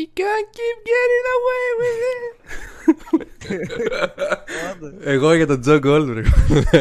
He 0.00 0.06
can't 0.06 0.48
keep 0.58 0.78
getting 0.92 1.26
away 1.36 1.66
with 1.80 1.98
it. 2.08 2.24
Εγώ 5.12 5.34
για 5.34 5.46
τον 5.46 5.60
Τζο 5.60 5.78
Γκόλντμπεργκ. 5.78 6.24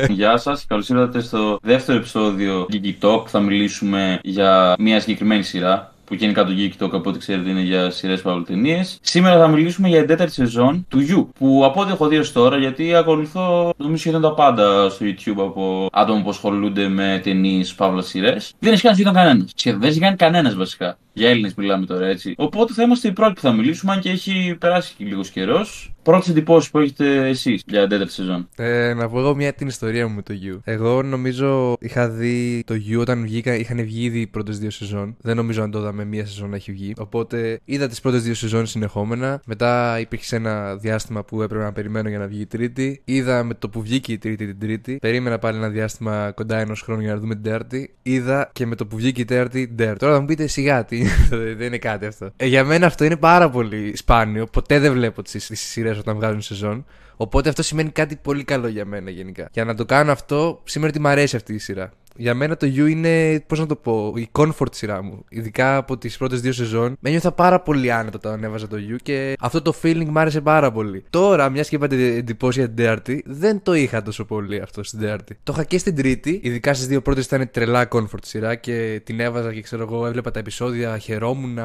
Γεια 0.09 0.37
σας, 0.37 0.65
καλώς 0.65 0.89
ήρθατε 0.89 1.21
στο 1.21 1.59
δεύτερο 1.61 1.97
επεισόδιο 1.97 2.67
Geeky 2.71 2.93
Talk. 3.01 3.27
Θα 3.27 3.39
μιλήσουμε 3.39 4.19
για 4.23 4.75
μια 4.79 4.99
συγκεκριμένη 4.99 5.43
σειρά 5.43 5.93
που 6.09 6.15
γενικά 6.15 6.43
το 6.45 6.51
Geek 6.57 6.83
Talk 6.83 6.89
από 6.91 7.09
ό,τι 7.09 7.19
ξέρετε 7.19 7.49
είναι 7.49 7.61
για 7.61 7.89
σειρές 7.89 8.21
παυλοτενίε. 8.21 8.83
Σήμερα 9.01 9.37
θα 9.37 9.47
μιλήσουμε 9.47 9.87
για 9.87 9.97
την 9.97 10.07
τέταρτη 10.07 10.33
σεζόν 10.33 10.85
του 10.89 10.99
You, 11.09 11.27
που 11.39 11.61
από 11.65 11.81
ό,τι 11.81 11.91
έχω 11.91 12.07
δει 12.07 12.17
ως 12.17 12.31
τώρα, 12.31 12.57
γιατί 12.57 12.95
ακολουθώ 12.95 13.73
νομίζω 13.77 13.99
σχεδόν 13.99 14.21
τα 14.21 14.33
πάντα 14.33 14.89
στο 14.89 15.05
YouTube 15.05 15.37
από 15.37 15.87
άτομα 15.91 16.21
που 16.21 16.29
ασχολούνται 16.29 16.87
με 16.87 17.21
ταινίες, 17.23 17.73
παύλα 17.73 18.01
σειρές. 18.01 18.53
Δεν 18.59 18.73
έχει 18.73 18.81
κάνει 18.81 18.95
σχεδόν 18.95 19.13
κανένας. 19.13 19.51
Σχεδόν 19.55 19.79
δεν 19.79 19.89
έχει 19.89 19.99
κάνει 19.99 20.15
κανένας 20.15 20.55
βασικά. 20.55 20.97
Για 21.19 21.29
Έλληνες 21.29 21.53
μιλάμε 21.53 21.85
τώρα 21.85 22.07
έτσι. 22.07 22.33
Οπότε 22.37 22.73
θα 22.73 22.83
είμαστε 22.83 23.07
οι 23.07 23.11
πρώτοι 23.11 23.33
που 23.33 23.41
θα 23.41 23.51
μιλήσουμε, 23.51 23.91
αν 23.91 23.99
και 23.99 24.09
έχει 24.09 24.55
περάσει 24.59 24.93
και 24.97 25.05
λίγος 25.05 25.29
καιρός. 25.29 25.93
Πρώτες 26.03 26.29
εντυπώσεις 26.29 26.69
που 26.69 26.79
έχετε 26.79 27.27
εσείς 27.27 27.63
για 27.65 27.79
την 27.79 27.89
τέταρτη 27.89 28.13
σεζόν. 28.13 28.49
Ε, 28.55 28.93
να 28.93 29.09
πω 29.09 29.19
εγώ 29.19 29.35
μια 29.35 29.53
την 29.53 29.67
ιστορία 29.67 30.07
μου 30.07 30.15
με 30.15 30.21
το 30.21 30.33
You. 30.43 30.59
Εγώ 30.63 31.03
νομίζω 31.03 31.75
είχα 31.79 32.09
δει 32.09 32.63
το 32.65 32.73
You 32.73 32.99
όταν 32.99 33.21
βγήκα, 33.21 33.55
είχαν 33.55 33.83
βγει 33.83 34.03
ήδη 34.03 34.19
οι 34.19 34.27
πρώτες 34.27 34.59
δύο 34.59 34.69
σεζόν. 34.69 35.15
Δεν 35.21 35.35
νομίζω 35.35 35.63
αν 35.63 35.71
το 35.71 35.79
είδαμε 35.79 36.05
μία 36.05 36.25
σεζόν 36.25 36.49
να 36.49 36.55
έχει 36.55 36.71
βγει. 36.71 36.93
Οπότε 36.97 37.59
είδα 37.65 37.87
τις 37.87 38.01
πρώτες 38.01 38.23
δύο 38.23 38.33
σεζόν 38.33 38.65
συνεχόμενα. 38.65 39.41
Μετά 39.45 39.99
υπήρχε 39.99 40.35
ένα 40.35 40.75
διάστημα 40.75 41.23
που 41.23 41.41
έπρεπε 41.41 41.63
να 41.63 41.71
περιμένω 41.71 42.09
για 42.09 42.17
να 42.17 42.27
βγει 42.27 42.41
η 42.41 42.45
τρίτη. 42.45 43.01
Είδα 43.05 43.43
με 43.43 43.53
το 43.53 43.69
που 43.69 43.81
βγήκε 43.81 44.11
η 44.11 44.17
τρίτη 44.17 44.45
την 44.45 44.59
τρίτη. 44.59 44.97
Περίμενα 45.01 45.39
πάλι 45.39 45.57
ένα 45.57 45.69
διάστημα 45.69 46.31
κοντά 46.35 46.57
ενός 46.57 46.81
χρόνου 46.81 47.01
για 47.01 47.13
να 47.13 47.19
δούμε 47.19 47.33
την 47.33 47.43
τέταρτη. 47.43 47.93
Είδα 48.01 48.49
και 48.53 48.65
με 48.65 48.75
το 48.75 48.85
που 48.85 48.95
βγήκε 48.97 49.21
η 49.21 49.25
τέταρτη 49.25 49.67
την 49.67 49.77
τέταρτη. 49.77 49.99
Τώρα 49.99 50.13
θα 50.13 50.19
μου 50.19 50.25
πείτε 50.25 50.47
σιγά 50.47 50.85
τι. 50.85 51.03
δεν 51.57 51.61
είναι 51.61 51.77
κάτι 51.77 52.05
αυτό. 52.05 52.31
Ε, 52.35 52.45
για 52.45 52.63
μένα 52.63 52.85
αυτό 52.85 53.03
είναι 53.03 53.17
πάρα 53.17 53.49
πολύ 53.49 53.95
σπάνιο. 53.95 54.45
Ποτέ 54.45 54.79
δεν 54.79 54.93
βλέπω 54.93 55.21
τις 55.21 55.49
σειρές 55.53 55.97
όταν 55.97 56.15
βγάζουν 56.15 56.41
σεζόν. 56.41 56.85
Οπότε 57.15 57.49
αυτό 57.49 57.63
σημαίνει 57.63 57.89
κάτι 57.89 58.15
πολύ 58.15 58.43
καλό 58.43 58.67
για 58.67 58.85
μένα 58.85 59.09
γενικά. 59.09 59.49
Για 59.51 59.65
να 59.65 59.75
το 59.75 59.85
κάνω 59.85 60.11
αυτό, 60.11 60.61
σήμερα 60.63 60.91
ότι 60.91 60.99
μου 61.01 61.07
αρέσει 61.07 61.35
αυτή 61.35 61.53
η 61.53 61.57
σειρά. 61.57 61.91
Για 62.19 62.33
μένα 62.33 62.57
το 62.57 62.67
U 62.67 62.89
είναι, 62.89 63.43
πώς 63.47 63.59
να 63.59 63.65
το 63.65 63.75
πω, 63.75 64.13
η 64.15 64.29
comfort 64.31 64.71
σειρά 64.71 65.03
μου. 65.03 65.25
Ειδικά 65.29 65.77
από 65.77 65.97
τις 65.97 66.17
πρώτες 66.17 66.41
δύο 66.41 66.51
σεζόν. 66.51 66.97
Με 66.99 67.09
νιώθα 67.09 67.31
πάρα 67.31 67.59
πολύ 67.61 67.91
άνετα 67.91 68.17
όταν 68.17 68.33
ανέβαζα 68.33 68.67
το 68.67 68.77
U 68.93 68.95
και 69.03 69.35
αυτό 69.39 69.61
το 69.61 69.73
feeling 69.81 70.05
μου 70.05 70.19
άρεσε 70.19 70.41
πάρα 70.41 70.71
πολύ. 70.71 71.03
Τώρα, 71.09 71.49
μιας 71.49 71.69
και 71.69 71.75
είπατε 71.75 72.15
εντυπώσει 72.15 72.59
για 72.59 72.67
την 72.67 72.77
τέταρτη, 72.77 73.23
δεν 73.25 73.61
το 73.63 73.73
είχα 73.73 74.01
τόσο 74.01 74.25
πολύ 74.25 74.59
αυτό 74.59 74.83
στην 74.83 74.99
τέταρτη. 74.99 75.37
Το 75.43 75.53
είχα 75.55 75.63
και 75.63 75.77
στην 75.77 75.95
τρίτη, 75.95 76.39
ειδικά 76.43 76.73
στις 76.73 76.87
δύο 76.87 77.01
πρώτες 77.01 77.25
ήταν 77.25 77.49
τρελά 77.51 77.87
comfort 77.91 78.23
σειρά 78.23 78.55
και 78.55 79.01
την 79.03 79.19
έβαζα 79.19 79.53
και 79.53 79.61
ξέρω 79.61 79.83
εγώ, 79.83 80.05
έβλεπα 80.05 80.31
τα 80.31 80.39
επεισόδια, 80.39 80.97
χαιρόμουν 80.97 81.59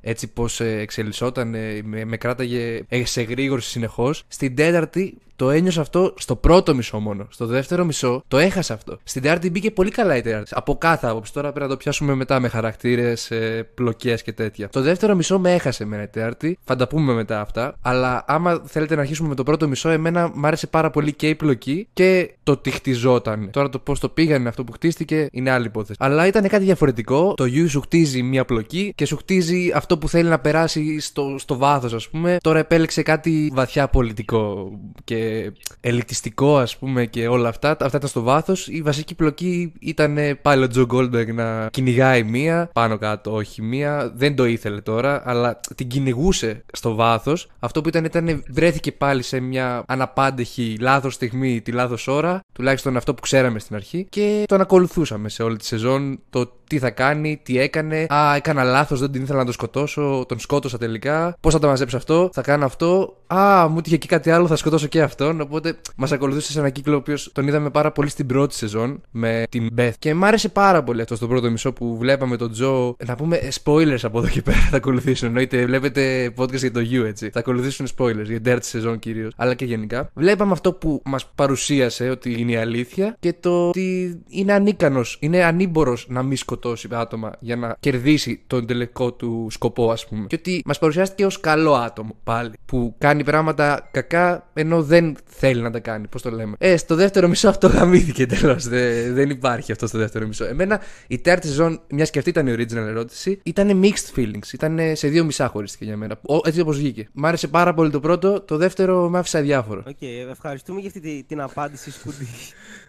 έτσι 0.00 0.26
πώς 0.26 0.60
ε, 0.60 0.78
εξελισσόταν, 0.78 1.48
με, 1.84 2.04
με 2.04 2.16
κράταγε 2.16 2.84
σε 3.02 3.22
γρήγορση 3.22 3.70
συνεχώς. 3.70 4.24
Στην 4.28 4.56
τέταρτη 4.56 5.18
το 5.36 5.50
ένιωσα 5.50 5.80
αυτό 5.80 6.14
στο 6.16 6.36
πρώτο 6.36 6.74
μισό 6.74 6.98
μόνο. 6.98 7.26
Στο 7.30 7.46
δεύτερο 7.46 7.84
μισό 7.84 8.22
το 8.28 8.38
έχασα 8.38 8.74
αυτό. 8.74 8.98
Στην 9.04 9.22
τέταρτη 9.22 9.50
μπήκε 9.50 9.70
πολύ 9.70 9.85
καλά 9.90 10.16
η 10.16 10.20
τέταρτη. 10.20 10.50
Από 10.54 10.76
κάθε 10.78 11.06
άποψη. 11.06 11.32
Τώρα 11.32 11.48
πρέπει 11.52 11.64
να 11.64 11.70
το 11.70 11.76
πιάσουμε 11.76 12.14
μετά 12.14 12.40
με 12.40 12.48
χαρακτήρες, 12.48 13.32
πλοκές 13.74 14.22
και 14.22 14.32
τέτοια. 14.32 14.68
Το 14.68 14.80
δεύτερο 14.80 15.14
μισό 15.14 15.38
με 15.38 15.52
έχασε 15.54 15.84
με 15.84 16.02
η 16.02 16.06
τέταρτη. 16.06 16.58
Θα 16.64 16.76
τα 16.76 16.88
πούμε 16.88 17.12
μετά 17.12 17.40
αυτά. 17.40 17.74
Αλλά 17.82 18.24
άμα 18.26 18.62
θέλετε 18.64 18.94
να 18.94 19.00
αρχίσουμε 19.00 19.28
με 19.28 19.34
το 19.34 19.42
πρώτο 19.42 19.68
μισό, 19.68 19.88
εμένα 19.88 20.30
μου 20.34 20.46
άρεσε 20.46 20.66
πάρα 20.66 20.90
πολύ 20.90 21.12
και 21.12 21.28
η 21.28 21.34
πλοκή 21.34 21.88
και 21.92 22.34
το 22.42 22.56
τι 22.56 22.70
χτιζόταν. 22.70 23.50
Τώρα 23.50 23.68
το 23.68 23.78
πώς 23.78 24.00
το 24.00 24.08
πήγανε 24.08 24.48
αυτό 24.48 24.64
που 24.64 24.72
χτίστηκε 24.72 25.28
είναι 25.32 25.50
άλλη 25.50 25.66
υπόθεση. 25.66 25.98
Αλλά 26.02 26.26
ήταν 26.26 26.48
κάτι 26.48 26.64
διαφορετικό. 26.64 27.34
Το 27.34 27.44
U 27.44 27.68
σου 27.68 27.80
χτίζει 27.80 28.22
μία 28.22 28.44
πλοκή 28.44 28.92
και 28.94 29.06
σου 29.06 29.16
χτίζει 29.16 29.70
αυτό 29.74 29.98
που 29.98 30.08
θέλει 30.08 30.28
να 30.28 30.38
περάσει 30.38 31.00
στο, 31.00 31.34
στο 31.38 31.56
βάθος, 31.56 31.92
ας 31.92 32.08
πούμε. 32.08 32.36
Τώρα 32.40 32.58
επέλεξε 32.58 33.02
κάτι 33.02 33.50
βαθιά 33.54 33.88
πολιτικό 33.88 34.70
και 35.04 35.52
ελιτιστικό, 35.80 36.58
ας 36.58 36.76
πούμε, 36.76 37.06
και 37.06 37.28
όλα 37.28 37.48
αυτά. 37.48 37.70
Αυτά 37.70 37.96
ήταν 37.96 38.08
στο 38.08 38.22
βάθος. 38.22 38.68
Η 38.68 38.82
βασική 38.82 39.14
πλοκή 39.14 39.65
ήταν 39.80 40.18
πάλι 40.42 40.64
ο 40.64 40.68
Τζο 40.68 40.84
Γκόλντμπεργκ 40.84 41.32
να 41.32 41.68
κυνηγάει 41.70 42.22
μία, 42.22 42.70
πάνω 42.72 42.98
κάτω, 42.98 43.34
όχι 43.34 43.62
μία. 43.62 44.12
Δεν 44.14 44.36
το 44.36 44.44
ήθελε 44.44 44.80
τώρα, 44.80 45.22
αλλά 45.24 45.60
την 45.74 45.88
κυνηγούσε 45.88 46.64
στο 46.72 46.94
βάθος. 46.94 47.48
Αυτό 47.58 47.80
που 47.80 47.88
ήταν, 47.88 48.04
ήταν 48.04 48.44
βρέθηκε 48.48 48.92
πάλι 48.92 49.22
σε 49.22 49.40
μια 49.40 49.84
αναπάντεχη 49.86 50.76
λάθος 50.80 51.14
στιγμή, 51.14 51.60
τη 51.60 51.72
λάθος 51.72 52.08
ώρα. 52.08 52.40
Τουλάχιστον 52.52 52.96
αυτό 52.96 53.14
που 53.14 53.20
ξέραμε 53.20 53.58
στην 53.58 53.76
αρχή. 53.76 54.06
Και 54.08 54.44
τον 54.46 54.60
ακολουθούσαμε 54.60 55.28
σε 55.28 55.42
όλη 55.42 55.56
τη 55.56 55.64
σεζόν. 55.64 56.20
Το 56.30 56.52
τι 56.68 56.78
θα 56.78 56.90
κάνει, 56.90 57.40
τι 57.42 57.58
έκανε. 57.58 58.06
Α, 58.14 58.34
έκανα 58.34 58.64
λάθος, 58.64 59.00
δεν 59.00 59.10
την 59.10 59.22
ήθελα 59.22 59.38
να 59.38 59.44
τον 59.44 59.52
σκοτώσω. 59.52 60.24
Τον 60.28 60.38
σκότωσα 60.38 60.78
τελικά. 60.78 61.36
Πώς 61.40 61.52
θα 61.52 61.58
το 61.58 61.66
μαζέψω 61.66 61.96
αυτό, 61.96 62.30
θα 62.32 62.42
κάνω 62.42 62.64
αυτό. 62.64 63.16
Α, 63.26 63.68
μου 63.68 63.80
είχε 63.84 63.96
και 63.96 64.06
κάτι 64.06 64.30
άλλο, 64.30 64.46
θα 64.46 64.56
σκοτώσω 64.56 64.86
και 64.86 65.02
αυτόν. 65.02 65.40
Οπότε 65.40 65.76
μας 65.96 66.12
ακολουθούσε 66.12 66.52
σε 66.52 66.58
ένα 66.58 66.70
κύκλο 66.70 66.94
ο 66.94 66.96
οποίος 66.96 67.30
τον 67.32 67.48
είδαμε 67.48 67.70
πάρα 67.70 67.92
πολύ 67.92 68.08
στην 68.08 68.26
πρώτη 68.26 68.54
σεζόν 68.54 69.00
με 69.10 69.44
την 69.48 69.68
Beck. 69.78 69.90
Και 69.98 70.14
μου 70.14 70.26
άρεσε 70.26 70.48
πάρα 70.48 70.82
πολύ 70.82 71.00
αυτό 71.00 71.16
στο 71.16 71.26
πρώτο 71.26 71.50
μισό 71.50 71.72
που 71.72 71.96
βλέπαμε 71.98 72.36
τον 72.36 72.52
Τζο. 72.52 72.96
Να 73.06 73.14
πούμε 73.14 73.38
spoilers 73.62 74.02
από 74.02 74.18
εδώ 74.18 74.28
και 74.28 74.42
πέρα 74.42 74.66
θα 74.70 74.76
ακολουθήσουν. 74.76 75.28
Εννοείται, 75.28 75.66
βλέπετε 75.66 76.32
podcast 76.36 76.58
για 76.58 76.72
το 76.72 76.80
U 76.80 77.04
έτσι. 77.06 77.30
Θα 77.30 77.38
ακολουθήσουν 77.38 77.86
spoilers 77.96 78.14
για 78.14 78.24
την 78.24 78.42
τέταρτη 78.42 78.66
σεζόν 78.66 78.98
κυρίως, 78.98 79.32
αλλά 79.36 79.54
και 79.54 79.64
γενικά. 79.64 80.10
Βλέπαμε 80.14 80.52
αυτό 80.52 80.72
που 80.72 81.02
μας 81.04 81.26
παρουσίασε 81.34 82.10
ότι 82.10 82.40
είναι 82.40 82.52
η 82.52 82.56
αλήθεια 82.56 83.16
και 83.20 83.34
το 83.40 83.68
ότι 83.68 84.18
είναι 84.28 84.52
ανίκανος, 84.52 85.16
είναι 85.20 85.44
ανήμπορος 85.44 86.06
να 86.08 86.22
μη 86.22 86.36
σκοτώσει 86.36 86.54
άτομα 86.90 87.32
για 87.40 87.56
να 87.56 87.76
κερδίσει 87.80 88.42
τον 88.46 88.66
τελικό 88.66 89.12
του 89.12 89.46
σκοπό, 89.50 89.90
ας 89.90 90.06
πούμε. 90.06 90.26
Και 90.26 90.36
ότι 90.38 90.62
μας 90.64 90.78
παρουσιάστηκε 90.78 91.26
ως 91.26 91.40
καλό 91.40 91.74
άτομο 91.74 92.16
πάλι. 92.24 92.52
Που 92.66 92.94
κάνει 92.98 93.24
πράγματα 93.24 93.88
κακά 93.90 94.50
ενώ 94.52 94.82
δεν 94.82 95.16
θέλει 95.24 95.60
να 95.60 95.70
τα 95.70 95.78
κάνει. 95.78 96.08
Πώς 96.08 96.22
το 96.22 96.30
λέμε. 96.30 96.56
Ε, 96.58 96.76
στο 96.76 96.94
δεύτερο 96.94 97.28
μισό 97.28 97.48
αυτό 97.48 97.66
γαμήθηκε 97.68 98.26
τέλος. 98.26 98.68
Δεν, 98.68 99.14
δεν 99.14 99.30
υπάρχει 99.30 99.72
αυτό 99.72 99.86
στο 99.86 99.98
δεύτερο 99.98 100.26
μισό. 100.26 100.44
Εμένα 100.44 100.80
η 101.06 101.18
τέταρτη 101.18 101.46
σεζόν, 101.46 101.80
μια 101.90 102.04
και 102.04 102.18
αυτή 102.18 102.30
ήταν 102.30 102.46
η 102.46 102.54
original 102.58 102.86
ερώτηση, 102.86 103.40
ήταν 103.42 103.82
mixed 103.82 104.18
feelings. 104.18 104.52
Ήταν 104.52 104.78
σε 104.92 105.08
δύο 105.08 105.24
μισά 105.24 105.48
χωρίστηκε 105.48 105.84
για 105.84 105.96
μένα. 105.96 106.18
Έτσι 106.44 106.60
όπως 106.60 106.76
βγήκε. 106.76 107.08
Μ' 107.12 107.26
άρεσε 107.26 107.48
πάρα 107.48 107.74
πολύ 107.74 107.90
το 107.90 108.00
πρώτο, 108.00 108.40
το 108.40 108.56
δεύτερο 108.56 109.08
με 109.08 109.18
άφησε 109.18 109.38
αδιάφορο. 109.38 109.82
OK, 109.86 109.96
okay, 110.00 110.30
ευχαριστούμε 110.30 110.80
για 110.80 110.88
αυτή 110.88 111.24
την 111.28 111.40
απάντηση 111.40 111.90
σκουντή. 111.90 112.26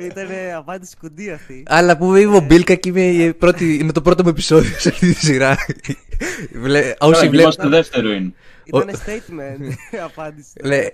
ήταν 0.00 0.28
απάντηση 0.56 0.90
σκουντή 0.90 1.30
αυτή. 1.30 1.62
Αλλά 1.66 1.96
που 1.96 2.14
είμαι 2.14 2.36
ο 2.36 2.40
Μπίλκα 2.40 2.74
και 2.74 2.88
είμαι, 2.88 3.32
πρώτη, 3.32 3.74
είναι 3.74 3.92
το 3.92 4.02
πρώτο 4.02 4.22
μου 4.22 4.28
επεισόδιο 4.28 4.78
σε 4.78 4.88
αυτή 4.88 5.14
τη 5.14 5.24
σειρά. 5.24 5.56
Όσοι 6.98 7.28
βλέπουν. 7.28 7.54
το 7.56 7.68
δεύτερο 7.68 8.10
είναι. 8.10 8.32
Ήταν 8.74 8.90
statement 9.06 9.72
απάντηση. 10.10 10.52
Λέ, 10.62 10.86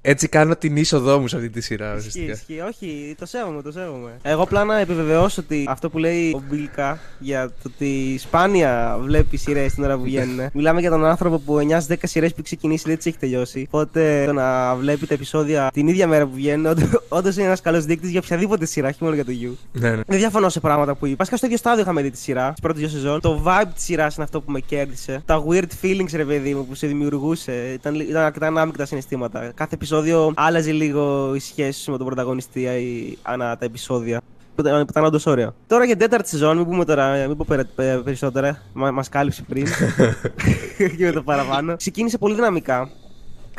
έτσι 0.00 0.28
κάνω 0.28 0.56
την 0.56 0.76
είσοδό 0.76 1.18
μου 1.18 1.28
σε 1.28 1.36
αυτή 1.36 1.50
τη 1.50 1.60
σειρά. 1.60 1.96
Ισχύει, 1.96 2.24
ισχύει. 2.24 2.60
Όχι, 2.60 3.14
το 3.18 3.26
σέβομαι, 3.26 3.62
το 3.62 3.72
σέβομαι. 3.72 4.10
Εγώ 4.22 4.42
απλά 4.42 4.64
να 4.64 4.78
επιβεβαιώσω 4.78 5.40
ότι 5.40 5.64
αυτό 5.68 5.90
που 5.90 5.98
λέει 5.98 6.32
ο 6.34 6.42
Μπίλκα 6.48 6.98
για 7.18 7.48
το 7.48 7.70
ότι 7.74 8.18
σπάνια 8.18 8.98
βλέπει 9.02 9.36
σειρές 9.36 9.74
την 9.74 9.84
ώρα 9.84 9.96
που 9.96 10.02
βγαίνουν. 10.02 10.48
Μιλάμε 10.54 10.80
για 10.80 10.90
τον 10.90 11.04
άνθρωπο 11.04 11.38
που 11.38 11.58
9-10 11.88 11.94
σειρές 12.02 12.34
που 12.34 12.42
ξεκινήσει 12.42 12.84
δεν 12.86 12.96
τις 12.96 13.06
έχει 13.06 13.18
τελειώσει. 13.18 13.66
Οπότε 13.70 14.24
το 14.26 14.32
να 14.32 14.74
βλέπει 14.74 15.06
τα 15.06 15.14
επεισόδια 15.14 15.70
την 15.72 15.88
ίδια 15.88 16.06
μέρα 16.06 16.26
που 16.26 16.34
βγαίνουν, 16.34 16.66
όντω 17.08 17.30
είναι 17.30 17.44
ένας 17.44 17.60
καλός 17.60 17.84
δείκτης 17.84 18.10
για 18.10 18.20
οποιαδήποτε 18.24 18.66
σειρά, 18.66 18.88
όχι 18.88 18.98
μόνο 19.00 19.14
για 19.14 19.24
το 19.24 19.32
You. 19.42 19.52
Ναι, 19.72 19.90
ναι. 19.90 20.02
Δεν 20.06 20.18
διαφωνώ 20.18 20.48
σε 20.48 20.60
πράγματα 20.60 20.94
που 20.94 21.06
είπα. 21.06 21.24
στο 21.24 21.46
ίδιο 21.46 21.56
στάδιο 21.58 21.82
είχαμε 21.82 22.02
δει 22.02 22.10
τη 22.10 22.18
σειρά, 22.18 22.50
τις 22.50 22.60
πρώτες 22.60 22.80
δύο 22.80 22.88
σεζόν. 22.88 23.20
Το 23.20 23.42
vibe 23.46 23.68
της 23.74 23.84
σειράς 23.84 24.14
είναι 24.14 24.24
αυτό 24.24 24.40
που 24.40 24.50
με 24.50 24.60
κέρδισε. 24.60 25.22
Τα 25.26 25.44
weird 25.48 25.68
feelings, 25.82 26.10
ρε 26.12 26.24
παιδί 26.24 26.54
μου, 26.54 26.66
που 26.66 26.74
σε 26.74 26.86
δημιουργούσε. 27.10 27.72
Ήταν, 27.72 27.94
ήταν 27.94 28.22
αρκετά 28.22 28.46
ανάμεικτα 28.46 28.84
συναισθήματα. 28.84 29.52
Κάθε 29.54 29.74
επεισόδιο 29.74 30.32
άλλαζε 30.36 30.72
λίγο 30.72 31.34
η 31.34 31.38
σχέση 31.38 31.90
με 31.90 31.96
τον 31.96 32.06
πρωταγωνιστή 32.06 32.60
ή 32.60 33.18
ανά 33.22 33.56
τα 33.56 33.64
επεισόδια. 33.64 34.20
Που 34.54 34.66
ήταν 34.66 35.04
όντως 35.04 35.26
ωραία. 35.26 35.52
Τώρα 35.66 35.84
για 35.84 35.96
την 35.96 36.08
τέταρτη 36.08 36.28
σεζόν, 36.28 36.56
μην 36.56 36.66
πούμε 36.66 36.84
τώρα, 36.84 37.26
μην 37.26 37.36
πω 37.36 37.46
περισσότερα. 38.04 38.62
Μας 38.72 39.08
κάλυψε 39.08 39.42
πριν. 39.48 39.66
και 40.96 41.04
με 41.04 41.12
το 41.12 41.22
παραπάνω. 41.22 41.76
Ξεκίνησε 41.76 42.18
πολύ 42.18 42.34
δυναμικά. 42.34 42.88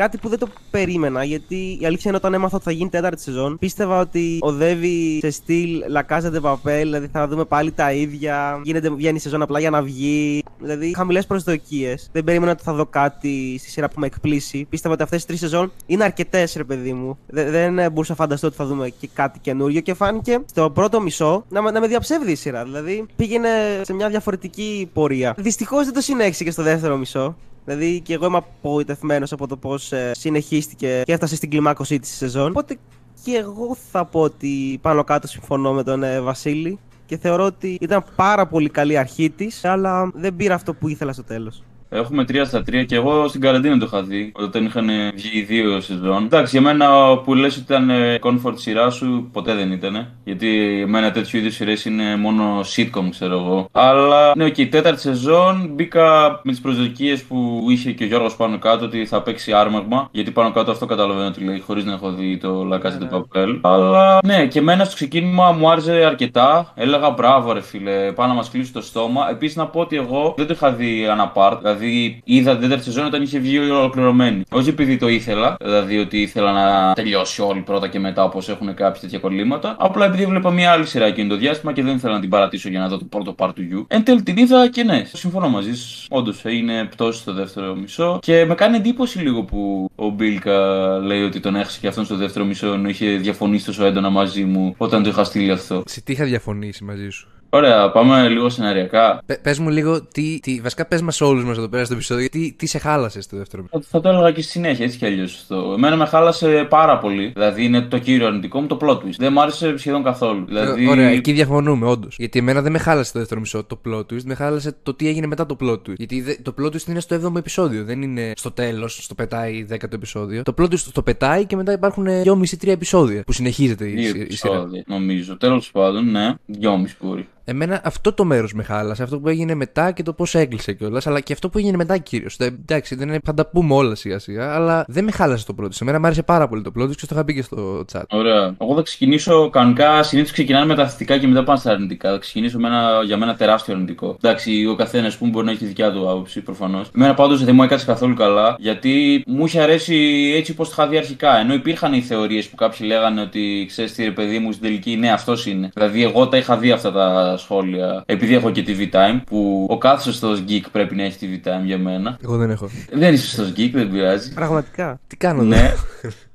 Κάτι 0.01 0.17
που 0.17 0.29
δεν 0.29 0.39
το 0.39 0.47
περίμενα, 0.71 1.23
γιατί 1.23 1.77
η 1.81 1.85
αλήθεια 1.85 2.03
είναι 2.05 2.17
όταν 2.17 2.33
έμαθα 2.33 2.55
ότι 2.55 2.63
θα 2.65 2.71
γίνει 2.71 2.89
τέταρτη 2.89 3.21
σεζόν, 3.21 3.57
πίστευα 3.57 3.99
ότι 3.99 4.37
οδεύει 4.41 5.19
σε 5.21 5.29
στυλ 5.29 5.83
Λακάζα 5.87 6.41
Παπέλ, 6.41 6.83
δηλαδή 6.83 7.07
θα 7.11 7.27
δούμε 7.27 7.45
πάλι 7.45 7.71
τα 7.71 7.91
ίδια. 7.91 8.61
Γίνεται, 8.63 8.89
βγαίνει 8.89 9.15
η 9.15 9.19
σεζόν 9.19 9.41
απλά 9.41 9.59
για 9.59 9.69
να 9.69 9.81
βγει. 9.81 10.43
Δηλαδή, 10.59 10.93
χαμηλές 10.95 11.25
προσδοκίες. 11.25 12.09
Δεν 12.11 12.23
περίμενα 12.23 12.51
ότι 12.51 12.63
θα 12.63 12.73
δω 12.73 12.85
κάτι 12.85 13.55
στη 13.59 13.69
σειρά 13.69 13.87
που 13.87 13.99
με 13.99 14.05
εκπλήσει. 14.05 14.65
Πίστευα 14.69 14.93
ότι 14.93 15.03
αυτές 15.03 15.21
τι 15.21 15.27
τρεις 15.27 15.39
σεζόν 15.39 15.71
είναι 15.85 16.03
αρκετές, 16.03 16.53
ρε 16.55 16.63
παιδί 16.63 16.93
μου. 16.93 17.17
Δεν, 17.27 17.51
δεν 17.51 17.91
μπορούσα 17.91 18.11
να 18.11 18.17
φανταστώ 18.17 18.47
ότι 18.47 18.55
θα 18.55 18.65
δούμε 18.65 18.89
και 18.89 19.09
κάτι 19.13 19.39
καινούριο 19.39 19.81
και 19.81 19.93
φάνηκε 19.93 20.39
στο 20.49 20.69
πρώτο 20.69 21.01
μισό 21.01 21.45
να, 21.49 21.71
να 21.71 21.79
με 21.79 21.87
διαψεύδει 21.87 22.31
η 22.31 22.35
σειρά. 22.35 22.63
Δηλαδή, 22.63 23.05
πήγαινε 23.15 23.49
σε 23.81 23.93
μια 23.93 24.09
διαφορετική 24.09 24.89
πορεία. 24.93 25.35
Δυστυχώς 25.37 25.85
δεν 25.85 25.93
το 25.93 26.01
συνέχισε 26.01 26.43
και 26.43 26.51
στο 26.51 26.63
δεύτερο 26.63 26.97
μισό. 26.97 27.35
Δηλαδή 27.65 27.99
και 28.01 28.13
εγώ 28.13 28.25
είμαι 28.25 28.37
απογοητευμένος 28.37 29.31
από 29.31 29.47
το 29.47 29.57
πώς 29.57 29.91
ε, 29.91 30.11
συνεχίστηκε 30.13 31.01
και 31.05 31.11
έφτασε 31.11 31.35
στην 31.35 31.49
κλιμάκωσή 31.49 31.99
της 31.99 32.15
σεζόν. 32.15 32.49
Οπότε 32.49 32.77
και 33.23 33.35
εγώ 33.35 33.77
θα 33.91 34.05
πω 34.05 34.19
ότι 34.19 34.79
πάνω 34.81 35.03
κάτω 35.03 35.27
συμφωνώ 35.27 35.73
με 35.73 35.83
τον 35.83 36.03
ε, 36.03 36.21
Βασίλη 36.21 36.79
και 37.05 37.17
θεωρώ 37.17 37.45
ότι 37.45 37.77
ήταν 37.81 38.03
πάρα 38.15 38.47
πολύ 38.47 38.69
καλή 38.69 38.97
αρχή 38.97 39.29
της, 39.29 39.65
αλλά 39.65 40.11
δεν 40.13 40.35
πήρα 40.35 40.55
αυτό 40.55 40.73
που 40.73 40.87
ήθελα 40.87 41.13
στο 41.13 41.23
τέλος. 41.23 41.63
Έχουμε 41.93 42.25
3 42.27 42.41
στα 42.45 42.59
3 42.59 42.85
και 42.85 42.95
εγώ 42.95 43.27
στην 43.27 43.41
καραντίνα 43.41 43.77
το 43.77 43.85
είχα 43.85 44.03
δει. 44.03 44.31
Όταν 44.35 44.65
είχαν 44.65 44.89
βγει 45.15 45.39
οι 45.39 45.41
δύο 45.41 45.81
σεζόν. 45.81 46.23
Εντάξει, 46.23 46.57
για 46.57 46.61
μένα 46.61 47.17
που 47.17 47.35
λες 47.35 47.55
ότι 47.55 47.63
ήταν 47.63 47.89
ε, 47.89 48.19
comfort 48.21 48.53
σειρά 48.53 48.89
σου, 48.89 49.29
ποτέ 49.31 49.53
δεν 49.53 49.71
ήταν. 49.71 50.07
Γιατί 50.23 50.79
εμένα 50.81 51.11
τέτοιου 51.11 51.39
είδους 51.39 51.53
σειρές 51.53 51.85
είναι 51.85 52.15
μόνο 52.15 52.59
sitcom, 52.75 53.07
ξέρω 53.09 53.33
εγώ. 53.33 53.69
Αλλά 53.71 54.33
ναι, 54.35 54.49
και 54.49 54.61
η 54.61 54.67
τέταρτη 54.67 55.01
σεζόν 55.01 55.69
μπήκα 55.73 56.39
με 56.43 56.51
τις 56.51 56.61
προσδοκίες 56.61 57.23
που 57.23 57.65
είχε 57.69 57.91
και 57.91 58.03
ο 58.03 58.07
Γιώργος 58.07 58.35
πάνω 58.35 58.59
κάτω 58.59 58.85
ότι 58.85 59.05
θα 59.05 59.21
παίξει 59.21 59.53
άρμαγμα. 59.53 60.09
Γιατί 60.11 60.31
πάνω 60.31 60.51
κάτω 60.51 60.71
αυτό 60.71 60.85
καταλαβαίνω 60.85 61.27
ότι 61.27 61.43
λέει, 61.43 61.59
χωρίς 61.59 61.85
να 61.85 61.93
έχω 61.93 62.11
δει 62.11 62.37
το 62.37 62.69
La 62.73 62.85
Casa 62.85 63.03
de 63.03 63.17
Papel. 63.17 63.59
Αλλά 63.61 64.19
ναι, 64.23 64.45
και 64.45 64.59
εμένα 64.59 64.83
στο 64.83 64.95
ξεκίνημα 64.95 65.51
μου 65.51 65.69
άρεσε 65.69 65.91
αρκετά. 65.91 66.71
Έλεγα 66.75 67.09
μπράβο, 67.09 67.53
ρε 67.53 67.61
φίλε, 67.61 68.11
πάνω 68.11 68.29
να 68.29 68.35
μας 68.35 68.49
κλείσει 68.49 68.73
το 68.73 68.81
στόμα. 68.81 69.29
Επίσης 69.29 69.55
να 69.55 69.67
πω 69.67 69.79
ότι 69.79 69.95
εγώ 69.95 70.33
δεν 70.37 70.47
το 70.47 70.53
είχα 70.53 70.71
δει 70.71 71.07
αναπάρτ. 71.07 71.61
Δηλαδή 71.61 71.79
είδα 72.23 72.51
την 72.51 72.61
τέταρτη 72.61 72.83
σεζόν 72.83 73.05
όταν 73.05 73.21
είχε 73.21 73.39
βγει 73.39 73.59
ολοκληρωμένη. 73.59 74.43
Όχι 74.51 74.69
επειδή 74.69 74.97
το 74.97 75.07
ήθελα, 75.07 75.55
δηλαδή 75.61 75.97
ότι 75.97 76.21
ήθελα 76.21 76.51
να 76.51 76.93
τελειώσει 76.93 77.41
όλη 77.41 77.59
πρώτα 77.59 77.87
και 77.87 77.99
μετά 77.99 78.23
όπως 78.23 78.49
έχουν 78.49 78.73
κάποια 78.73 79.01
τέτοια 79.01 79.19
κολλήματα. 79.19 79.75
Απλά 79.79 80.05
επειδή 80.05 80.23
έβλεπα 80.23 80.51
μια 80.51 80.71
άλλη 80.71 80.85
σειρά 80.85 81.05
εκείνο 81.05 81.29
το 81.29 81.35
διάστημα 81.35 81.73
και 81.73 81.83
δεν 81.83 81.95
ήθελα 81.95 82.13
να 82.13 82.19
την 82.19 82.29
παρατήσω 82.29 82.69
για 82.69 82.79
να 82.79 82.87
δω 82.87 82.97
το 82.97 83.05
πρώτο 83.05 83.35
part 83.37 83.51
του 83.55 83.61
γιου. 83.61 83.85
Εν 83.87 84.03
τέλει 84.03 84.23
την 84.23 84.37
είδα 84.37 84.69
και 84.69 84.83
ναι, 84.83 85.03
συμφωνώ 85.13 85.49
μαζί 85.49 85.75
σου. 85.75 86.05
Όντως 86.09 86.43
είναι 86.43 86.85
πτώση 86.85 87.19
στο 87.19 87.33
δεύτερο 87.33 87.75
μισό. 87.75 88.19
Και 88.21 88.45
με 88.45 88.55
κάνει 88.55 88.77
εντύπωση 88.77 89.19
λίγο 89.19 89.43
που 89.43 89.89
ο 89.95 90.09
Μπίλκα 90.09 90.57
λέει 90.99 91.23
ότι 91.23 91.39
τον 91.39 91.55
έχασε 91.55 91.79
και 91.79 91.87
αυτόν 91.87 92.05
στο 92.05 92.15
δεύτερο 92.15 92.45
μισό 92.45 92.73
ενώ 92.73 92.89
είχε 92.89 93.09
διαφωνήσει 93.09 93.65
τόσο 93.65 93.85
έντονα 93.85 94.09
μαζί 94.09 94.43
μου 94.43 94.75
όταν 94.77 95.03
το 95.03 95.09
είχα 95.09 95.23
στείλει 95.23 95.51
αυτό. 95.51 95.83
Σε 95.85 96.01
τι 96.01 96.11
είχα 96.11 96.25
διαφωνήσει 96.25 96.83
μαζί 96.83 97.09
σου; 97.09 97.27
Ωραία, 97.53 97.91
πάμε 97.91 98.27
λίγο 98.27 98.49
σεναριακά. 98.49 99.21
Πε 99.41 99.55
μου 99.59 99.69
λίγο, 99.69 100.01
τι, 100.01 100.39
τι, 100.39 100.61
βασικά 100.61 100.85
πες 100.85 101.01
μας 101.01 101.21
όλους 101.21 101.43
μας 101.43 101.57
εδώ 101.57 101.67
πέρα 101.69 101.85
στο 101.85 101.93
επεισόδιο, 101.93 102.29
τι, 102.29 102.53
τι 102.53 102.65
σε 102.65 102.77
χάλασε 102.77 103.21
στο 103.21 103.37
δεύτερο 103.37 103.65
θα, 103.71 103.81
θα 103.89 104.01
το 104.01 104.09
έλεγα 104.09 104.31
και 104.31 104.41
στη 104.41 104.51
συνέχεια, 104.51 104.85
έτσι 104.85 104.97
κι 104.97 105.05
αλλιώς 105.05 105.35
αυτό. 105.35 105.73
Εμένα 105.77 105.95
με 105.95 106.05
χάλασε 106.05 106.65
πάρα 106.69 106.97
πολύ. 106.97 107.31
Δηλαδή 107.33 107.63
είναι 107.63 107.81
το 107.81 107.97
κύριο 107.97 108.27
αρνητικό 108.27 108.61
μου 108.61 108.67
το 108.67 108.77
plot 108.81 108.97
twist. 108.97 109.15
Δεν 109.17 109.33
μου 109.33 109.41
άρεσε 109.41 109.77
σχεδόν 109.77 110.03
καθόλου. 110.03 110.45
Δηλαδή... 110.45 110.87
Ωραία, 110.87 111.09
εκεί 111.09 111.31
διαφωνούμε, 111.31 111.85
όντως. 111.85 112.15
Γιατί 112.17 112.39
εμένα 112.39 112.61
δεν 112.61 112.71
με 112.71 112.77
χάλασε 112.77 113.11
το 113.11 113.19
δεύτερο 113.19 113.39
μισό 113.39 113.63
το 113.63 113.81
plot 113.87 113.99
twist, 113.99 114.23
με 114.23 114.35
χάλασε 114.35 114.75
το 114.83 114.93
τι 114.93 115.07
έγινε 115.07 115.27
μετά 115.27 115.45
το 115.45 115.57
plot 115.61 115.73
twist. 115.73 115.95
Γιατί 115.97 116.41
το 116.41 116.53
plot 116.59 116.67
twist 116.67 116.87
είναι 116.87 116.99
στο 116.99 117.15
7ο 117.15 117.37
επεισόδιο, 117.37 117.83
δεν 117.83 118.01
είναι 118.01 118.31
στο 118.35 118.51
τέλος, 118.51 119.03
στο 119.03 119.15
πετάει 119.15 119.65
10ο 119.71 119.93
επεισόδιο. 119.93 120.43
Το 120.43 120.53
plot 120.57 120.65
twist 120.65 120.89
το 120.93 121.01
πετάει 121.01 121.45
και 121.45 121.55
μετά 121.55 121.71
υπάρχουν 121.71 122.05
2,5-3 122.07 122.67
επεισόδια 122.67 123.23
που 123.23 123.31
συνεχίζεται 123.31 123.85
η, 123.87 124.25
η 124.29 124.35
σειρά. 124.35 124.67
Νομίζω. 124.85 125.37
Τέλος 125.37 125.71
πάντων, 125.71 126.11
ναι, 126.11 126.33
2,5 126.61 126.67
μπορεί. 127.01 127.27
Εμένα 127.43 127.81
αυτό 127.83 128.13
το 128.13 128.25
μέρος 128.25 128.53
με 128.53 128.63
χάλασε. 128.63 129.03
Αυτό 129.03 129.19
που 129.19 129.27
έγινε 129.27 129.55
μετά 129.55 129.91
και 129.91 130.03
το 130.03 130.13
πώς 130.13 130.35
έκλεισε 130.35 130.73
κιόλας. 130.73 131.07
Αλλά 131.07 131.19
και 131.19 131.33
αυτό 131.33 131.49
που 131.49 131.57
έγινε 131.57 131.77
μετά 131.77 131.97
κυρίως. 131.97 132.37
Εντάξει, 132.37 132.95
δεν 132.95 133.07
είναι, 133.07 133.19
θα 133.23 133.33
τα 133.33 133.47
πούμε 133.47 133.73
όλα 133.73 133.95
σιγά 133.95 134.19
σιγά. 134.19 134.53
Αλλά 134.53 134.85
δεν 134.87 135.03
με 135.03 135.11
χάλασε 135.11 135.45
το 135.45 135.53
πρώτο. 135.53 135.73
Σε 135.73 135.83
μένα 135.83 135.99
μου 135.99 136.05
άρεσε 136.05 136.23
πάρα 136.23 136.47
πολύ 136.47 136.61
το 136.61 136.71
πρώτο 136.71 136.93
και 136.93 137.05
το 137.05 137.07
είχα 137.11 137.25
πει 137.25 137.33
και 137.33 137.41
στο 137.41 137.85
chat. 137.93 138.01
Ωραία. 138.09 138.55
Εγώ 138.61 138.75
θα 138.75 138.81
ξεκινήσω 138.81 139.49
κανονικά. 139.49 140.03
Συνήθως 140.03 140.31
ξεκινάνε 140.31 140.65
με 140.65 140.75
τα 140.75 140.87
θετικά 140.87 141.17
και 141.17 141.27
μετά 141.27 141.43
πάνε 141.43 141.59
στα 141.59 141.71
αρνητικά. 141.71 142.11
Θα 142.11 142.17
ξεκινήσω 142.17 142.59
με 142.59 142.67
ένα, 142.67 143.01
για 143.05 143.17
μένα 143.17 143.35
τεράστιο 143.35 143.73
αρνητικό. 143.73 144.17
Εντάξει, 144.23 144.65
ο 144.65 144.75
καθένας 144.75 145.17
που 145.17 145.27
μπορεί 145.27 145.45
να 145.45 145.51
έχει 145.51 145.59
τη 145.59 145.65
δικιά 145.65 145.91
του 145.91 146.09
άποψη 146.09 146.41
προφανώς. 146.41 146.89
Εμένα 146.95 147.13
πάντως 147.13 147.43
δεν 147.43 147.55
μου 147.55 147.63
έκατσε 147.63 147.85
καθόλου 147.85 148.15
καλά 148.15 148.55
γιατί 148.59 149.23
μου 149.27 149.45
είχε 149.45 149.61
αρέσει 149.61 150.31
έτσι 150.35 150.51
όπως 150.51 150.67
το 150.67 150.75
είχα 150.77 150.87
δει 150.87 150.97
αρχικά. 150.97 151.39
Ενώ 151.39 151.53
υπήρχαν 151.53 151.93
οι 151.93 152.01
θεωρίες 152.01 152.47
που 152.47 152.55
κάποιοι 152.55 152.87
λέγανε 152.89 153.21
ότι 153.21 153.65
ξέρεις 153.67 153.93
τι 153.93 154.03
ρε 154.03 154.11
παιδί 154.11 154.39
μου 154.39 154.51
στην 154.51 154.63
τελική 154.63 154.95
ναι 154.95 155.11
αυτός 155.11 155.45
είναι. 155.45 155.69
Δηλαδή 155.73 156.03
εγώ 156.03 156.27
τα 156.27 156.37
είχα 156.37 156.57
δει 156.57 156.71
αυτά 156.71 156.91
τα 156.91 157.30
σχόλια. 157.37 158.03
Επειδή 158.05 158.35
έχω 158.35 158.51
και 158.51 158.63
TV 158.67 158.95
Time, 158.95 159.21
που 159.25 159.67
ο 159.69 159.77
κάθε 159.77 160.03
σωστός 160.03 160.43
geek 160.47 160.61
πρέπει 160.71 160.95
να 160.95 161.03
έχει 161.03 161.17
TV 161.21 161.47
Time 161.47 161.63
για 161.63 161.77
μένα. 161.77 162.17
Εγώ 162.23 162.37
δεν 162.37 162.49
έχω. 162.49 162.69
Δεν 162.91 163.13
είσαι 163.13 163.25
σωστός 163.25 163.49
geek, 163.57 163.69
δεν 163.73 163.91
πειράζει. 163.91 164.33
Πραγματικά. 164.33 164.99
Τι 165.07 165.15
κάνω, 165.15 165.43
ναι. 165.43 165.73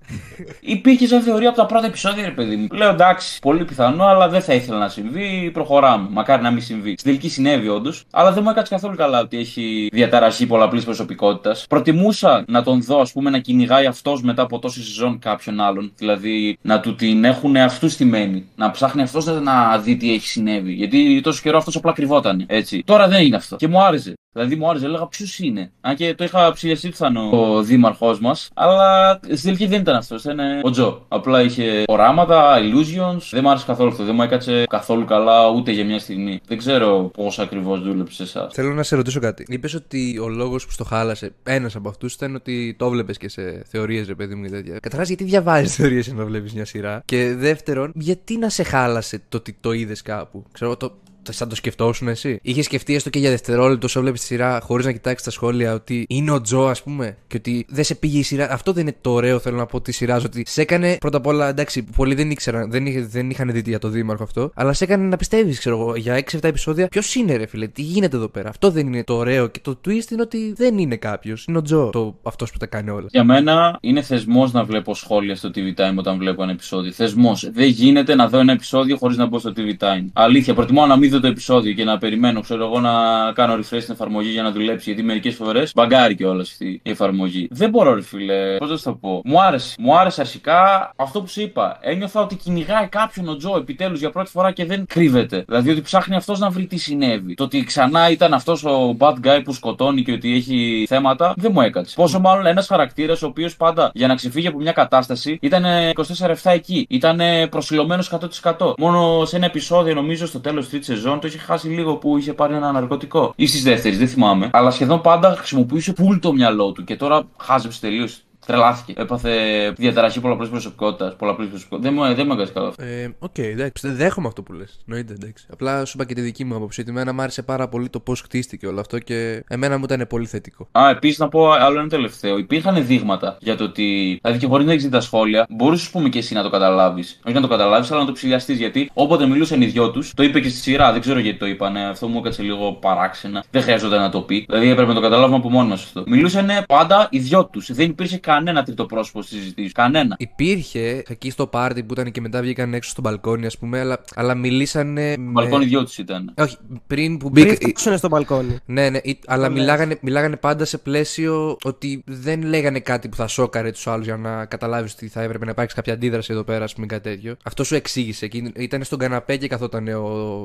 Υπήρχε 0.61 1.07
σαν 1.07 1.23
θεωρία 1.23 1.49
από 1.49 1.57
τα 1.57 1.67
πρώτα 1.67 1.87
επεισόδια, 1.87 2.25
ρε 2.25 2.31
παιδί 2.31 2.57
μου. 2.57 2.67
Λέω 2.73 2.91
εντάξει, 2.91 3.39
πολύ 3.41 3.65
πιθανό, 3.65 4.05
αλλά 4.05 4.29
δεν 4.29 4.41
θα 4.41 4.55
ήθελα 4.55 4.79
να 4.79 4.89
συμβεί. 4.89 5.51
Προχωράμε. 5.53 6.09
Μακάρι 6.11 6.43
να 6.43 6.51
μην 6.51 6.63
συμβεί. 6.63 6.91
Στην 6.91 7.05
τελική 7.05 7.29
συνέβη 7.29 7.69
όντως, 7.69 8.05
αλλά 8.11 8.33
δεν 8.33 8.43
μου 8.43 8.51
έκατσε 8.51 8.75
καθόλου 8.75 8.97
καλά 8.97 9.21
ότι 9.21 9.39
έχει 9.39 9.89
διαταραχή 9.93 10.47
πολλαπλής 10.47 10.85
προσωπικότητας. 10.85 11.67
Προτιμούσα 11.69 12.45
να 12.49 12.63
τον 12.63 12.83
δω, 12.83 13.01
ας 13.01 13.13
πούμε, 13.13 13.31
να 13.31 13.39
κυνηγάει 13.39 13.87
αυτός 13.87 14.23
μετά 14.23 14.43
από 14.43 14.59
τόση 14.59 14.83
σεζόν 14.83 15.19
κάποιον 15.19 15.61
άλλον. 15.61 15.93
Δηλαδή 15.97 16.59
να 16.63 16.81
του 16.81 16.95
την 16.95 17.25
έχουν 17.25 17.57
αυτούς 17.57 17.93
στημένη. 17.93 18.49
Να 18.57 18.71
ψάχνει 18.71 19.03
αυτός 19.03 19.27
να 19.27 19.79
δει 19.79 19.97
τι 19.97 20.13
έχει 20.13 20.27
συνέβη. 20.27 20.73
Γιατί 20.73 21.21
τόσο 21.21 21.41
καιρό 21.43 21.57
αυτός 21.57 21.77
απλά 21.77 21.93
κρυβόταν. 21.93 22.45
Έτσι. 22.47 22.83
Τώρα 22.87 23.09
δεν 23.09 23.25
είναι 23.25 23.37
αυτό. 23.37 23.57
Και 23.57 23.69
μου 23.69 23.83
άρεσε. 23.83 24.15
Δηλαδή 24.37 24.57
μου 24.57 24.69
άρεσε, 24.71 24.85
έλεγα 24.85 25.07
ποιος 25.07 25.39
είναι; 25.39 25.73
Αν 25.81 25.97
και 25.97 26.15
το 26.15 26.25
είχα 26.25 26.53
ψηλεσύφθανο 26.53 27.31
ο 27.31 27.63
δήμαρχός 27.63 28.21
μας, 28.21 28.51
αλλά 28.55 29.13
στην 29.23 29.43
τελική 29.43 29.67
δεν 29.67 29.81
ήταν 29.81 29.97
αυτός. 29.97 30.25
Ήταν 30.25 30.39
ο 30.63 30.71
Τζο. 30.71 31.05
Απλά 31.09 31.43
είχε 31.43 31.83
οράματα, 31.87 32.59
illusions. 32.59 33.29
Δεν 33.31 33.41
μου 33.43 33.51
άρεσε 33.51 33.67
καθόλου 33.67 33.89
αυτό. 33.89 34.05
Δεν 34.05 34.15
μου 34.15 34.23
έκατσε 34.23 34.65
καθόλου 34.69 35.05
καλά 35.05 35.49
ούτε 35.51 35.73
για 35.73 35.85
μια 35.85 35.99
στιγμή. 35.99 36.41
Δεν 36.47 36.59
ξέρω 36.59 37.11
πώς 37.15 37.39
ακριβώς 37.39 37.83
δούλεψε 37.83 38.23
εσάς. 38.23 38.55
Θέλω 38.55 38.73
να 38.73 38.83
σε 38.83 38.97
ρωτήσω 38.97 39.21
κάτι. 39.21 39.47
Είπες 39.49 39.75
ότι 39.75 40.19
ο 40.19 40.29
λόγος 40.29 40.67
που 40.67 40.73
στο 40.73 40.85
χάλασε, 40.85 41.33
ένας 41.43 41.77
από 41.77 41.89
αυτούς 41.89 42.15
ήταν 42.15 42.35
ότι 42.35 42.75
το 42.79 42.91
βλέπεις 42.91 43.19
και 43.19 43.29
σε 43.29 43.63
θεωρίες, 43.67 44.07
ρε 44.07 44.15
παιδί 44.15 44.35
μου 44.35 44.45
και 44.45 44.51
τέτοια. 44.51 44.79
Καταρχάς, 44.79 45.09
γιατί 45.09 45.25
διαβάζεις 45.25 45.75
θεωρίες 45.75 46.13
να 46.13 46.25
βλέπεις 46.25 46.53
μια 46.55 46.65
σειρά; 46.65 47.03
Και 47.05 47.35
δεύτερον, 47.35 47.93
γιατί 47.95 48.39
να 48.39 48.49
σε 48.49 48.63
χάλασε 48.63 49.23
το 49.29 49.37
ότι 49.37 49.57
το 49.61 49.73
είδες 49.73 50.03
κάπου; 50.03 50.45
Ξέρω, 50.53 50.77
το, 50.77 50.93
σαν 51.33 51.49
το 51.49 51.55
σκεφτόσουν 51.55 52.09
εσύ; 52.09 52.39
Είχες 52.43 52.65
σκεφτεί 52.65 52.95
έστω 52.95 53.11
και 53.11 53.19
για 53.19 53.31
δευτερόλεπτο 53.31 53.87
όσο 53.87 54.01
βλέπεις 54.01 54.21
τη 54.21 54.27
σειρά 54.27 54.61
χωρίς 54.63 54.87
να 54.87 54.93
κοιτάξεις 54.93 55.23
τα 55.23 55.31
σχόλια 55.31 55.75
ότι 55.75 56.07
είναι 56.09 56.31
ο 56.31 56.41
Τζο, 56.41 56.67
ας 56.67 56.83
πούμε, 56.83 57.17
και 57.27 57.37
ότι 57.37 57.67
δεν 57.69 57.85
σε 57.85 57.95
πήγε 57.95 58.19
η 58.19 58.23
σειρά; 58.23 58.53
Αυτό 58.53 58.73
δεν 58.73 58.83
είναι 58.83 58.97
το 59.01 59.11
ωραίο, 59.11 59.39
θέλω 59.39 59.57
να 59.57 59.67
πω, 59.67 59.81
της 59.81 59.97
σειράς. 59.97 60.25
Ότι 60.25 60.43
σε 60.47 60.61
έκανε 60.61 60.97
πρώτα 61.01 61.17
απ' 61.17 61.27
όλα, 61.27 61.49
εντάξει, 61.49 61.83
πολλοί 61.83 62.15
δεν 62.15 62.31
ήξεραν, 62.31 62.71
δεν, 62.71 62.87
είχε, 62.87 63.01
δεν 63.01 63.31
είχαν 63.31 63.53
δει 63.53 63.63
για 63.67 63.79
το 63.79 63.89
Δήμαρχο 63.89 64.23
αυτό, 64.23 64.51
αλλά 64.55 64.73
σε 64.73 64.85
έκανε 64.85 65.09
να 65.09 65.17
πιστεύεις, 65.17 65.59
ξέρω 65.59 65.81
εγώ, 65.81 65.97
για 65.97 66.25
6-7 66.31 66.39
επεισόδια 66.43 66.89
ποιος 66.89 67.15
είναι, 67.15 67.37
ρε 67.37 67.47
φίλε, 67.47 67.67
τι 67.67 67.83
γίνεται 67.83 68.17
εδώ 68.17 68.29
πέρα; 68.29 68.49
Αυτό 68.49 68.71
δεν 68.71 68.87
είναι 68.87 69.05
το 69.05 69.15
ωραίο 69.15 69.47
και 69.47 69.61
το 69.63 69.81
twist 69.85 70.11
είναι 70.11 70.23
ότι 70.23 70.53
δεν 70.57 70.79
είναι 70.79 70.97
κάποιος. 70.97 71.45
Είναι 71.49 71.59
ο 71.59 71.63
Τζο 71.63 71.91
το, 71.91 72.19
αυτός 72.23 72.51
που 72.51 72.59
τα 72.59 72.67
κάνει 72.67 72.91
όλα. 72.91 73.07
Για 73.11 73.25
μένα 73.25 73.79
είναι 73.81 74.03
θεσμός 74.03 74.53
να 74.53 74.65
βλέπω 74.65 74.95
σχόλια 74.95 75.37
στο 75.37 75.51
TV 75.55 75.81
Time 75.81 75.95
όταν 75.97 76.19
βλέπω 76.19 76.43
ένα 76.43 76.53
επεισόδιο. 76.53 76.93
Θεσμός. 76.93 77.51
Δεν 77.53 77.69
γίνεται 77.69 78.15
να 78.15 78.29
δω 78.29 78.39
ένα 78.39 78.53
επεισόδιο 78.53 78.97
χωρίς 78.97 79.17
να 79.17 79.27
μπω 79.27 79.39
στο 79.39 79.53
TV 79.57 79.85
Time. 79.85 80.05
Αλήθεια, 80.13 80.55
προτιμώ 80.55 80.87
να 80.87 80.97
μην 80.97 81.11
δω 81.17 81.23
το 81.23 81.27
επεισόδιο 81.27 81.73
και 81.73 81.85
να 81.85 81.99
περιμένω, 81.99 82.41
ξέρω 82.41 82.65
εγώ, 82.65 82.81
να 82.81 82.93
κάνω 83.33 83.55
refresh 83.55 83.81
στην 83.81 83.93
εφαρμογή 83.93 84.31
για 84.31 84.43
να 84.43 84.51
δουλέψει. 84.51 84.91
Γιατί 84.91 85.07
μερικές 85.07 85.35
φορές 85.35 85.73
μπαγκάρει 85.75 86.15
και 86.15 86.27
όλα 86.27 86.43
αυτή 86.43 86.81
η 86.83 86.91
εφαρμογή. 86.91 87.49
Δεν 87.51 87.71
μπορώ, 87.71 87.95
ρε 87.95 88.03
φίλε, 88.03 88.57
πώς 88.57 88.83
θα 88.83 88.91
το 88.91 88.97
πω. 88.97 89.21
Μου 89.25 89.43
άρεσε. 89.43 89.75
Μου 89.79 89.99
άρεσε 89.99 90.21
αρχικά 90.21 90.93
αυτό 90.97 91.21
που 91.21 91.29
σου 91.29 91.41
είπα. 91.41 91.79
Ένιωθα 91.81 92.21
ότι 92.21 92.35
κυνηγάει 92.37 92.87
κάποιον 92.87 93.29
ο 93.29 93.37
Τζο 93.37 93.57
επιτέλους 93.57 93.99
για 93.99 94.11
πρώτη 94.11 94.31
φορά 94.31 94.53
και 94.53 94.65
δεν 94.65 94.87
κρύβεται. 94.87 95.45
Δηλαδή 95.47 95.71
ότι 95.71 95.81
ψάχνει 95.81 96.17
αυτός 96.17 96.39
να 96.39 96.51
βρει 96.51 96.67
τι 96.67 96.77
συνέβη. 96.77 97.35
Το 97.35 97.45
ότι 97.45 97.65
ξανά 97.65 98.11
ήταν 98.11 98.35
αυτός 98.35 98.65
ο 98.65 98.97
bad 98.99 99.15
guy 99.25 99.41
που 99.45 99.53
σκοτώνει 99.53 100.03
και 100.03 100.13
ότι 100.13 100.35
έχει 100.35 100.85
θέματα 100.89 101.35
δεν 101.37 101.51
μου 101.55 101.61
έκατσε. 101.61 101.95
Πόσο 101.95 102.21
μάλλον 102.21 102.47
ένας 102.47 102.67
χαρακτήρας 102.67 103.23
ο 103.23 103.27
οποίος 103.27 103.57
πάντα 103.57 103.91
για 103.95 104.07
να 104.07 104.15
ξεφύγει 104.15 104.47
από 104.47 104.59
μια 104.59 104.73
κατάσταση 104.73 105.39
ήταν 105.41 105.65
24-7 105.95 106.35
εκεί. 106.43 106.87
Ήταν 106.89 107.21
προσηλωμένος 107.51 108.13
100%. 108.43 108.75
Μόνο 108.79 109.25
σε 109.25 109.37
ένα 109.37 109.47
επεισόδιο, 109.47 109.95
νομίζω, 109.95 110.27
στο 110.27 110.41
τέλος 110.41 110.69
της 110.69 110.71
τρίτη 110.71 110.85
σεζόν 111.07 111.21
το 111.21 111.27
είχε 111.27 111.39
χάσει 111.39 111.69
λίγο 111.69 111.97
που 111.97 112.19
είχε 112.19 112.33
πάρει 112.33 112.55
ένα 112.55 112.73
ναρκωτικό. 112.73 113.33
Ή 113.37 113.47
στις 113.47 113.63
δεύτερες, 113.63 113.99
δεν 113.99 114.09
θυμάμαι. 114.09 114.51
Αλλά 114.53 114.71
σχεδόν 114.71 115.01
πάντα 115.01 115.35
χρησιμοποιούσε 115.37 115.93
πουλ 115.93 116.17
το 116.19 116.33
μυαλό 116.33 116.73
του 116.73 116.85
και 116.85 116.97
τώρα 116.97 117.23
χάζεψε 117.37 117.81
τελείως. 117.81 118.26
Τρελάθηκε. 118.47 118.93
Έπαθε 118.97 119.31
διαταραχή 119.77 120.21
πολλαπλής 120.21 120.49
προσωπικότητας. 120.49 121.17
Πολλαπλής 121.17 121.49
προσωπικότητας. 121.49 121.93
Δεν 121.93 122.03
μου, 122.03 122.15
δεν 122.15 122.27
μου 122.27 122.33
έκανε 122.33 122.51
καλά. 122.55 122.73
Ε, 122.79 123.09
OK, 123.19 123.31
okay, 123.37 123.43
εντάξει. 123.43 123.89
Δέχομαι 123.89 124.27
αυτό 124.27 124.43
που 124.43 124.53
λες. 124.53 124.79
Νοείται, 124.85 125.13
εντάξει. 125.13 125.47
Απλά 125.53 125.85
σου 125.85 125.93
είπα 125.95 126.05
και 126.05 126.15
τη 126.15 126.21
δική 126.21 126.45
μου 126.45 126.55
άποψη. 126.55 126.81
Ότι 126.81 126.91
εμένα 126.91 127.13
μου 127.13 127.23
άρεσε 127.23 127.43
πάρα 127.43 127.69
πολύ 127.69 127.89
το 127.89 128.01
πώς 128.01 128.21
χτίστηκε 128.21 128.67
όλο 128.67 128.81
αυτό 128.81 128.99
και 128.99 129.45
εμένα 129.49 129.79
μου 129.79 129.85
ήταν 129.85 130.07
πολύ 130.09 130.27
θετικό. 130.27 130.69
Α, 130.79 130.89
επίσης 130.91 131.19
να 131.19 131.29
πω 131.29 131.51
άλλο 131.51 131.79
ένα 131.79 131.89
τελευταίο. 131.89 132.39
Υπήρχαν 132.39 132.87
δείγματα 132.87 133.37
για 133.41 133.57
το 133.57 133.65
ότι. 133.65 134.19
Δηλαδή 134.23 134.41
και 134.41 134.47
χωρίς 134.47 134.67
να 134.67 134.73
έχεις 134.73 134.89
τα 134.89 135.01
σχόλια, 135.01 135.47
μπορούσε, 135.49 135.91
πούμε 135.93 136.09
και 136.09 136.19
εσύ 136.19 136.35
να 136.35 136.43
το 136.43 136.51
καταλάβεις. 136.51 137.21
Όχι 137.27 137.35
να 137.35 137.41
το 137.41 137.49
καταλάβεις, 137.49 137.91
αλλά 137.91 138.01
να 138.01 138.07
το 138.07 138.13
ψυλλιαστείς. 138.13 138.59
Γιατί 138.59 138.91
όποτε 138.93 139.27
μιλούσαν 139.27 139.63
οι 139.63 139.67
δυο 139.67 139.91
τους, 139.91 140.15
το 140.15 140.23
είπε 140.23 140.41
και 140.41 140.49
στη 140.49 140.59
σειρά. 140.59 140.93
Δεν 140.93 141.01
ξέρω 141.01 141.19
γιατί 141.19 141.39
το 141.39 141.47
είπαν. 141.47 141.77
Αυτό 141.77 142.09
μου 142.09 142.19
έκατσε 142.19 142.43
λίγο 142.43 142.73
παράξενα. 142.73 143.45
Δεν 143.51 143.63
χρειάζεται 143.63 143.99
να 143.99 144.11
το 144.11 144.21
πει. 144.21 144.45
Δηλαδή 144.49 144.69
έπρεπε 144.69 144.89
να 144.89 144.95
το 144.95 145.01
καταλάβουμε 145.01 145.37
από 145.37 145.51
μόνοι 145.51 145.69
μας 145.69 145.75
αυτό. 145.75 146.05
Μιλούσαν 146.07 146.49
πάντα 146.69 147.09
οι 147.11 147.19
δυο 147.19 147.45
τους. 147.45 147.73
Δεν 147.73 147.91
υπήρχε 147.91 148.17
κανένα 148.19 148.36
κανένα 148.37 148.63
τρίτο 148.63 148.87
πρόσωπο 148.87 149.23
στι 149.23 149.35
συζητήσει. 149.35 149.73
Κανένα. 149.73 150.17
Υπήρχε 150.19 151.03
εκεί 151.09 151.31
στο 151.31 151.47
πάρτι 151.47 151.83
που 151.83 151.93
ήταν 151.93 152.11
και 152.11 152.21
μετά 152.21 152.41
βγήκαν 152.41 152.75
έξω 152.75 152.91
στο 152.91 153.01
μπαλκόνι, 153.01 153.47
ας 153.47 153.59
πούμε, 153.59 153.81
αλλά, 153.81 154.01
αλλά 154.15 154.35
μιλήσανε. 154.35 155.15
Το 155.15 155.21
μπαλκόνι 155.23 155.65
δυο 155.65 155.85
του 155.85 155.91
ήταν. 155.99 156.33
Όχι, 156.39 156.57
πριν 156.87 157.17
που 157.19 157.31
Πριν 157.31 157.47
μπήκα. 157.47 157.69
φτάσουν 157.69 157.99
στο 157.99 158.09
μπαλκόνι. 158.09 158.57
Ναι, 158.67 158.91
ναι, 158.91 158.99
ή- 159.03 159.19
αλλά 159.27 159.47
Το 159.47 159.53
λες. 159.53 159.61
μιλάγανε, 159.61 159.99
μιλάγανε 160.01 160.37
πάντα 160.37 160.65
σε 160.65 160.79
πλαίσιο 160.79 161.57
ότι 161.65 162.03
δεν 162.07 162.43
λέγανε 162.43 162.81
κάτι 162.81 163.09
που 163.09 163.17
θα 163.17 163.27
σόκαρε 163.27 163.71
τους 163.71 163.87
άλλους 163.87 164.05
για 164.07 164.17
να 164.17 164.45
καταλάβεις 164.45 164.93
ότι 164.93 165.09
θα 165.09 165.23
έπρεπε 165.23 165.45
να 165.45 165.51
υπάρξει 165.51 165.75
κάποια 165.77 165.93
αντίδραση 165.93 166.33
εδώ 166.33 166.43
πέρα, 166.45 166.65
ας 166.65 166.75
πούμε, 166.75 166.87
κάτι 166.87 167.03
τέτοιο. 167.11 167.37
Αυτό 167.45 167.65
σου 167.65 167.75
εξήγησε. 167.75 168.25
Εκείνη- 168.25 168.53
Ήταν 168.57 168.85
στον 168.85 168.99
καναπέ 168.99 169.37
και 169.37 169.49
καθόταν 169.49 169.89
ο, 169.89 169.99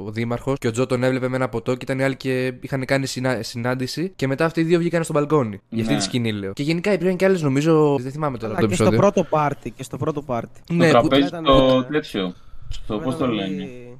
ο 0.05 0.11
Δήμαρχος 0.11 0.57
και 0.59 0.67
ο 0.67 0.71
Τζο 0.71 0.85
τον 0.85 1.03
έβλεπε 1.03 1.27
με 1.27 1.35
ένα 1.35 1.49
ποτό 1.49 1.71
και 1.71 1.83
ήταν 1.83 1.99
οι 1.99 2.03
άλλοι 2.03 2.15
και 2.15 2.53
είχαν 2.61 2.85
κάνει 2.85 3.05
συνά- 3.05 3.43
συνάντηση 3.43 4.11
και 4.15 4.27
μετά 4.27 4.45
αυτοί 4.45 4.59
οι 4.59 4.63
δύο 4.63 4.79
βγήκαν 4.79 5.03
στο 5.03 5.13
μπαλκόνι. 5.13 5.59
Για 5.69 5.81
αυτή 5.81 5.93
Ναι. 5.93 5.99
τη 5.99 6.05
σκηνή 6.05 6.31
λέω. 6.31 6.53
Και 6.53 6.63
γενικά 6.63 6.93
υπήρχαν 6.93 7.15
και 7.15 7.25
άλλες, 7.25 7.41
νομίζω. 7.41 7.80
Δεν 8.01 8.11
θυμάμαι 8.11 8.37
τώρα 8.37 8.51
Αλλά 8.51 8.61
το 8.61 8.67
και 8.67 8.73
στο 8.75 8.83
επεισόδιο. 8.83 9.09
πρώτο 9.11 9.29
πάρτι. 9.29 9.71
Και 9.71 9.83
στο 9.83 9.97
πρώτο 9.97 10.21
πάρτι. 10.21 10.61
Το 10.67 10.73
Ναι, 10.73 10.85
που, 10.85 10.91
τραπέζι 10.91 11.27
ήταν- 11.27 11.45
στο 11.45 11.83
τέτοιο. 11.91 12.33
Στο 12.69 12.97
πώς 12.99 13.17
το 13.17 13.25
Ήταν 13.25 13.35
λένε; 13.35 13.63
όλοι 13.63 13.97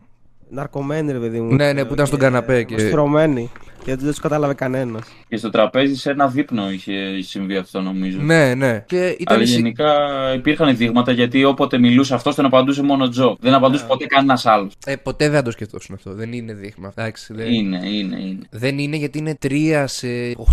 Ναρκωμένοι, 0.50 1.12
ρε 1.12 1.20
παιδί 1.20 1.42
μου. 1.42 1.54
Ναι, 1.56 1.74
ναι, 1.74 1.86
που 1.86 1.94
ήταν 1.94 2.06
στον 2.06 2.20
Και 2.20 2.26
καναπέ 2.26 2.64
και- 2.64 2.78
Στρωμένοι. 2.80 3.52
Γιατί 3.86 4.02
δεν 4.02 4.10
τους 4.12 4.20
κατάλαβε 4.20 4.54
κανένας. 4.54 5.04
Και 5.28 5.38
στο 5.38 5.50
τραπέζι 5.50 5.96
σε 5.96 6.10
ένα 6.12 6.28
δείπνο 6.28 6.72
είχε 6.72 7.22
συμβεί 7.22 7.56
αυτό 7.58 7.82
νομίζω. 7.82 8.18
ναι, 8.22 8.54
ναι. 8.56 8.84
Και 8.88 9.16
ήταν 9.20 9.36
Αλλά 9.36 9.44
η 9.44 9.46
συ- 9.46 9.56
γενικά 9.56 9.94
υπήρχαν 10.36 10.78
δείγματα 10.78 11.12
γιατί 11.12 11.44
όποτε 11.44 11.78
μιλούσε 11.78 12.14
αυτός 12.14 12.36
τον 12.36 12.46
απαντούσε 12.46 12.84
μόνο 12.84 13.04
ο 13.04 13.10
Τζο. 13.10 13.38
Δεν 13.40 13.54
απαντούσε 13.54 13.86
ποτέ 13.88 14.06
κανένας 14.06 14.46
άλλος. 14.46 14.74
ε, 14.86 14.96
ποτέ 14.96 15.26
δεν 15.26 15.36
θα 15.36 15.42
το 15.42 15.52
σκεφτόσουν 15.52 15.96
αυτό. 15.96 16.14
Δεν 16.14 16.34
είναι 16.34 16.54
δείγμα. 16.54 16.94
Εντάξει, 16.98 17.34
δεν... 17.34 17.54
Είναι, 17.54 17.78
είναι, 17.88 18.20
είναι. 18.20 18.40
Δεν 18.50 18.78
είναι 18.80 18.96
γιατί 18.96 19.18
είναι 19.18 19.38
3 19.48 19.84
σε 19.88 20.08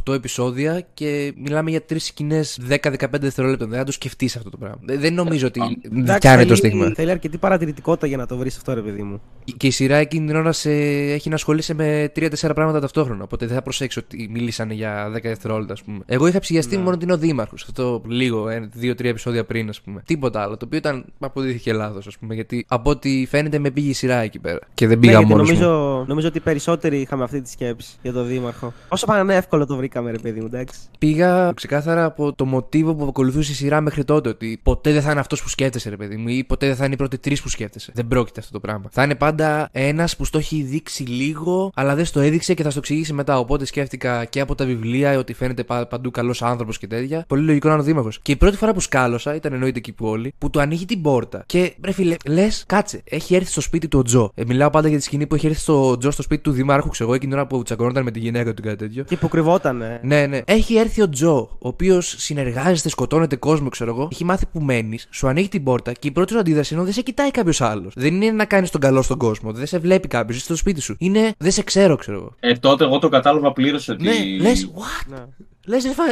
8 0.06 0.12
επεισόδια 0.14 0.86
και 0.94 1.32
μιλάμε 1.36 1.70
για 1.70 1.80
3 1.90 1.94
σκηνές 1.98 2.60
10-15 2.68 2.76
δευτερόλεπτα. 3.20 3.66
Δεν 3.66 3.78
θα 3.78 3.84
το 3.84 3.92
σκεφτείς 3.92 4.36
αυτό 4.36 4.50
το 4.50 4.56
πράγμα. 4.56 4.78
Δεν- 4.82 5.00
Δεν 5.00 5.14
νομίζω 5.14 5.46
ότι 5.46 5.60
Εντάξει, 5.92 6.28
κάνει 6.28 6.42
το 6.46 6.56
θέλει- 6.56 6.58
στίγμα. 6.58 6.92
Θέλει 6.94 7.10
αρκετή 7.10 7.38
παρατηρητικότητα 7.38 8.06
για 8.06 8.16
να 8.16 8.26
το 8.26 8.36
βρεις 8.36 8.56
αυτό, 8.56 8.74
ρε 8.74 8.80
παιδί 8.80 9.02
μου. 9.02 9.20
Και 9.56 9.66
η 9.66 9.70
σειρά 9.70 9.96
εκείνη 9.96 10.26
την 10.26 10.36
ώρα 10.36 10.52
σε... 10.52 10.70
έχει 11.12 11.28
να 11.28 11.34
ασχολείσαι 11.34 11.74
με 11.74 12.12
3-4 12.16 12.28
πράγματα 12.54 12.80
ταυτόχρονα. 12.80 13.17
Οπότε 13.24 13.46
δεν 13.46 13.54
θα 13.54 13.62
προσέξει 13.62 13.98
ότι 13.98 14.28
μιλήσανε 14.32 14.74
για 14.74 15.08
10 15.08 15.20
δευτερόλεπτα, 15.22 15.72
ας 15.72 15.82
πούμε. 15.82 15.98
Εγώ 16.06 16.26
είχα 16.26 16.38
ψυχιαστεί 16.38 16.76
Ναι. 16.76 16.82
μόνο 16.82 16.94
ότι 16.94 17.04
είναι 17.04 17.12
ο 17.12 17.18
Δήμαρχος. 17.18 17.62
Αυτό 17.62 18.02
λίγο, 18.06 18.46
2-3 18.80 19.08
επεισόδια 19.08 19.44
πριν, 19.44 19.68
ας 19.68 19.80
πούμε. 19.80 20.02
Τίποτα 20.06 20.42
άλλο. 20.42 20.56
Το 20.56 20.64
οποίο 20.64 20.78
ήταν 20.78 21.04
αποδείχθηκε 21.18 21.72
λάθος, 21.72 22.06
ας 22.06 22.18
πούμε. 22.18 22.34
Γιατί 22.34 22.64
από 22.68 22.90
ό,τι 22.90 23.26
φαίνεται 23.28 23.58
με 23.58 23.70
πήγε 23.70 23.88
η 23.90 23.92
σειρά 23.92 24.16
εκεί 24.16 24.38
πέρα. 24.38 24.58
Και 24.74 24.86
δεν 24.86 24.98
πήγα 24.98 25.12
ναι, 25.12 25.18
γιατί 25.18 25.32
μόνο. 25.34 25.44
νομίζω, 25.44 26.04
νομίζω 26.08 26.28
ότι 26.28 26.40
περισσότεροι 26.40 27.00
είχαμε 27.00 27.24
αυτή 27.24 27.40
τη 27.42 27.50
σκέψη 27.50 27.96
για 28.02 28.12
τον 28.12 28.26
Δήμαρχο. 28.26 28.72
Όσο 28.88 29.06
πάνε 29.06 29.34
εύκολο 29.34 29.66
το 29.66 29.76
βρήκαμε, 29.76 30.10
ρε 30.10 30.18
παιδί 30.18 30.40
μου, 30.40 30.46
εντάξει. 30.46 30.78
Πήγα 30.98 31.52
ξεκάθαρα 31.54 32.04
από 32.04 32.32
το 32.32 32.44
μοτίβο 32.44 32.94
που 32.94 33.04
ακολουθούσε 33.08 33.52
η 33.52 33.54
σειρά 33.54 33.80
μέχρι 33.80 34.04
τότε. 34.04 34.28
Ότι 34.28 34.60
ποτέ 34.62 34.92
δεν 34.92 35.02
θα 35.02 35.10
είναι 35.10 35.20
αυτός 35.20 35.42
που 35.42 35.48
σκέφτεσαι, 35.48 35.90
ρε 35.90 35.96
παιδί 35.96 36.16
μου, 36.16 36.28
ή 36.28 36.44
ποτέ 36.44 36.66
δεν 36.66 36.76
θα 36.76 36.84
είναι 36.84 36.94
οι 36.94 36.96
πρώτοι 36.96 37.18
τρεις 37.18 37.42
που 37.42 37.48
σκέφτεσαι. 37.48 37.92
Δεν 37.94 38.08
πρόκειται 38.08 38.40
αυτό 38.40 38.52
το 38.52 38.60
πράγμα. 38.60 38.88
Θα 38.90 39.02
είναι 39.02 39.14
πάντα 39.14 39.68
ένας 39.72 40.16
που 40.16 40.24
στο 40.24 40.38
έχει 40.38 40.62
δείξει 40.62 41.02
λίγο, 41.02 41.70
αλλά 41.74 41.94
δεν 41.94 42.04
στο 42.04 42.20
έδειξε 42.20 42.54
και 42.54 42.62
θα 42.62 42.70
στο 42.70 42.78
εξηγήσει 42.78 43.07
μετά. 43.12 43.38
Οπότε 43.38 43.64
σκέφτηκα 43.64 44.24
και 44.24 44.40
από 44.40 44.54
τα 44.54 44.64
βιβλία 44.64 45.18
ότι 45.18 45.32
φαίνεται 45.32 45.64
πα- 45.64 45.86
παντού 45.86 46.10
καλός 46.10 46.42
άνθρωπος 46.42 46.78
και 46.78 46.86
τέτοια. 46.86 47.24
Πολύ 47.28 47.42
λογικό 47.42 47.66
να 47.68 47.72
είναι 47.72 47.82
ο 47.82 47.86
Δήμαρχος. 47.86 48.18
Και 48.22 48.32
η 48.32 48.36
πρώτη 48.36 48.56
φορά 48.56 48.72
που 48.72 48.80
σκάλωσα, 48.80 49.34
ήταν 49.34 49.52
εννοείται 49.52 49.78
εκεί 49.78 49.92
που 49.92 50.06
όλοι, 50.06 50.32
που 50.38 50.50
του 50.50 50.60
ανοίγει 50.60 50.84
την 50.84 51.02
πόρτα. 51.02 51.42
Και 51.46 51.74
ρε 51.84 51.92
φίλε, 51.92 52.16
λες, 52.28 52.64
κάτσε, 52.66 53.02
έχει 53.04 53.34
έρθει 53.34 53.50
στο 53.50 53.60
σπίτι 53.60 53.88
του 53.88 53.98
ο 53.98 54.02
Τζο. 54.02 54.30
Ε, 54.34 54.42
μιλάω 54.46 54.70
πάντα 54.70 54.88
για 54.88 54.98
τη 54.98 55.04
σκηνή 55.04 55.26
που 55.26 55.34
έχει 55.34 55.46
έρθει 55.46 55.60
στο 55.60 55.96
Τζο 55.98 56.10
στο 56.10 56.22
σπίτι 56.22 56.42
του 56.42 56.50
Δημάρχου, 56.50 56.88
ξέρω 56.88 57.08
εγώ, 57.08 57.16
εκείνη 57.16 57.30
την 57.32 57.40
ώρα 57.40 57.48
που 57.48 57.62
τσακωνόταν 57.62 58.02
με 58.04 58.10
τη 58.10 58.18
γυναίκα 58.18 58.54
του 58.54 58.62
κάτι 58.62 58.76
τέτοιο. 58.76 59.04
Και 59.04 59.16
που 59.16 59.28
κρυβότανε. 59.28 60.00
Ναι, 60.02 60.26
ναι. 60.26 60.40
Έχει 60.44 60.76
έρθει 60.76 61.02
ο 61.02 61.08
Τζο, 61.08 61.36
ο 61.38 61.68
οποίος 61.68 62.14
συνεργάζεται, 62.18 62.88
σκοτώνεται 62.88 63.36
κόσμο, 63.36 63.68
ξέρω 63.68 63.90
εγώ. 63.90 64.08
Έχει 64.12 64.24
μάθει 64.24 64.46
που 64.46 64.60
μένεις, 64.60 65.06
σου 65.10 65.28
ανοίγει 65.28 65.48
την 65.48 65.62
πόρτα 65.62 65.92
και 65.92 66.08
η 66.08 66.10
πρώτη 66.10 66.32
σου 66.32 66.38
αντίδραση 66.38 66.72
είναι 66.74 66.82
ότι 66.82 66.92
δεν 66.92 67.02
σε 67.04 67.10
κοιτάει 67.10 67.30
κάποιος 67.30 67.60
άλλος. 67.60 67.92
Δεν 67.96 68.14
είναι 68.14 68.30
να 68.30 68.44
κάνεις 68.44 68.70
τον 68.70 68.80
καλό 68.80 69.02
στον 69.02 69.18
κόσμο. 69.18 69.52
Δεν 69.52 69.66
σε 69.66 69.78
βλέπει 69.78 70.08
κάποιος, 70.08 70.36
είσαι 70.36 70.44
στο 70.44 70.56
σπίτι 70.56 70.80
σου. 70.80 70.94
Είναι 70.98 71.32
δεν 71.38 71.50
σε 71.50 71.62
ξέρω, 71.62 71.96
ξέρω 71.96 72.16
εγώ. 72.16 72.34
Ε, 72.40 72.52
τότε 72.54 72.84
εγώ 72.84 72.97
το 72.98 73.08
κατάλαβα 73.08 73.52
πλήρως 73.52 73.88
ότι. 73.88 74.02
Ναι, 74.04 74.24
λες, 74.40 74.70
what? 74.74 75.06
Ναι. 75.10 75.24
Λες, 75.66 75.84
ρε, 75.84 75.92
φα- 75.92 76.02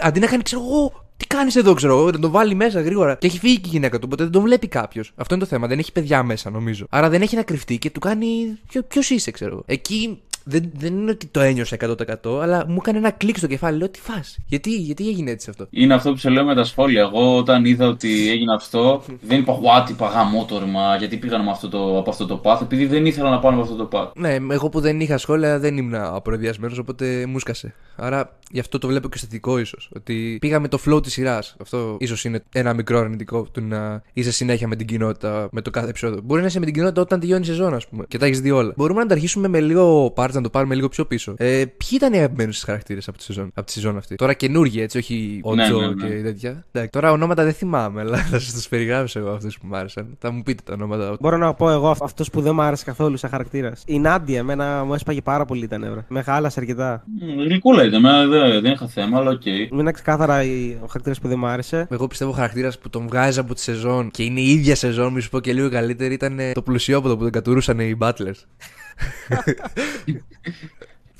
αντί 0.00 0.20
να 0.20 0.26
κάνει, 0.26 0.42
ξέρω 0.42 0.62
εγώ, 0.62 0.92
τι 1.16 1.26
κάνεις 1.26 1.56
εδώ, 1.56 1.74
ξέρω 1.74 1.98
εγώ, 1.98 2.10
να 2.10 2.18
τον 2.18 2.30
βάλει 2.30 2.54
μέσα 2.54 2.80
γρήγορα. 2.80 3.14
Και 3.14 3.26
έχει 3.26 3.38
φύγει 3.38 3.60
και 3.60 3.68
η 3.68 3.70
γυναίκα 3.70 3.96
του, 3.96 4.02
οπότε 4.06 4.22
δεν 4.22 4.32
τον 4.32 4.42
βλέπει 4.42 4.68
κάποιος. 4.68 5.12
Αυτό 5.16 5.34
είναι 5.34 5.42
το 5.42 5.48
θέμα. 5.48 5.66
Δεν 5.66 5.78
έχει 5.78 5.92
παιδιά 5.92 6.22
μέσα, 6.22 6.50
νομίζω. 6.50 6.86
Άρα 6.90 7.08
δεν 7.08 7.22
έχει 7.22 7.36
να 7.36 7.42
κρυφτεί 7.42 7.78
και 7.78 7.90
του 7.90 8.00
κάνει. 8.00 8.58
Ποιος 8.88 9.10
είσαι, 9.10 9.30
ξέρω 9.30 9.52
εγώ. 9.52 9.62
Εκεί 9.66 10.22
δεν, 10.44 10.70
δεν 10.76 10.96
είναι 10.96 11.10
ότι 11.10 11.26
το 11.26 11.40
ένιωσα 11.40 11.76
100%, 11.80 12.40
αλλά 12.42 12.64
μου 12.68 12.76
έκανε 12.80 12.98
ένα 12.98 13.10
κλικ 13.10 13.36
στο 13.36 13.46
κεφάλι. 13.46 13.78
Λέω 13.78 13.88
τι 13.88 14.00
φας; 14.00 14.38
Γιατί, 14.46 14.76
γιατί 14.76 15.08
έγινε 15.08 15.30
έτσι 15.30 15.50
αυτό; 15.50 15.66
Είναι 15.70 15.94
αυτό 15.94 16.10
που 16.10 16.16
σε 16.16 16.30
λέω 16.30 16.44
με 16.44 16.54
τα 16.54 16.64
σχόλια. 16.64 17.00
Εγώ 17.00 17.36
όταν 17.36 17.64
είδα 17.64 17.86
ότι 17.86 18.30
έγινε 18.30 18.54
αυτό, 18.54 19.02
δεν 19.20 19.38
είπα 19.38 19.58
What, 19.58 19.90
είπα 19.90 20.08
γαμότορμα, 20.08 20.96
γιατί 20.96 21.16
πήγαν 21.16 21.44
με 21.44 21.50
αυτό 21.50 21.68
το, 21.68 21.98
από 21.98 22.10
αυτό 22.10 22.26
το 22.26 22.40
path, 22.44 22.58
επειδή 22.62 22.86
δεν 22.86 23.06
ήθελα 23.06 23.30
να 23.30 23.38
πάνε 23.38 23.60
από 23.60 23.64
αυτό 23.64 23.86
το 23.86 23.88
path. 23.92 24.12
Ναι, 24.14 24.36
εγώ 24.50 24.68
που 24.68 24.80
δεν 24.80 25.00
είχα 25.00 25.18
σχόλια 25.18 25.58
δεν 25.58 25.76
ήμουν 25.76 25.94
απροδιασμένο, 25.94 26.74
οπότε 26.80 27.26
μου 27.26 27.38
σκασε. 27.38 27.74
Άρα 27.96 28.38
γι' 28.50 28.60
αυτό 28.60 28.78
το 28.78 28.86
βλέπω 28.86 29.08
και 29.08 29.18
στο 29.18 29.26
θετικό 29.26 29.58
ίσως. 29.58 29.90
Ότι 29.96 30.36
πήγα 30.40 30.60
με 30.60 30.68
το 30.68 30.78
flow 30.86 31.02
της 31.02 31.12
σειράς. 31.12 31.56
Αυτό 31.60 31.96
ίσως 32.00 32.24
είναι 32.24 32.42
ένα 32.52 32.74
μικρό 32.74 32.98
αρνητικό 32.98 33.42
του 33.52 33.60
να 33.60 34.02
είσαι 34.12 34.32
συνέχεια 34.32 34.68
με 34.68 34.76
την 34.76 34.86
κοινότητα 34.86 35.48
με 35.52 35.60
το 35.60 35.70
κάθε 35.70 35.88
επεισόδιο. 35.88 36.20
Μπορεί 36.24 36.40
να 36.40 36.46
είσαι 36.46 36.58
με 36.58 36.64
την 36.64 36.74
κοινότητα 36.74 37.00
όταν 37.00 37.20
τελειώνει 37.20 37.42
η 37.42 37.46
σεζόν, 37.46 37.74
ας 37.74 37.88
πούμε, 37.88 38.04
και 38.08 38.18
τα 38.18 38.26
έχεις 38.26 38.40
δει 38.40 38.50
όλα. 38.50 38.72
Μπορούμε 38.76 39.00
να 39.00 39.06
τα 39.06 39.14
αρχίσουμε 39.14 39.48
με 39.48 39.60
λίγο 39.60 40.12
parts, 40.16 40.33
να 40.36 40.42
το 40.42 40.50
πάρουμε 40.50 40.74
λίγο 40.74 40.88
πιο 40.88 41.04
πίσω. 41.06 41.34
Ε, 41.36 41.46
ποιοι 41.76 41.88
ήταν 41.92 42.12
οι 42.12 42.16
αγαπημένοι 42.16 42.52
σας 42.52 42.62
χαρακτήρες 42.64 43.08
από, 43.08 43.18
τη 43.18 43.22
σεζόν- 43.24 43.50
από 43.54 43.66
τη 43.66 43.72
σεζόν 43.72 43.96
αυτή; 43.96 44.14
Τώρα 44.14 44.32
καινούργοι, 44.34 44.80
έτσι, 44.80 44.98
όχι 44.98 45.40
ο 45.42 45.54
Ναι, 45.54 45.64
Τζο 45.64 45.80
ναι, 45.80 45.86
ναι. 45.86 46.08
και 46.16 46.22
τέτοια. 46.22 46.64
Εντάξει, 46.72 46.90
τώρα 46.90 47.12
ονόματα 47.12 47.44
δεν 47.44 47.52
θυμάμαι, 47.52 48.00
αλλά 48.00 48.16
θα 48.16 48.38
σας 48.38 48.52
τους 48.52 48.68
περιγράψω 48.68 49.18
εγώ 49.18 49.30
αυτούς 49.30 49.58
που 49.58 49.66
μου 49.66 49.76
άρεσαν. 49.76 50.16
Θα 50.18 50.30
μου 50.30 50.42
πείτε 50.42 50.62
τα 50.66 50.72
ονόματα. 50.72 51.16
Μπορώ 51.20 51.36
να 51.36 51.54
πω 51.54 51.70
εγώ 51.70 51.96
αυτό 52.00 52.24
που 52.32 52.40
δεν 52.40 52.54
μου 52.54 52.62
άρεσε 52.62 52.84
καθόλου 52.84 53.16
σαν 53.16 53.30
χαρακτήρας. 53.30 53.82
Η 53.86 53.98
Νάντια, 53.98 54.38
εμένα 54.38 54.84
μου 54.84 54.94
έσπαγε 54.94 55.20
πάρα 55.20 55.44
πολύ 55.44 55.66
τα 55.68 55.78
νεύρα. 55.78 56.04
Με 56.08 56.22
χάλασε 56.22 56.60
αρκετά. 56.60 57.04
Μ, 57.20 57.40
Γλυκούλα 57.42 57.84
ήταν, 57.84 58.04
εμένα 58.04 58.26
δεν, 58.26 58.60
δεν 58.60 58.72
είχα 58.72 58.86
θέμα, 58.88 59.18
αλλά 59.18 59.30
οκ. 59.30 59.46
Είναι 59.46 59.90
ξεκάθαρα 59.92 60.42
η- 60.42 60.76
ο 60.82 60.86
χαρακτήρας 60.86 61.20
που 61.20 61.28
δεν 61.28 61.38
μου 61.38 61.46
άρεσε. 61.46 61.86
Εγώ 61.90 62.06
πιστεύω 62.06 62.30
ο 62.30 62.34
χαρακτήρας 62.34 62.78
που 62.78 62.90
τον 62.90 63.06
βγάζει 63.08 63.38
από 63.38 63.54
τη 63.54 63.60
σεζόν 63.60 64.10
και 64.10 64.22
είναι 64.22 64.40
η 64.40 64.50
ίδια 64.50 64.74
σεζόν, 64.74 65.12
μη 65.12 65.20
σου 65.20 65.30
πω 65.30 65.40
και 65.40 65.52
λίγο 65.52 65.70
καλύτερη, 65.70 66.14
ήταν 66.14 66.38
ε, 66.38 66.52
το 66.52 66.62
πλουσιόπαιδο 66.62 67.16
που 67.16 67.22
τον 67.22 67.30
κατουρούσαν 67.32 67.78
οι 67.80 67.96
Butlers. 68.00 68.40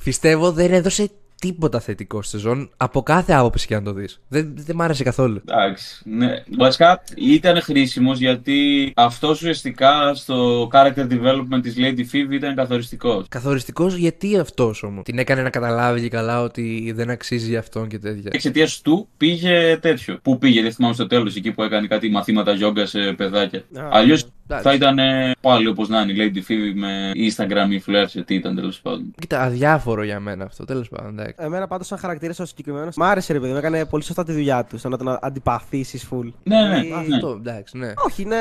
Πιστεύω 0.04 0.52
δεν 0.52 0.72
έδωσε 0.72 1.10
τίποτα 1.46 1.80
θετικό 1.80 2.22
στη 2.22 2.30
σεζόν 2.30 2.70
από 2.76 3.02
κάθε 3.02 3.32
άποψη 3.32 3.66
και 3.66 3.74
αν 3.74 3.84
το 3.84 3.92
δεις. 3.92 4.20
Δεν, 4.28 4.52
δεν 4.56 4.76
μ' 4.76 4.82
άρεσε 4.82 5.02
καθόλου. 5.02 5.42
Εντάξει. 5.48 6.02
Ναι. 6.04 6.42
Βασικά 6.58 7.02
ήταν 7.16 7.60
χρήσιμος 7.60 8.18
γιατί 8.18 8.92
αυτός 8.96 9.40
ουσιαστικά 9.40 10.14
στο 10.14 10.68
character 10.72 11.06
development 11.10 11.62
της 11.62 11.74
Lady 11.78 12.00
Phoebe 12.12 12.32
ήταν 12.32 12.54
καθοριστικός. 12.54 13.26
Καθοριστικός 13.28 13.94
γιατί 13.94 14.38
αυτός 14.38 14.82
όμως; 14.82 15.04
Την 15.04 15.18
έκανε 15.18 15.42
να 15.42 15.50
καταλάβει 15.50 16.00
και 16.00 16.08
καλά 16.08 16.42
ότι 16.42 16.92
δεν 16.94 17.10
αξίζει 17.10 17.48
για 17.48 17.58
αυτόν 17.58 17.88
και 17.88 17.98
τέτοια. 17.98 18.30
Εξαιτίας 18.32 18.80
του 18.80 19.08
πήγε 19.16 19.76
τέτοιο. 19.76 20.18
Πού 20.22 20.38
πήγε, 20.38 20.62
δεν 20.62 20.72
θυμάμαι 20.72 20.94
στο 20.94 21.06
τέλος, 21.06 21.36
εκεί 21.36 21.52
που 21.52 21.62
έκανε 21.62 21.86
κάτι 21.86 22.10
μαθήματα 22.10 22.52
γιόγκα 22.52 22.86
σε 22.86 23.12
παιδάκια. 23.12 23.58
Α, 23.58 23.88
Αλλιώς 23.90 24.20
εντάξει. 24.20 24.32
Θα 24.46 24.74
ήταν 24.74 24.98
ε, 24.98 25.32
πάλι 25.40 25.66
όπως 25.66 25.88
να 25.88 26.00
είναι 26.00 26.12
η 26.12 26.16
Lady 26.34 26.50
Phoebe 26.50 26.72
με 26.74 27.10
Instagram 27.14 27.68
influencer, 27.80 28.22
τι 28.26 28.34
ήταν 28.34 28.54
τέλος 28.54 28.80
πάντων. 28.80 29.14
Κοίτα, 29.20 29.42
αδιάφορο 29.42 30.02
για 30.02 30.20
μένα 30.20 30.44
αυτό, 30.44 30.64
τέλος 30.64 30.88
πάντων. 30.88 31.18
εντάξει. 31.18 31.34
Εμένα 31.38 31.66
πάντως 31.66 31.86
σαν 31.86 31.98
χαρακτήρας 31.98 32.38
ο 32.38 32.44
συγκεκριμένος. 32.44 32.96
Μ' 32.96 33.02
άρεσε 33.02 33.32
ρε 33.32 33.40
παιδί 33.40 33.52
μου, 33.52 33.58
έκανε 33.58 33.84
πολύ 33.84 34.02
σωστά 34.04 34.24
τη 34.24 34.32
δουλειά 34.32 34.64
του. 34.64 34.78
Στο 34.78 34.88
να 34.88 34.96
τον 34.98 35.18
αντιπαθήσεις 35.20 36.08
full. 36.10 36.28
Ναι, 36.42 36.60
ναι, 36.68 36.80
Δηλαδή, 36.80 37.08
ναι. 37.08 37.14
Αυτό, 37.14 37.28
εντάξει, 37.40 37.78
ναι. 37.78 37.92
Όχι, 38.06 38.22
είναι. 38.22 38.36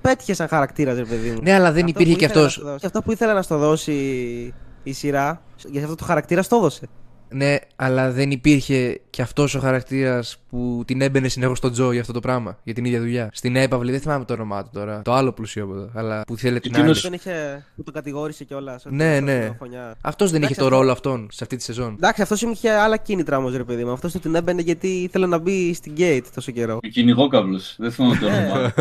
Πέτυχε 0.00 0.34
σαν 0.34 0.48
χαρακτήρας, 0.48 0.96
ρε 0.96 1.04
παιδί 1.04 1.30
μου. 1.30 1.38
Ναι, 1.42 1.52
αλλά 1.54 1.72
δεν 1.72 1.84
Αυτό 1.84 2.00
υπήρχε 2.00 2.12
που 2.12 2.18
και 2.18 2.24
ήθελε 2.24 2.40
να 2.40 2.46
αυτό. 2.46 2.60
στο 2.60 2.64
δώσει. 2.64 2.80
Και 2.80 2.86
αυτό 2.86 3.02
που 3.02 3.12
ήθελε 3.12 3.32
να 3.32 3.42
στο 3.42 3.58
δώσει 3.58 3.92
η 4.82 4.92
σειρά, 4.92 5.42
για 5.70 5.82
αυτό 5.82 5.94
το 5.94 6.04
χαρακτήρα 6.04 6.42
το 6.44 6.56
έδωσε. 6.56 6.88
Ναι, 7.28 7.56
αλλά 7.76 8.10
δεν 8.10 8.30
υπήρχε 8.30 9.00
και 9.10 9.22
αυτός 9.22 9.54
ο 9.54 9.58
χαρακτήρας 9.60 10.36
που 10.50 10.82
την 10.86 11.00
έμπαινε 11.00 11.28
συνεχώς 11.28 11.58
στον 11.58 11.72
Τζο 11.72 11.92
για 11.92 12.00
αυτό 12.00 12.12
το 12.12 12.20
πράγμα, 12.20 12.58
για 12.64 12.74
την 12.74 12.84
ίδια 12.84 13.00
δουλειά. 13.00 13.28
Στην 13.32 13.56
έπαυλη, 13.56 13.90
δεν 13.90 14.00
θυμάμαι 14.00 14.24
το 14.24 14.32
όνομά 14.32 14.62
του 14.62 14.70
τώρα. 14.72 15.02
Το 15.04 15.12
άλλο 15.12 15.32
πλουσιόποδο, 15.32 15.90
αλλά 15.94 16.22
που 16.26 16.36
θέλει 16.36 16.60
την 16.60 16.70
άλλη. 16.74 16.80
Εκείνος- 16.80 17.02
Τον 17.02 17.12
είχε, 17.12 17.64
που 17.76 17.82
τον 17.82 17.94
κατηγόρησε 17.94 18.44
κιόλας. 18.44 18.84
Ναι, 18.88 19.20
ναι. 19.20 19.56
Αυτός 20.00 20.30
δεν 20.30 20.42
είχε 20.42 20.52
Εντάξει, 20.52 20.54
το 20.54 20.64
αυτό- 20.64 20.76
ρόλο 20.78 20.92
αυτόν 20.92 21.28
σε 21.32 21.38
αυτή 21.44 21.56
τη 21.56 21.62
σεζόν. 21.62 21.92
Εντάξει, 21.96 22.22
αυτός 22.22 22.42
είχε 22.42 22.70
άλλα 22.70 22.96
κίνητρα 22.96 23.36
όμως, 23.36 23.56
ρε 23.56 23.64
παιδί 23.64 23.84
μου. 23.84 23.92
Αυτός 23.92 24.12
του 24.12 24.18
την 24.18 24.34
έμπαινε 24.34 24.62
γιατί 24.62 24.88
ήθελε 24.88 25.26
να 25.26 25.38
μπει 25.38 25.74
στην 25.74 25.92
gate 25.98 26.22
τόσο 26.34 26.52
καιρό. 26.52 26.74
Ο 26.84 26.88
κυνηγόκαυλος. 26.88 27.74
Δεν 27.78 27.90
θυμάμαι 27.92 28.16
το 28.16 28.26
όνομα. 28.26 28.72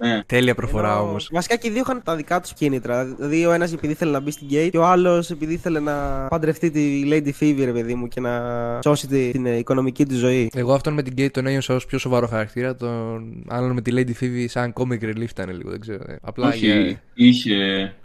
Ναι. 0.00 0.22
Τέλεια 0.26 0.54
προφορά 0.54 0.92
Ενώ, 0.92 1.00
όμως. 1.08 1.28
Βασικά 1.32 1.56
και 1.56 1.68
οι 1.68 1.70
δύο 1.70 1.80
είχαν 1.80 2.02
τα 2.04 2.16
δικά 2.16 2.40
τους 2.40 2.52
κίνητρα. 2.52 3.04
Δηλαδή, 3.04 3.46
ο 3.46 3.52
ένας 3.52 3.72
επειδή 3.72 3.92
ήθελε 3.92 4.10
να 4.10 4.20
μπει 4.20 4.30
στην 4.30 4.46
gate 4.50 4.68
και 4.70 4.78
ο 4.78 4.84
άλλος 4.86 5.30
επειδή 5.30 5.52
ήθελε 5.52 5.80
να 5.80 6.26
παντρευτεί 6.30 6.70
τη 6.70 7.02
Lady 7.10 7.30
Phoebe, 7.42 7.60
ρε 7.64 7.72
παιδί 7.76 7.94
μου, 7.94 8.08
και 8.08 8.20
να 8.20 8.40
σώσει 8.82 9.06
τη- 9.06 9.30
την 9.30 9.46
ε, 9.46 9.56
οικονομική 9.56 10.06
του 10.06 10.14
ζωή. 10.16 10.50
Εγώ 10.54 10.72
αυτόν 10.72 10.92
με 10.94 11.02
την 11.02 11.14
Kate 11.18 11.30
τον 11.30 11.46
ένιωσα 11.46 11.74
ως 11.74 11.86
πιο 11.86 11.98
σοβαρό 11.98 12.26
χαρακτήρα. 12.26 12.76
Τον 12.76 13.44
άλλον 13.48 13.70
με 13.72 13.80
τη 13.80 13.90
Lady 13.94 14.22
Phoebe 14.24 14.44
σαν 14.48 14.72
comic 14.76 15.04
relief 15.04 15.30
ήταν 15.30 15.50
λίγο, 15.56 15.70
δεν 15.70 15.80
ξέρω. 15.80 16.02
ε. 16.08 16.16
Απλά 16.22 16.48
Όχι, 16.48 16.66
για- 16.66 17.00
είχε, 17.14 17.56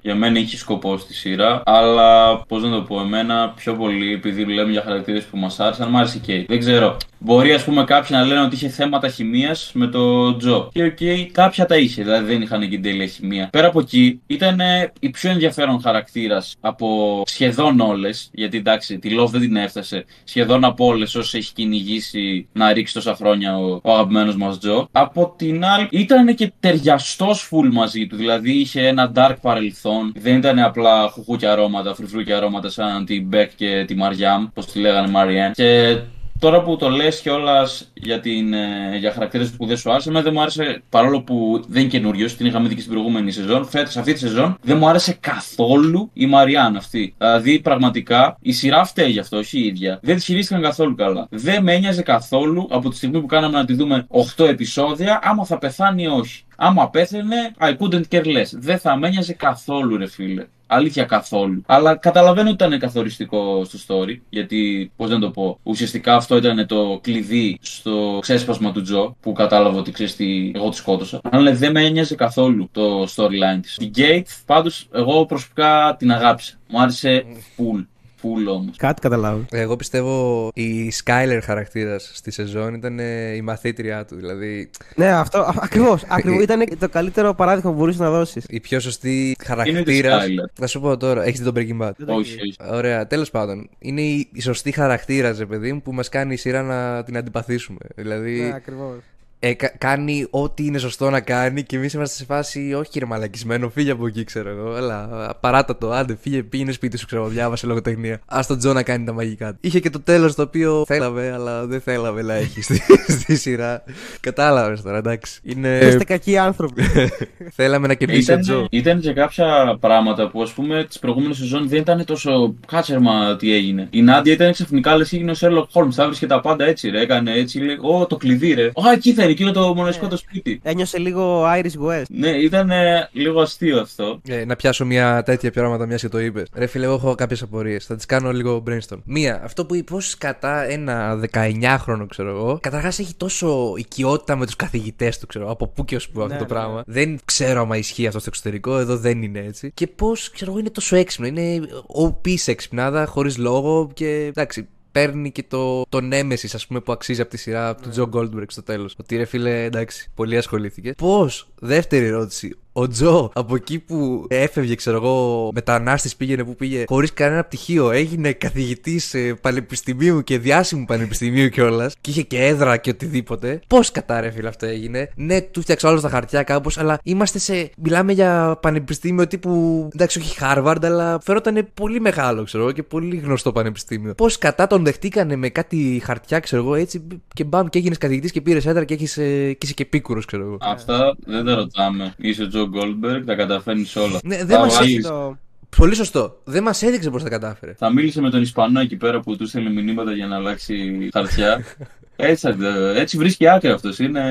για 0.02 0.16
μένα 0.16 0.40
είχε 0.40 0.58
σκοπό 0.58 0.98
στη 0.98 1.14
σειρά, 1.14 1.62
αλλά 1.66 2.38
πώς 2.48 2.64
να 2.64 2.70
το 2.70 2.82
πω, 2.82 3.00
εμένα 3.02 3.54
πιο 3.56 3.74
πολύ, 3.76 4.14
επειδή 4.14 4.46
λέμε 4.46 4.72
για 4.72 4.82
χαρακτήρες 4.82 5.24
που 5.24 5.38
μας 5.38 5.60
άρεσαν, 5.60 5.88
μου 5.92 5.98
άρεσε 5.98 6.18
η 6.18 6.22
Kate. 6.28 6.46
Δεν 6.48 6.60
ξέρω, 6.60 6.98
Μπορεί, 7.24 7.54
ας 7.54 7.64
πούμε, 7.64 7.84
κάποιοι 7.84 8.10
να 8.20 8.26
λένε 8.26 8.42
ότι 8.42 8.56
είχε 8.56 8.70
θέματα 8.70 9.08
χημίας 9.08 9.72
με 9.74 9.88
το 9.88 10.36
Τζο. 10.38 10.70
Και 10.74 10.84
ok, 10.84 10.98
okay, 11.00 11.28
κάποια 11.32 11.66
τα 11.66 11.78
είχε, 11.78 12.04
δηλαδή 12.04 12.26
δεν 12.26 12.42
είχαν 12.42 12.70
και 12.70 12.80
τέλεια 12.80 13.06
χημία. 13.06 13.50
Πέρα 13.52 13.68
από 13.68 13.80
εκεί, 13.80 14.22
ήταν 14.28 14.60
η 15.00 15.10
πιο 15.10 15.30
ενδιαφέρον 15.30 15.82
χαρακτήρας 15.82 16.56
από 16.60 17.22
σχεδόν 17.26 17.80
όλες. 17.80 18.30
Γιατί 18.34 18.58
εντάξει, 18.58 19.00
τη 19.00 19.10
Love 19.20 19.30
δεν 19.30 19.42
την 19.42 19.56
έφτασε. 19.56 20.06
Σχεδόν 20.24 20.64
από 20.64 20.86
όλες 20.86 21.16
όσες 21.16 21.34
έχει 21.34 21.54
κυνηγήσει 21.54 22.48
να 22.54 22.74
ρίξει 22.74 22.94
τόσα 22.94 23.16
χρόνια 23.16 23.58
ο, 23.58 23.80
ο 23.84 23.92
αγαπημένος 23.92 24.36
μας 24.36 24.60
Τζο. 24.60 24.88
Από 24.92 25.34
την 25.38 25.66
άλλη, 25.66 25.88
ήταν 25.92 26.36
και 26.36 26.52
ταιριαστός 26.60 27.50
full 27.52 27.70
μαζί 27.72 28.08
του. 28.08 28.16
Δηλαδή 28.16 28.52
είχε 28.52 28.88
ένα 28.88 29.12
dark 29.16 29.36
παρελθόν. 29.42 30.14
Δεν 30.16 30.38
ήταν 30.38 30.60
απλά 30.60 31.10
χουχούκια 31.10 31.52
αρώματα, 31.52 31.96
φρυφρούκια 31.96 32.38
αρώματα 32.38 32.70
σαν 32.70 33.06
την 33.06 33.28
Μπέκ 33.28 33.52
και 33.56 33.84
τη 33.88 33.96
Μαριάμ, 33.96 34.48
πώς 34.54 34.66
τη 34.66 34.80
λέγανε 34.80 35.08
Μαριέν. 35.08 35.52
Και 35.52 35.98
Τώρα 36.42 36.62
που 36.62 36.76
το 36.76 36.90
λες 36.90 37.22
κιόλας 37.22 37.92
για, 37.94 38.20
την, 38.20 38.54
ε, 38.54 38.98
για 39.00 39.12
χαρακτήρες 39.12 39.50
που 39.50 39.66
δεν 39.66 39.78
σου 39.78 39.92
άρεσε, 39.92 40.12
δεν 40.12 40.30
μου 40.34 40.42
άρεσε 40.42 40.82
παρόλο 40.90 41.22
που 41.22 41.64
δεν 41.68 41.82
είναι 41.82 41.92
καινούριος, 41.92 42.36
την 42.36 42.46
είχαμε 42.46 42.68
δει 42.68 42.74
και 42.74 42.80
στην 42.80 42.94
προηγούμενη 42.94 43.32
σεζόν. 43.32 43.66
Φέτος, 43.66 43.98
αυτή 43.98 44.14
τη 44.14 44.20
σεζόν, 44.20 44.58
δεν 44.62 44.78
μου 44.78 44.88
άρεσε 44.88 45.18
καθόλου 45.20 46.10
η 46.14 46.26
Μαριάν 46.26 46.76
αυτή. 46.76 47.14
Δηλαδή, 47.18 47.60
πραγματικά 47.60 48.38
η 48.42 48.52
σειρά 48.52 48.86
φταίει 48.86 49.10
γι' 49.10 49.20
αυτό, 49.20 49.38
όχι 49.38 49.60
η 49.60 49.66
ίδια. 49.66 50.00
Δεν 50.02 50.16
τη 50.16 50.22
χειρίστηκαν 50.22 50.62
καθόλου 50.62 50.96
καλά. 50.96 51.28
Δεν 51.30 51.64
με 51.64 51.74
ένοιαζε 51.74 52.02
καθόλου 52.02 52.68
από 52.72 52.90
τη 52.90 52.96
στιγμή 52.96 53.22
που 53.22 53.28
κάναμε 53.28 53.58
να 53.58 53.66
τη 53.66 53.74
δούμε 53.74 54.08
8 54.38 54.46
επεισόδια, 54.48 55.20
άμα 55.24 55.46
θα 55.46 55.58
πεθάνει 55.58 56.04
ή 56.04 56.08
όχι. 56.08 56.44
Άμα 56.64 56.90
πέθαινε, 56.90 57.52
I 57.60 57.78
couldn't 57.78 58.04
care 58.10 58.26
less. 58.26 58.48
Δεν 58.52 58.80
θα 58.80 58.98
με 58.98 59.08
ένοιαζε 59.08 59.34
καθόλου, 59.34 59.98
ρε 59.98 60.08
φίλε. 60.08 60.46
Αλήθεια 60.68 61.04
καθόλου. 61.04 61.64
Αλλά 61.66 61.96
καταλαβαίνω 61.96 62.50
ότι 62.50 62.66
ήταν 62.66 62.80
καθοριστικό 62.80 63.66
στο 63.66 63.80
story. 63.88 64.18
Γιατί, 64.30 64.92
πώς 64.96 65.10
να 65.10 65.20
το 65.20 65.30
πω, 65.30 65.60
ουσιαστικά 65.64 66.16
αυτό 66.16 66.38
ήταν 66.38 66.68
το 66.68 67.00
κλειδί 67.04 67.58
στο 67.62 68.18
ξέσπασμα 68.22 68.72
του 68.72 68.82
Τζο. 68.82 69.16
Που 69.22 69.32
κατάλαβα 69.32 69.80
ότι 69.80 69.92
ξέρεις 69.92 70.16
τι, 70.16 70.52
εγώ 70.56 70.70
τη 70.70 70.76
σκότωσα. 70.76 71.22
Αλλά 71.24 71.54
δεν 71.54 71.72
με 71.72 71.86
ένοιαζε 71.86 72.16
καθόλου 72.16 72.70
το 72.72 73.04
storyline 73.04 73.60
της. 73.62 73.78
Η 73.80 73.92
Gate, 73.96 74.42
πάντως, 74.46 74.88
εγώ 74.94 75.26
προσωπικά 75.26 75.96
την 76.00 76.12
αγάπησα. 76.12 76.54
Μου 76.68 76.82
άρεσε 76.82 77.26
full. 77.58 77.86
Full 78.22 78.48
όμως. 78.48 78.76
Κάτι 78.78 79.02
καταλάβω. 79.02 79.46
Εγώ 79.52 79.76
πιστεύω 79.76 80.48
η 80.54 80.92
Skyler 81.04 81.40
χαρακτήρας 81.44 82.12
στη 82.14 82.32
σεζόν 82.32 82.74
ήταν 82.74 83.00
ε, 83.00 83.36
η 83.36 83.42
μαθήτριά 83.42 84.06
του. 84.06 84.16
Δηλαδή. 84.16 84.70
Ναι, 84.96 85.08
αυτό 85.08 85.54
ακριβώς. 85.62 86.04
Ακριβώς, 86.08 86.44
ήταν 86.44 86.64
το 86.80 86.90
καλύτερο 86.90 87.34
παράδειγμα 87.34 87.72
που 87.72 87.78
μπορούσε 87.78 88.04
να 88.04 88.10
δώσεις. 88.10 88.46
Η 88.48 88.60
πιο 88.60 88.80
σωστή 88.80 89.36
χαρακτήρα. 89.44 90.20
Θα 90.54 90.68
σου 90.68 90.82
πω 90.82 90.98
τώρα, 90.98 91.24
έχεις 91.24 91.44
τον 91.44 91.54
Breaking 91.56 91.82
Bad; 91.82 91.92
Όχι, 92.06 92.34
όχι. 92.34 92.56
Ωραία, 92.72 93.08
τέλος 93.08 93.32
πάντων. 93.32 93.70
Είναι 93.80 94.02
η, 94.02 94.30
η 94.34 94.42
σωστή 94.42 94.72
χαρακτήρα, 94.72 95.36
ρε 95.38 95.46
παιδί 95.46 95.74
μου, 95.74 95.82
που 95.82 95.94
μας 95.94 96.10
κάνει 96.10 96.34
η 96.34 96.38
σειρά 96.38 96.62
να 96.62 97.04
την 97.04 97.18
αντιπαθήσουμε. 97.18 97.80
Δηλαδή. 97.96 98.42
Ναι, 98.42 98.54
ακριβώς 98.54 98.96
ε, 99.44 99.54
κάνει 99.78 100.28
ό,τι 100.30 100.66
είναι 100.66 100.78
σωστό 100.78 101.10
να 101.10 101.20
κάνει 101.20 101.64
και 101.64 101.76
εμείς 101.76 101.94
είμαστε 101.94 102.16
σε 102.16 102.26
φάση, 102.26 102.74
όχι 102.74 102.90
κύριε 102.90 103.08
μαλακισμένο, 103.08 103.70
φύγε 103.70 103.92
από 103.92 104.08
εκεί, 104.08 104.24
ξέρω 104.24 104.50
εγώ. 104.50 104.76
Έλα, 104.76 105.10
παράτα 105.40 105.78
το, 105.78 105.92
άντε, 105.92 106.18
φύγε, 106.22 106.44
πήγαινε 106.44 106.72
σπίτι 106.72 106.98
σου, 106.98 107.06
ξέρω, 107.06 107.28
διάβασε 107.28 107.68
λογοτεχνία. 107.68 108.22
Α 108.26 108.40
τον 108.48 108.58
Τζο 108.58 108.74
να 108.74 108.84
κάνει 108.84 109.06
τα 109.06 109.14
μαγικά 109.14 109.52
του. 109.52 109.58
Είχε 109.62 109.80
και 109.80 109.90
το 109.90 110.00
τέλος 110.00 110.36
το 110.36 110.42
οποίο 110.42 110.84
θέλαμε, 110.88 111.32
αλλά 111.34 111.66
δεν 111.66 111.82
θέλαμε 111.82 112.22
να 112.22 112.34
έχει 112.34 112.62
στη, 112.68 112.82
στη 113.08 113.36
σειρά. 113.36 113.84
Κατάλαβες 114.20 114.82
τώρα, 114.82 114.98
εντάξει. 114.98 115.40
Είναι... 115.44 115.78
Είστε 115.78 116.04
κακοί 116.04 116.38
άνθρωποι. 116.38 116.84
θέλαμε 117.58 117.88
να 117.88 117.94
κερδίσει 117.94 118.34
ο 118.34 118.40
Τζο. 118.40 118.68
Ήταν 118.70 119.00
και 119.00 119.14
κάποια 119.14 119.78
πράγματα 119.80 120.30
που 120.30 120.42
ας 120.42 120.52
πούμε 120.52 120.84
τις 120.84 121.00
προηγούμενες 121.00 121.38
σεζόν 121.38 121.70
δεν 121.70 121.80
ήταν 121.80 122.06
τόσο 122.06 122.56
κάτσερμα 122.68 123.36
τι 123.36 123.54
έγινε. 123.54 123.88
Η 123.90 124.02
Νάντια 124.02 124.34
ήταν 124.34 124.52
ξαφνικά 124.52 124.96
λες 124.96 125.14
έγινε 125.14 125.32
ο 125.32 125.34
Σέρλοκ 125.34 125.70
Χόλμ, 125.72 125.90
θα 125.92 126.06
βρίσκε 126.06 126.28
τα 126.28 126.42
πάντα 126.42 126.66
έτσι, 126.66 126.90
ρε. 126.90 127.02
Έκανε 127.02 127.34
έτσι, 127.34 127.60
λέει, 127.60 127.78
Ω, 127.82 128.06
το 128.06 128.18
κλειδί, 128.18 128.54
ρε. 128.54 128.66
Α, 128.66 128.92
εκεί 128.94 129.14
θα 129.14 129.30
εκείνο 129.32 129.52
το 129.52 129.74
μοναδικό 129.76 130.08
το 130.08 130.18
σπίτι. 130.18 130.60
Ένιωσε 130.64 130.98
λίγο 130.98 131.44
Iris 131.46 131.88
West. 131.88 132.04
Ναι, 132.10 132.30
ήταν 132.30 132.70
ε, 132.70 133.10
λίγο 133.12 133.42
αστείο 133.42 133.80
αυτό. 133.80 134.22
Ε, 134.28 134.46
να 134.46 134.56
πιάσω 134.56 134.86
μια 134.86 135.24
τέτοια 135.24 135.52
πράγματα 135.52 135.86
μιας 135.86 136.02
και 136.02 136.10
το 136.10 136.20
είπες. 136.20 136.48
Ρε 136.54 136.66
φίλε, 136.66 136.86
εγώ 136.86 136.94
έχω 136.94 137.16
κάποιες 137.16 137.42
απορίες. 137.42 137.86
Θα 137.86 137.96
τις 137.96 138.06
κάνω 138.06 138.32
λίγο 138.32 138.64
brainstorm. 138.68 139.00
Μία, 139.04 139.42
αυτό 139.44 139.66
που 139.66 139.76
είπες, 139.76 139.90
πώς 139.92 140.18
κατά 140.18 140.64
ένα 140.64 141.20
19χρονο, 141.32 142.06
ξέρω 142.10 142.30
εγώ. 142.30 142.60
Καταρχάς 142.62 143.00
έχει 143.00 143.14
τόσο 143.16 143.74
οικειότητα 143.78 144.36
με 144.36 144.46
τους 144.46 144.56
καθηγητές 144.56 145.20
του, 145.20 145.28
ξέρω 145.28 145.52
Από 145.52 145.68
πού 145.68 145.86
και 145.86 145.96
ως 145.96 146.10
πού 146.10 146.22
αυτό 146.22 146.34
Ναι, 146.34 146.40
το 146.40 146.44
ναι. 146.44 146.50
πράγμα. 146.50 146.84
Δεν 146.86 147.20
ξέρω 147.26 147.62
άμα 147.62 147.78
ισχύει 147.78 148.08
αυτό 148.08 148.20
στο 148.20 148.30
εξωτερικό, 148.30 148.78
εδώ 148.78 148.98
δεν 148.98 149.24
είναι 149.24 149.40
έτσι. 149.40 149.72
Και 149.74 149.88
πώς, 149.88 150.30
ξέρω 150.30 150.52
εγώ, 150.52 150.60
είναι 150.60 150.70
τόσο 150.70 150.96
έξυπνο. 150.96 151.28
Είναι 151.28 151.68
OP 152.06 152.34
σε 152.38 152.52
έξυπνάδα, 152.52 153.06
χωρίς 153.06 153.38
λόγο 153.38 153.90
και 153.94 154.26
εντάξει 154.26 154.68
παίρνει 154.92 155.32
και 155.32 155.44
το, 155.48 155.82
το 155.90 155.98
Nemesis, 156.12 156.50
ας 156.54 156.68
πούμε, 156.68 156.80
που 156.80 156.92
αξίζει 156.92 157.22
από 157.22 157.30
τη 157.30 157.38
σειρά 157.38 157.70
από 157.70 157.82
τον 157.82 157.92
Τζο 157.92 158.10
Goldberg 158.14 158.46
στο 158.48 158.64
τέλος. 158.64 158.96
Ότι 159.00 159.16
ρε 159.16 159.26
φίλε, 159.26 159.64
εντάξει, 159.64 160.10
πολύ 160.16 160.38
ασχολήθηκε. 160.38 160.94
Πώς, 160.98 161.48
δεύτερη 161.60 162.06
ερώτηση, 162.06 162.58
ο 162.74 162.88
Τζο 162.88 163.32
από 163.34 163.56
εκεί 163.56 163.80
που 163.80 164.26
έφευγε, 164.28 164.76
ξέρω 164.76 164.98
εγώ, 164.98 165.50
μετανάστης 165.54 166.16
πήγαινε 166.16 166.44
που 166.44 166.56
πήγε, 166.56 166.84
χωρίς 166.88 167.14
κανένα 167.14 167.44
πτυχίο, 167.44 167.92
έγινε 167.92 168.32
καθηγητής 168.32 169.16
πανεπιστημίου 169.42 170.24
και 170.24 170.38
διάσημου 170.38 170.86
πανεπιστημίου 170.86 171.50
κιόλας, 171.50 171.96
και 172.02 172.10
είχε 172.10 172.22
και 172.22 172.46
έδρα 172.46 172.78
και 172.78 172.90
οτιδήποτε. 172.90 173.62
Πώς 173.68 173.92
κατά 173.92 174.22
ρε 174.22 174.32
φίλε 174.32 174.48
αυτό 174.48 174.66
έγινε. 174.66 175.10
Ναι, 175.16 175.42
του 175.42 175.62
φτιάξα 175.62 175.90
όλα 175.90 176.02
τα 176.02 176.10
χαρτιά 176.10 176.44
κάπως, 176.44 176.78
αλλά 176.78 177.00
είμαστε 177.04 177.40
σε. 177.40 177.70
Μιλάμε 177.78 178.14
για 178.14 178.58
πανεπιστήμιο 178.62 179.28
τύπου. 179.28 179.88
Εντάξει, 179.94 180.20
όχι 180.20 180.38
Harvard, 180.42 180.84
αλλά 180.84 181.20
φερόταν 181.24 181.68
πολύ 181.74 182.00
μεγάλο, 182.00 182.44
ξέρω 182.44 182.64
εγώ, 182.64 182.72
και 182.72 182.84
πολύ 182.84 183.16
γνωστό 183.18 183.52
πανεπιστήμιο. 183.52 184.14
Πώς 184.14 184.38
κατά 184.38 184.68
τον 184.68 184.84
δεχτήκανε 184.84 185.36
με 185.36 185.50
κάτι 185.50 186.02
χαρτιά, 186.06 186.40
ξέρω 186.40 186.62
εγώ, 186.62 186.76
έτσι 186.76 187.08
και 187.34 187.44
μπαμ 187.44 187.68
και 187.68 187.78
έγινες 187.78 187.98
καθηγητής 187.98 188.32
και 188.32 188.42
πήρες 188.42 188.66
έδρα 188.66 188.84
και, 188.84 188.94
έχεις, 188.94 189.18
ε, 189.18 189.54
και 189.54 189.66
είσαι 189.66 189.74
και 189.74 189.86
πίκουρο, 189.86 190.22
ξέρω 190.28 190.44
εγώ. 190.44 190.58
Αυτά 190.60 191.16
δεν 191.26 191.46
τα 191.46 191.56
ρωτάμε. 191.56 192.14
Είσαι 192.18 192.44
ο 192.44 192.61
Τζο 192.70 192.80
Γκόλμπεργκ, 192.80 193.26
τα 193.26 193.36
καταφέρνεις 193.36 193.96
όλα. 193.96 194.20
Ναι, 194.24 194.38
δεν 194.38 194.48
Τα 194.48 194.60
μας 194.60 194.78
βάζεις. 194.78 195.08
Το... 195.08 195.38
Πολύ 195.78 195.96
σωστό. 195.96 196.42
Δεν 196.44 196.64
μας 196.64 196.82
έδειξε 196.82 197.10
πώς 197.10 197.24
τα 197.24 197.30
κατάφερε. 197.30 197.74
Θα 197.74 197.90
μίλησε 197.90 198.22
με 198.22 198.30
τον 198.30 198.42
Ισπανό 198.42 198.80
εκεί 198.80 198.96
πέρα 198.96 199.20
που 199.20 199.36
του 199.36 199.48
στέλνει 199.48 199.70
μηνύματα 199.70 200.12
για 200.12 200.28
να 200.28 200.36
αλλάξει 200.36 201.10
χαρτιά. 201.14 201.64
Έτσι, 202.16 202.52
θα- 202.54 202.94
έτσι 202.96 203.18
βρίσκει 203.18 203.48
άκρη 203.48 203.70
αυτός. 203.70 204.00
Είναι 204.00 204.22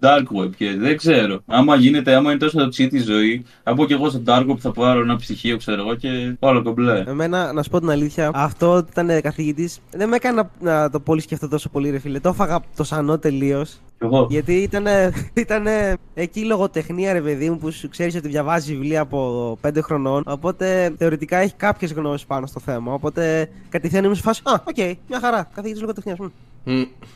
dark 0.00 0.22
web 0.42 0.50
και 0.56 0.76
δεν 0.78 0.96
ξέρω. 0.96 1.40
Άμα 1.46 1.76
γίνεται, 1.76 2.14
άμα 2.14 2.30
είναι 2.30 2.38
τόσο 2.40 2.68
τσίτη 2.68 2.96
η 2.96 3.00
ζωή, 3.00 3.44
θα 3.62 3.74
πω 3.74 3.86
και 3.86 3.94
εγώ 3.94 4.08
στο 4.10 4.22
dark 4.26 4.46
web 4.50 4.58
θα 4.58 4.70
πάρω 4.72 5.00
ένα 5.00 5.16
πτυχίο, 5.16 5.56
ξέρω 5.56 5.80
εγώ 5.80 5.94
και 5.94 6.36
όλο 6.38 6.62
κομπλέ. 6.62 7.04
Εμένα, 7.06 7.52
να 7.52 7.62
σου 7.62 7.70
πω 7.70 7.78
την 7.80 7.90
αλήθεια, 7.90 8.30
αυτό 8.34 8.72
ότι 8.72 8.88
ήταν 8.92 9.20
καθηγητής 9.20 9.78
δεν 9.90 10.08
με 10.08 10.16
έκανε 10.16 10.42
να, 10.60 10.72
να 10.72 10.90
το 10.90 11.00
πολύ 11.00 11.20
σκεφτώ 11.20 11.48
τόσο 11.48 11.68
πολύ, 11.68 11.90
ρε 11.90 11.98
φίλε. 11.98 12.20
Το 12.20 12.28
έφαγα 12.28 12.60
το 12.76 12.84
σανό 12.84 13.18
τελείως. 13.18 13.70
Κι 13.98 14.06
εγώ. 14.06 14.26
Γιατί 14.30 14.54
ήταν, 14.54 14.86
ήταν 15.34 15.66
εκεί 16.14 16.44
λογοτεχνία, 16.44 17.12
ρε 17.12 17.20
παιδί 17.20 17.50
μου, 17.50 17.58
που 17.58 17.70
σου 17.70 17.88
ξέρεις 17.88 18.14
ότι 18.14 18.28
διαβάζει 18.28 18.72
βιβλία 18.72 19.00
από 19.00 19.58
5 19.66 19.70
χρονών. 19.82 20.22
Οπότε 20.26 20.94
θεωρητικά 20.98 21.36
έχει 21.36 21.54
κάποιες 21.54 21.92
γνώσεις 21.92 22.26
πάνω 22.26 22.46
στο 22.46 22.60
θέμα. 22.60 22.92
Οπότε 22.92 23.48
κατευθείαν 23.68 24.04
ήμουν 24.04 24.16
σε 24.16 24.22
φάση. 24.22 24.40
Α, 24.44 24.52
οκ, 24.64 24.76
μια 25.08 25.20
χαρά. 25.20 25.48
Καθηγητής 25.54 25.80
λογοτεχνίας. 25.80 26.18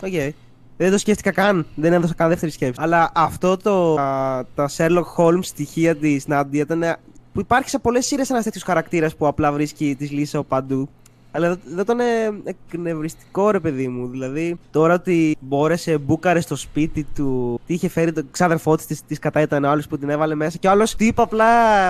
Οκ. 0.03 0.35
Δεν 0.77 0.91
το 0.91 0.99
σκέφτηκα 0.99 1.31
καν. 1.33 1.67
Δεν 1.75 1.93
έδωσα 1.93 2.15
καν 2.15 2.29
δεύτερη 2.29 2.53
σκέψη. 2.53 2.81
Αλλά 2.83 3.11
αυτό 3.15 3.57
το. 3.57 3.95
α, 3.95 4.45
τα 4.55 4.71
Sherlock 4.77 5.15
Holmes 5.17 5.39
στοιχεία 5.45 5.97
της 5.97 6.27
Νάντια 6.27 6.61
ήταν. 6.63 6.85
που 7.33 7.41
υπάρχει 7.41 7.69
σε 7.69 7.79
πολλές 7.79 8.07
σειρές 8.07 8.23
ένας 8.29 8.45
τέτοιος 8.45 8.63
χαρακτήρας 8.63 9.17
που 9.17 9.27
απλά 9.27 9.53
βρίσκει 9.53 9.95
τις 9.99 10.11
λύσεις 10.11 10.35
από 10.35 10.45
παντού. 10.45 10.89
Αλλά 11.31 11.47
εδώ- 11.47 11.59
εδώ 11.71 11.81
ήταν 11.81 12.01
ε, 12.01 12.05
εκνευριστικό 12.45 13.51
ρε 13.51 13.61
παιδί 13.61 13.89
μου. 13.89 14.09
Δηλαδή, 14.09 14.57
τώρα 14.71 14.95
ότι 14.95 15.37
μπόρεσε, 15.41 15.99
μπούκαρε 15.99 16.41
στο 16.41 16.57
σπίτι 16.57 17.07
του. 17.15 17.61
Τι 17.67 17.75
είχε 17.75 17.89
φέρει 17.89 18.13
τον 18.13 18.29
ξάδερφό 18.31 18.77
της, 18.77 19.03
της 19.07 19.19
κατά 19.19 19.41
ήταν 19.41 19.65
ο 19.65 19.69
άλλος 19.71 19.87
που 19.87 19.99
την 19.99 20.09
έβαλε 20.11 20.35
μέσα. 20.35 20.59
Και 20.59 20.67
ο 20.67 20.71
άλλος 20.71 20.97
τι 20.97 21.07
είπε 21.07 21.23
απλά 21.23 21.47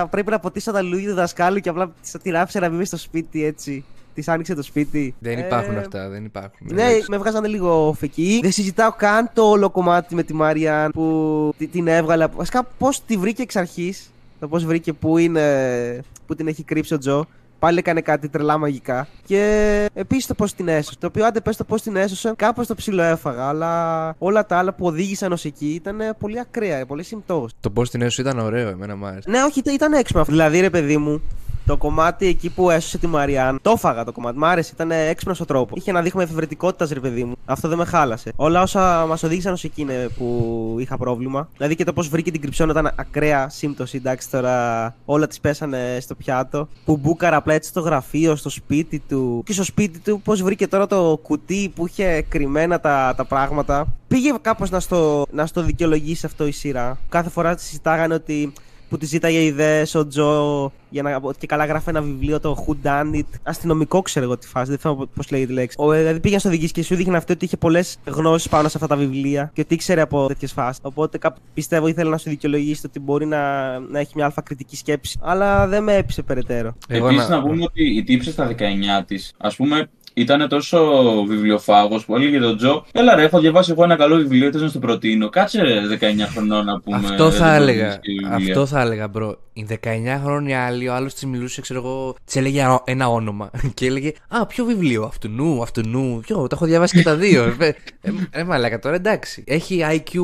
πρέπει 0.07 0.31
να 0.31 0.39
ποτίσω 0.39 0.71
τα 0.71 0.81
λουλούδια 0.81 1.09
του 1.09 1.15
δασκάλου 1.15 1.59
και 1.59 1.69
απλά 1.69 1.91
της 2.01 2.11
την 2.21 2.35
άφησε 2.37 2.59
να 2.59 2.69
μπει 2.69 2.75
μες 2.75 2.87
στο 2.87 2.97
σπίτι 2.97 3.43
έτσι. 3.45 3.83
Της 4.15 4.27
άνοιξε 4.27 4.55
το 4.55 4.63
σπίτι. 4.63 5.15
Δεν 5.19 5.37
Ε, 5.37 5.45
υπάρχουν 5.45 5.77
αυτά, 5.77 6.09
δεν 6.09 6.25
υπάρχουν. 6.25 6.67
ναι, 6.73 6.87
με 7.07 7.17
βγάζανε 7.17 7.47
λίγο 7.47 7.95
φεκή. 7.99 8.39
Δεν 8.41 8.51
συζητάω 8.51 8.91
καν 8.91 9.29
το 9.33 9.41
όλο 9.49 9.69
κομμάτι 9.69 10.15
με 10.15 10.23
τη 10.23 10.33
Μάριαν 10.33 10.91
που 10.91 11.53
τη- 11.57 11.67
την 11.67 11.87
έβγαλε. 11.87 12.23
από- 12.23 12.37
Βασικά, 12.37 12.63
πώς 12.77 13.01
τη 13.05 13.17
βρήκε 13.17 13.41
εξ 13.41 13.55
αρχής. 13.55 14.11
Το 14.39 14.47
πώς 14.47 14.65
βρήκε 14.65 14.93
που 14.93 15.17
είναι. 15.17 16.03
που 16.27 16.35
την 16.35 16.47
έχει 16.47 16.63
κρύψει 16.63 16.93
ο 16.93 16.97
Τζο. 16.97 17.25
Πάλι 17.59 17.77
έκανε 17.77 18.01
κάτι 18.01 18.29
τρελά 18.29 18.57
μαγικά. 18.57 19.07
Και 19.25 19.85
επίσης 19.93 20.25
το 20.25 20.33
πώς 20.33 20.53
την 20.53 20.67
έσωσε. 20.67 20.97
Το 20.99 21.07
οποίο 21.07 21.25
άντε 21.25 21.41
πες 21.41 21.57
το 21.57 21.63
πώς 21.63 21.81
την 21.81 21.95
έσωσε, 21.95 22.33
κάπως 22.35 22.67
το 22.67 22.75
ψηλό 22.75 23.01
έφαγα. 23.01 23.47
Αλλά 23.47 24.15
όλα 24.17 24.45
τα 24.45 24.57
άλλα 24.57 24.73
που 24.73 24.85
οδήγησαν 24.85 25.31
ως 25.31 25.45
εκεί 25.45 25.67
ήταν 25.67 25.97
πολύ 26.19 26.39
ακραία, 26.39 26.85
πολύ 26.85 27.03
συμπτώσεις. 27.03 27.57
Το 27.59 27.69
πώς 27.69 27.89
την 27.89 28.01
έσω 28.01 28.21
ήταν 28.21 28.39
ωραίο, 28.39 28.69
εμένα 28.69 28.95
μου 28.95 29.05
άρεσε. 29.05 29.29
Ναι, 29.29 29.43
όχι, 29.43 29.59
ήταν- 29.59 29.73
ήταν 29.73 29.93
έξυπνο 29.93 30.21
αυτό. 30.21 30.33
Δηλαδή, 30.33 30.59
ρε 30.59 30.69
παιδί 30.69 30.97
μου, 30.97 31.21
Το 31.65 31.77
κομμάτι 31.77 32.27
εκεί 32.27 32.49
που 32.49 32.69
έσωσε 32.69 32.97
τη 32.97 33.07
Μαριάν, 33.07 33.59
το 33.61 33.69
έφαγα 33.69 34.03
το 34.03 34.11
κομμάτι. 34.11 34.37
Μ' 34.37 34.45
άρεσε, 34.45 34.71
ήταν 34.73 34.91
έξυπνος 34.91 35.39
ο 35.39 35.45
τρόπος. 35.45 35.79
Είχε 35.79 35.89
ένα 35.89 36.01
δείγμα 36.01 36.21
εφευρετικότητας, 36.21 36.89
ρε 36.89 36.99
παιδί 36.99 37.23
μου. 37.23 37.33
Αυτό 37.45 37.67
δεν 37.67 37.77
με 37.77 37.85
χάλασε. 37.85 38.33
Όλα 38.35 38.61
όσα 38.61 39.05
μας 39.07 39.23
οδήγησαν 39.23 39.53
ως 39.53 39.63
εκεί 39.63 39.81
είναι 39.81 40.09
που 40.17 40.75
είχα 40.79 40.97
πρόβλημα. 40.97 41.49
Δηλαδή 41.57 41.75
και 41.75 41.83
το 41.83 41.93
πώς 41.93 42.07
βρήκε 42.07 42.31
την 42.31 42.41
κρυψώνα 42.41 42.71
ήταν 42.71 42.91
ακραία 42.95 43.49
σύμπτωση. 43.49 43.97
Εντάξει, 43.97 44.29
τώρα 44.29 44.95
όλα 45.05 45.27
τη 45.27 45.37
πέσανε 45.41 45.97
στο 46.01 46.15
πιάτο. 46.15 46.67
Που 46.85 46.97
μπούκαρα 46.97 47.35
απλά 47.35 47.53
έτσι 47.53 47.69
στο 47.69 47.79
γραφείο, 47.79 48.35
στο 48.35 48.49
σπίτι 48.49 48.99
του. 48.99 49.43
Και 49.45 49.53
στο 49.53 49.63
σπίτι 49.63 49.99
του, 49.99 50.21
πώς 50.23 50.41
βρήκε 50.41 50.67
τώρα 50.67 50.87
το 50.87 51.19
κουτί 51.21 51.71
που 51.75 51.87
είχε 51.87 52.21
κρυμμένα 52.29 52.79
τα, 52.79 53.13
τα 53.17 53.25
πράγματα. 53.25 53.87
Πήγε 54.07 54.33
κάπως 54.41 54.69
να 54.69 54.79
στο, 54.79 55.25
να 55.31 55.45
στο 55.45 55.61
δικαιολογήσει 55.61 56.25
αυτό 56.25 56.47
η 56.47 56.51
σειρά. 56.51 56.97
Κάθε 57.09 57.29
φορά 57.29 57.57
συζητάγανε 57.57 58.13
ότι 58.13 58.53
που 58.89 58.97
τη 58.97 59.05
ζήταγε 59.05 59.43
ιδέες 59.43 59.95
ο 59.95 60.07
Τζο 60.07 60.71
για 60.89 61.01
να, 61.01 61.21
και 61.37 61.47
καλά 61.47 61.65
γράφει 61.65 61.89
ένα 61.89 62.01
βιβλίο 62.01 62.39
το 62.39 62.65
Who 62.67 62.87
Done 62.87 63.15
It. 63.15 63.39
Αστυνομικό 63.43 64.01
ξέρω 64.01 64.25
εγώ 64.25 64.37
τη 64.37 64.47
φάση, 64.47 64.69
δεν 64.69 64.79
θυμάμαι 64.79 65.05
πώς 65.15 65.31
λέγεται 65.31 65.51
η 65.51 65.55
λέξη. 65.55 65.77
Ο, 65.79 65.91
δηλαδή 65.91 66.19
πήγαινε 66.19 66.39
στο 66.39 66.49
οδηγή 66.49 66.71
και 66.71 66.83
σου 66.83 66.95
δείχνει 66.95 67.15
αυτό 67.15 67.33
ότι 67.33 67.45
είχε 67.45 67.57
πολλές 67.57 67.97
γνώσεις 68.05 68.49
πάνω 68.49 68.67
σε 68.67 68.77
αυτά 68.77 68.87
τα 68.87 68.95
βιβλία 68.95 69.51
και 69.53 69.61
ότι 69.61 69.73
ήξερε 69.73 70.01
από 70.01 70.27
τέτοιες 70.27 70.51
φάσεις. 70.51 70.79
Οπότε 70.81 71.17
κάπου 71.17 71.39
πιστεύω 71.53 71.87
ήθελε 71.87 72.09
να 72.09 72.17
σου 72.17 72.29
δικαιολογήσει 72.29 72.81
ότι 72.85 72.99
μπορεί 72.99 73.25
να, 73.25 73.39
να 73.79 73.99
έχει 73.99 74.11
μια 74.15 74.25
αλφα 74.25 74.41
κριτική 74.41 74.75
σκέψη. 74.75 75.19
Αλλά 75.21 75.67
δεν 75.67 75.83
με 75.83 75.95
έπεισε 75.95 76.21
περαιτέρω. 76.21 76.75
Επίσης 76.87 77.29
να... 77.29 77.35
να 77.35 77.41
πούμε 77.41 77.63
ότι 77.63 77.95
η 77.97 78.03
τύψη 78.03 78.31
στα 78.31 78.55
19 78.57 78.61
της, 79.05 79.33
ας 79.37 79.55
πούμε, 79.55 79.89
ήταν 80.17 80.47
τόσο 80.47 80.79
βιβλιοφάγος 81.27 82.05
που 82.05 82.15
έλεγε 82.15 82.39
τον 82.39 82.57
Τζο: 82.57 82.85
Έλα 82.91 83.15
ρε, 83.15 83.23
έχω 83.23 83.39
διαβάσει 83.39 83.71
εγώ 83.71 83.83
ένα 83.83 83.95
καλό 83.95 84.15
βιβλίο, 84.15 84.51
θε 84.51 84.59
να 84.59 84.67
στο 84.67 84.79
προτείνω. 84.79 85.29
Κάτσε 85.29 85.61
ρε 85.61 85.81
19 85.99 86.03
χρονών 86.33 86.65
να 86.65 86.79
πούμε. 86.79 86.97
Αυτό 86.97 87.31
θα 87.31 87.55
έλεγα. 87.55 87.99
Αυτό 88.31 88.65
θα 88.65 88.81
έλεγα, 88.81 89.07
bro. 89.07 89.37
Η 89.53 89.67
19χρονη 89.69 90.65
άλλη, 90.65 90.87
ο 90.87 90.93
άλλος 90.93 91.13
της 91.13 91.25
μιλούσε, 91.25 91.61
ξέρω 91.61 91.79
εγώ, 91.79 92.15
της 92.25 92.35
έλεγε 92.35 92.65
ένα 92.83 93.09
όνομα. 93.09 93.51
Και 93.73 93.85
έλεγε 93.85 94.11
Α, 94.27 94.45
ποιο 94.45 94.65
βιβλίο, 94.65 95.03
αυτουνού, 95.03 95.61
αυτουνού. 95.61 96.19
Ποιο, 96.25 96.47
τα 96.47 96.55
έχω 96.55 96.65
διαβάσει 96.65 96.97
και 96.97 97.03
τα 97.03 97.15
δύο. 97.15 97.43
ε, 97.59 97.67
ε, 98.01 98.11
ε, 98.31 98.43
μαλάκα 98.43 98.79
τώρα, 98.79 98.95
εντάξει. 98.95 99.43
Έχει 99.47 99.85
IQ, 99.89 100.19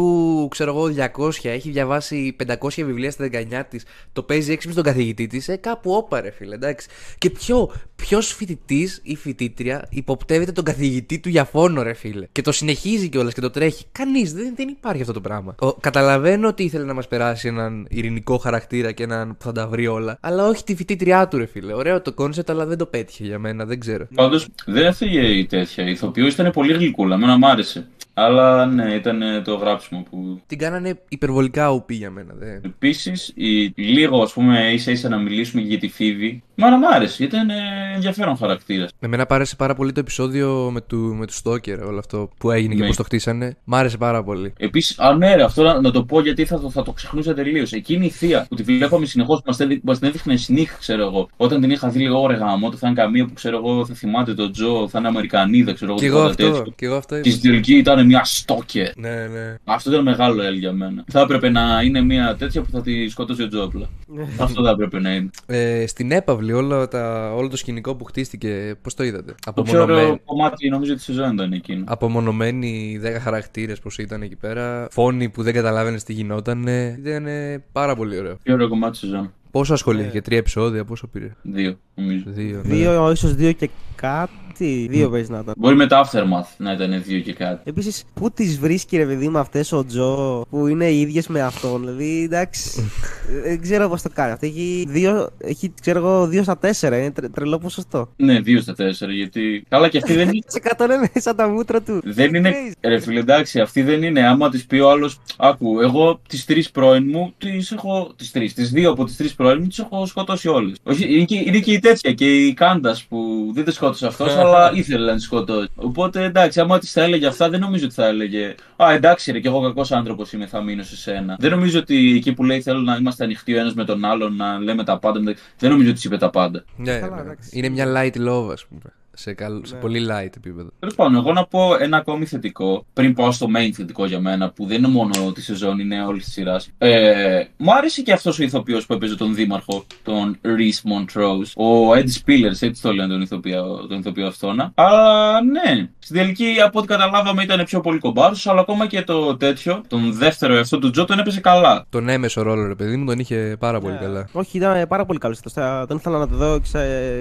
ξέρω 0.49 0.71
εγώ, 0.71 0.93
200, 1.17 1.29
έχει 1.43 1.69
διαβάσει 1.69 2.35
500 2.47 2.53
βιβλία 2.75 3.11
στα 3.11 3.29
19 3.31 3.61
της. 3.69 3.83
Το 4.13 4.23
παίζει 4.23 4.51
έξυπνο 4.51 4.73
στον 4.73 4.85
καθηγητή 4.85 5.27
της. 5.27 5.47
Ε, 5.47 5.55
κάπου 5.55 5.91
ώπα 5.91 6.11
ρε, 6.11 6.31
φίλε, 6.31 6.55
εντάξει. 6.55 6.87
Και 7.17 7.29
ποιο, 7.29 7.71
ποιος 8.01 8.33
φοιτητής 8.33 8.99
ή 9.03 9.15
φοιτήτρια 9.15 9.87
υποπτεύεται 9.89 10.51
τον 10.51 10.63
καθηγητή 10.63 11.19
του 11.19 11.29
για 11.29 11.43
φόνο, 11.43 11.81
ρε 11.81 11.93
φίλε; 11.93 12.27
Και 12.31 12.41
το 12.41 12.51
συνεχίζει 12.51 13.09
κιόλας 13.09 13.33
και 13.33 13.41
το 13.41 13.49
τρέχει. 13.49 13.85
Κανείς, 13.91 14.33
δεν, 14.33 14.53
δεν 14.55 14.67
υπάρχει 14.67 15.01
αυτό 15.01 15.13
το 15.13 15.21
πράγμα. 15.21 15.55
Ο, 15.59 15.73
καταλαβαίνω 15.73 16.47
ότι 16.47 16.63
ήθελε 16.63 16.85
να 16.85 16.93
μας 16.93 17.07
περάσει 17.07 17.47
έναν 17.47 17.87
ειρηνικό 17.89 18.37
χαρακτήρα 18.37 18.91
και 18.91 19.03
έναν 19.03 19.37
που 19.37 19.43
θα 19.43 19.51
τα 19.51 19.67
βρει 19.67 19.87
όλα. 19.87 20.17
Αλλά 20.21 20.47
όχι 20.47 20.63
τη 20.63 20.75
φοιτήτριά 20.75 21.27
του, 21.27 21.37
ρε 21.37 21.45
φίλε. 21.45 21.73
Ωραίο 21.73 22.01
το 22.01 22.13
concept, 22.13 22.49
αλλά 22.49 22.65
δεν 22.65 22.77
το 22.77 22.85
πέτυχε 22.85 23.23
για 23.23 23.39
μένα, 23.39 23.65
δεν 23.65 23.79
ξέρω. 23.79 24.07
Πάντως 24.15 24.47
δεν 24.65 24.85
έφυγε 24.85 25.21
η 25.21 25.45
τέτοια. 25.45 25.87
Η 25.87 25.91
ηθοποιός 25.91 26.33
ήταν 26.33 26.51
πολύ 26.51 26.73
γλυκούλα, 26.73 27.15
εμένα 27.15 27.37
μου 27.37 27.47
άρεσε. 27.47 27.87
Αλλά 28.13 28.65
ναι, 28.65 28.93
ήταν 28.93 29.43
το 29.43 29.55
γράψιμο 29.55 30.05
που. 30.09 30.41
Την 30.47 30.57
κάνανε 30.57 30.99
υπερβολικά 31.09 31.71
ουπή 31.71 31.95
για 31.95 32.11
μένα. 32.11 32.33
Δε. 32.37 32.55
Επίσης, 32.55 33.33
λίγο 33.75 34.21
ας 34.21 34.33
πούμε 34.33 34.71
ίσα 34.73 34.91
ίσα 34.91 35.09
να 35.09 35.17
μιλήσουμε 35.17 35.61
για 35.61 35.77
τη 35.79 35.87
Φίβη. 35.87 36.43
Μα 36.61 36.77
μ' 36.77 36.85
άρεσε, 36.95 37.23
ήταν 37.23 37.49
ε, 37.49 37.53
ενδιαφέρον 37.95 38.37
χαρακτήρας. 38.37 38.89
Εμένα 38.99 39.25
άρεσε 39.29 39.55
πάρα 39.55 39.75
πολύ 39.75 39.91
το 39.91 39.99
επεισόδιο 39.99 40.69
με 40.73 40.81
του, 40.81 40.97
με 40.97 41.25
του 41.25 41.33
Στόκερ, 41.33 41.83
όλο 41.83 41.99
αυτό 41.99 42.29
που 42.37 42.51
έγινε 42.51 42.73
ναι. 42.73 42.79
και 42.79 42.87
πώς 42.87 42.95
το 42.95 43.03
χτίσανε. 43.03 43.57
Μ' 43.63 43.75
άρεσε 43.75 43.97
πάρα 43.97 44.23
πολύ. 44.23 44.53
Επίσης, 44.57 44.99
α, 44.99 45.15
ναι, 45.15 45.35
ρε, 45.35 45.43
αυτό 45.43 45.63
να, 45.63 45.81
να, 45.81 45.91
το 45.91 46.03
πω 46.03 46.21
γιατί 46.21 46.45
θα, 46.45 46.59
το, 46.59 46.69
θα 46.69 46.83
το 46.83 46.91
ξεχνούσα 46.91 47.33
τελείως. 47.33 47.71
Εκείνη 47.71 48.05
η 48.05 48.09
θεία 48.09 48.45
που 48.49 48.55
τη 48.55 48.63
βλέπαμε 48.63 49.05
συνεχώς, 49.05 49.41
μας 49.83 49.99
την 49.99 50.07
έδειχνε 50.07 50.35
σνίχ, 50.35 50.77
ξέρω 50.77 51.03
εγώ. 51.03 51.29
Όταν 51.37 51.61
την 51.61 51.71
είχα 51.71 51.89
δει 51.89 51.99
λίγο 51.99 52.21
ωραία 52.21 52.37
γάμο, 52.37 52.69
το 52.69 52.77
θα 52.77 52.87
είναι 52.87 53.01
καμία 53.01 53.25
που 53.25 53.33
ξέρω 53.33 53.57
εγώ, 53.57 53.85
θα 53.85 53.93
θυμάται 53.93 54.33
τον 54.33 54.51
Τζο, 54.51 54.87
θα 54.89 54.99
είναι 54.99 55.07
Αμερικανίδα, 55.07 55.73
ξέρω 55.73 55.91
εγώ. 55.91 55.99
Και 55.99 56.05
εγώ 56.05 56.19
αυτό. 56.19 56.63
Και 56.75 56.85
εγώ 56.85 56.95
αυτό. 56.95 57.19
Και 57.19 57.29
στην 57.29 57.41
τελική 57.41 57.77
ήταν 57.77 58.05
μια 58.05 58.23
Στόκερ. 58.23 58.97
Ναι, 58.97 59.09
ναι. 59.09 59.55
Αυτό 59.63 59.91
ήταν 59.91 60.03
μεγάλο 60.03 60.43
L 60.43 60.59
για 60.59 60.71
μένα. 60.71 61.03
Θα 61.07 61.19
έπρεπε 61.19 61.49
να 61.49 61.81
είναι 61.81 62.01
μια 62.01 62.35
τέτοια 62.35 62.61
που 62.61 62.69
θα 62.71 62.81
τη 62.81 63.09
σκότωσε 63.09 63.43
ο 63.43 63.47
Τζο 63.47 63.63
απλά. 63.63 63.89
Ναι. 64.07 64.23
αυτό 64.39 64.63
θα 64.63 64.69
έπρεπε 64.69 64.99
να 64.99 65.13
είναι. 65.13 65.29
Ε, 65.45 65.87
στην 65.87 66.11
έπαυλη 66.11 66.50
όλο, 66.51 66.87
τα, 66.87 67.33
όλο 67.35 67.47
το 67.47 67.57
σκηνικό 67.57 67.95
που 67.95 68.03
χτίστηκε, 68.03 68.75
πώς 68.81 68.93
το 68.93 69.03
είδατε; 69.03 69.35
Το 69.53 69.61
πιο 69.61 69.81
ωραίο 69.81 70.19
κομμάτι 70.25 70.69
νομίζω 70.69 70.93
της 70.93 71.03
σεζόν 71.03 71.33
ήταν 71.33 71.53
εκείνο. 71.53 71.83
Απομονωμένοι 71.87 72.99
10 73.03 73.07
χαρακτήρες 73.21 73.79
πώς 73.79 73.97
ήταν 73.97 74.21
εκεί 74.21 74.35
πέρα. 74.35 74.87
Φόνοι 74.91 75.29
που 75.29 75.43
δεν 75.43 75.53
καταλάβαινες 75.53 76.03
τι 76.03 76.13
γινόταν. 76.13 76.67
Ήταν 76.67 77.27
πάρα 77.71 77.95
πολύ 77.95 78.17
ωραίο. 78.17 78.37
Πιο 78.43 78.53
ωραίο 78.53 78.67
κομμάτι 78.67 78.91
της 78.91 78.99
σεζόν. 78.99 79.33
Πόσο 79.51 79.73
ασχολήθηκε, 79.73 80.17
yeah. 80.17 80.23
τρία 80.23 80.37
επεισόδια, 80.37 80.85
πόσο 80.85 81.07
πήρε; 81.07 81.35
Δύο, 81.41 81.79
νομίζω. 81.95 82.23
Δύο, 82.27 82.61
ναι. 82.65 82.73
δύο 82.73 83.11
ίσως 83.11 83.35
δύο 83.35 83.51
και 83.51 83.69
κάτι. 83.95 84.31
Δύο 84.65 85.07
mm. 85.07 85.11
παίζεις 85.11 85.29
να 85.29 85.39
ήταν. 85.39 85.53
Μπορεί 85.57 85.75
με 85.75 85.87
το 85.87 85.99
Aftermath 85.99 86.47
να 86.57 86.71
ήταν 86.71 87.03
δύο 87.03 87.19
και 87.19 87.33
κάτι. 87.33 87.61
Επίσης, 87.63 88.03
πού 88.13 88.31
τις 88.31 88.59
βρίσκει 88.59 88.97
ρε 88.97 89.05
παιδί 89.05 89.29
με 89.29 89.39
αυτές 89.39 89.71
ο 89.71 89.85
Τζο 89.85 90.45
που 90.49 90.67
είναι 90.67 90.85
οι 90.85 90.99
ίδιες 91.01 91.27
με 91.27 91.41
αυτόν. 91.41 91.79
Δηλαδή, 91.79 92.23
εντάξει. 92.23 92.91
δεν 93.45 93.61
ξέρω 93.61 93.89
πώς 93.89 94.01
το 94.01 94.09
κάνει. 94.13 94.31
Αυτό 94.31 94.45
έχει 94.45 94.85
δύο, 94.87 95.29
έχει, 95.37 95.73
ξέρω 95.81 95.99
εγώ, 95.99 96.27
δύο 96.27 96.43
στα 96.43 96.57
τέσσερα. 96.57 96.97
Είναι 96.97 97.11
τρε, 97.11 97.27
τρελό 97.27 97.57
ποσοστό. 97.57 98.09
Ναι, 98.15 98.39
δύο 98.39 98.61
στα 98.61 98.73
τέσσερα. 98.73 99.11
Γιατί. 99.11 99.65
Καλά, 99.69 99.89
και 99.89 99.97
αυτή 99.97 100.13
δεν 100.13 100.27
είναι. 100.27 100.43
Σε 100.53 100.59
κατάλαβε 100.59 101.09
σαν 101.13 101.35
τα 101.35 101.47
μούτρα 101.47 101.81
του. 101.81 102.01
Δεν 102.03 102.33
είναι. 102.33 102.55
Ρε 102.81 102.99
φίλε, 102.99 103.19
εντάξει, 103.19 103.59
αυτή 103.59 103.81
δεν 103.81 104.03
είναι. 104.03 104.27
Άμα 104.27 104.49
τη 104.49 104.63
πει 104.67 104.79
ο 104.79 104.89
άλλος. 104.89 105.19
Άκου, 105.37 105.79
εγώ 105.81 106.21
τις 106.27 106.45
τρεις 106.45 106.71
πρώην 106.71 107.09
μου 107.09 107.33
τις 107.37 107.71
έχω. 107.71 108.13
Τις 108.15 108.31
τρεις. 108.31 108.53
Τις 108.53 108.71
δύο 108.71 108.91
από 108.91 109.05
τις 109.05 109.15
τρεις 109.15 109.35
πρώην 109.35 109.57
μου 109.61 109.67
τις 109.67 109.79
έχω 109.79 110.05
σκοτώσει 110.05 110.47
όλες. 110.47 110.77
Είναι, 111.07 111.25
και, 111.25 111.35
είναι 111.35 111.59
και 111.59 111.71
η 111.71 111.79
τέτοια 111.79 112.13
και 112.13 112.45
η 112.45 112.53
Κάντας 112.53 113.03
που 113.03 113.51
δεν 113.53 113.63
τη 113.63 113.71
σκότωσε 113.71 114.07
αυτός, 114.07 114.35
αλλά 114.35 114.50
ήθελε 114.73 115.05
να 115.05 115.15
τη 115.15 115.21
σκοτώσει. 115.21 115.69
Οπότε 115.75 116.23
εντάξει, 116.23 116.59
άμα 116.59 116.79
της 116.79 116.91
θα 116.91 117.01
έλεγε 117.01 117.27
αυτά, 117.27 117.49
δεν 117.49 117.59
νομίζω 117.59 117.85
ότι 117.85 117.93
θα 117.93 118.05
έλεγε. 118.05 118.55
Α, 118.83 118.91
εντάξει, 118.93 119.31
ρε, 119.31 119.39
και 119.39 119.47
εγώ 119.47 119.61
κακός 119.61 119.91
άνθρωπος 119.91 120.33
είμαι, 120.33 120.45
θα 120.45 120.61
μείνω 120.61 120.83
σε 120.83 120.97
σένα. 120.97 121.35
Δεν 121.39 121.51
νομίζω 121.51 121.79
ότι 121.79 122.15
εκεί 122.15 122.33
που 122.33 122.43
λέει 122.43 122.61
θέλω 122.61 122.79
να 122.79 122.95
είμαστε 122.95 123.23
ανοιχτοί 123.23 123.53
ο 123.53 123.59
ένας 123.59 123.73
με 123.73 123.85
τον 123.85 124.05
άλλον, 124.05 124.35
να 124.35 124.59
λέμε 124.59 124.83
τα 124.83 124.99
πάντα. 124.99 125.19
Δεν 125.57 125.69
νομίζω 125.69 125.89
ότι 125.89 125.95
της 125.95 126.03
είπε 126.03 126.17
τα 126.17 126.29
πάντα. 126.29 126.63
Ναι, 126.75 126.93
ναι. 126.93 127.07
Είναι 127.51 127.69
μια 127.69 127.85
light 127.85 128.17
love, 128.27 128.51
ας 128.51 128.65
πούμε 128.65 128.81
σε, 129.13 129.33
καλ... 129.33 129.53
ναι. 129.53 129.65
σε 129.65 129.75
πολύ 129.75 130.07
light 130.09 130.35
επίπεδο. 130.37 130.69
Τέλος 130.79 130.95
πάντων, 130.95 131.15
εγώ 131.15 131.33
να 131.33 131.45
πω 131.45 131.75
ένα 131.79 131.97
ακόμη 131.97 132.25
θετικό, 132.25 132.85
πριν 132.93 133.13
πάω 133.13 133.31
στο 133.31 133.47
main 133.55 133.69
θετικό 133.73 134.05
για 134.05 134.19
μένα, 134.19 134.51
που 134.51 134.65
δεν 134.65 134.77
είναι 134.77 134.87
μόνο 134.87 135.31
τη 135.31 135.41
σεζόν, 135.41 135.79
είναι 135.79 136.03
όλης 136.05 136.23
της 136.23 136.33
σειράς. 136.33 136.69
Ε, 136.77 137.43
μου 137.57 137.73
άρεσε 137.73 138.01
και 138.01 138.13
αυτός 138.13 138.39
ο 138.39 138.43
ηθοποιός 138.43 138.85
που 138.85 138.93
έπαιζε 138.93 139.15
τον 139.15 139.35
Δήμαρχο, 139.35 139.85
τον 140.03 140.37
Reese 140.41 140.91
Montrose. 140.91 141.51
Ο 141.55 141.91
Ed 141.91 142.05
Spillers, 142.05 142.59
έτσι 142.59 142.81
το 142.81 142.93
λένε 142.93 143.13
τον 143.13 143.21
ηθοποιό, 143.21 143.85
τον 143.89 143.99
ηθοποιό 143.99 144.27
αυτόν. 144.27 144.71
Αλλά 144.75 145.41
ναι, 145.43 145.89
στην 145.99 146.15
τελική 146.15 146.55
από 146.65 146.79
ό,τι 146.79 146.87
καταλάβαμε 146.87 147.43
ήταν 147.43 147.63
πιο 147.63 147.79
πολύ 147.81 147.99
κομπάρσο, 147.99 148.51
αλλά 148.51 148.61
ακόμα 148.61 148.87
και 148.87 149.01
το 149.01 149.37
τέτοιο, 149.37 149.81
τον 149.87 150.13
δεύτερο 150.13 150.59
αυτό 150.59 150.79
του 150.79 150.89
Τζο, 150.89 151.05
τον 151.05 151.19
έπαιζε 151.19 151.39
καλά. 151.39 151.85
Τον 151.89 152.09
έμεσο 152.09 152.41
ρόλο, 152.41 152.67
ρε 152.67 152.75
παιδί 152.75 152.97
μου, 152.97 153.05
τον 153.05 153.19
είχε 153.19 153.55
πάρα 153.59 153.79
πολύ 153.79 153.95
yeah. 153.97 154.03
καλά. 154.03 154.29
Όχι, 154.31 154.57
ήταν 154.57 154.87
πάρα 154.87 155.05
πολύ 155.05 155.19
καλός. 155.19 155.39
Τον 155.87 155.97
ήθελα 155.97 156.17
να 156.17 156.27
το 156.27 156.35
δω 156.35 156.59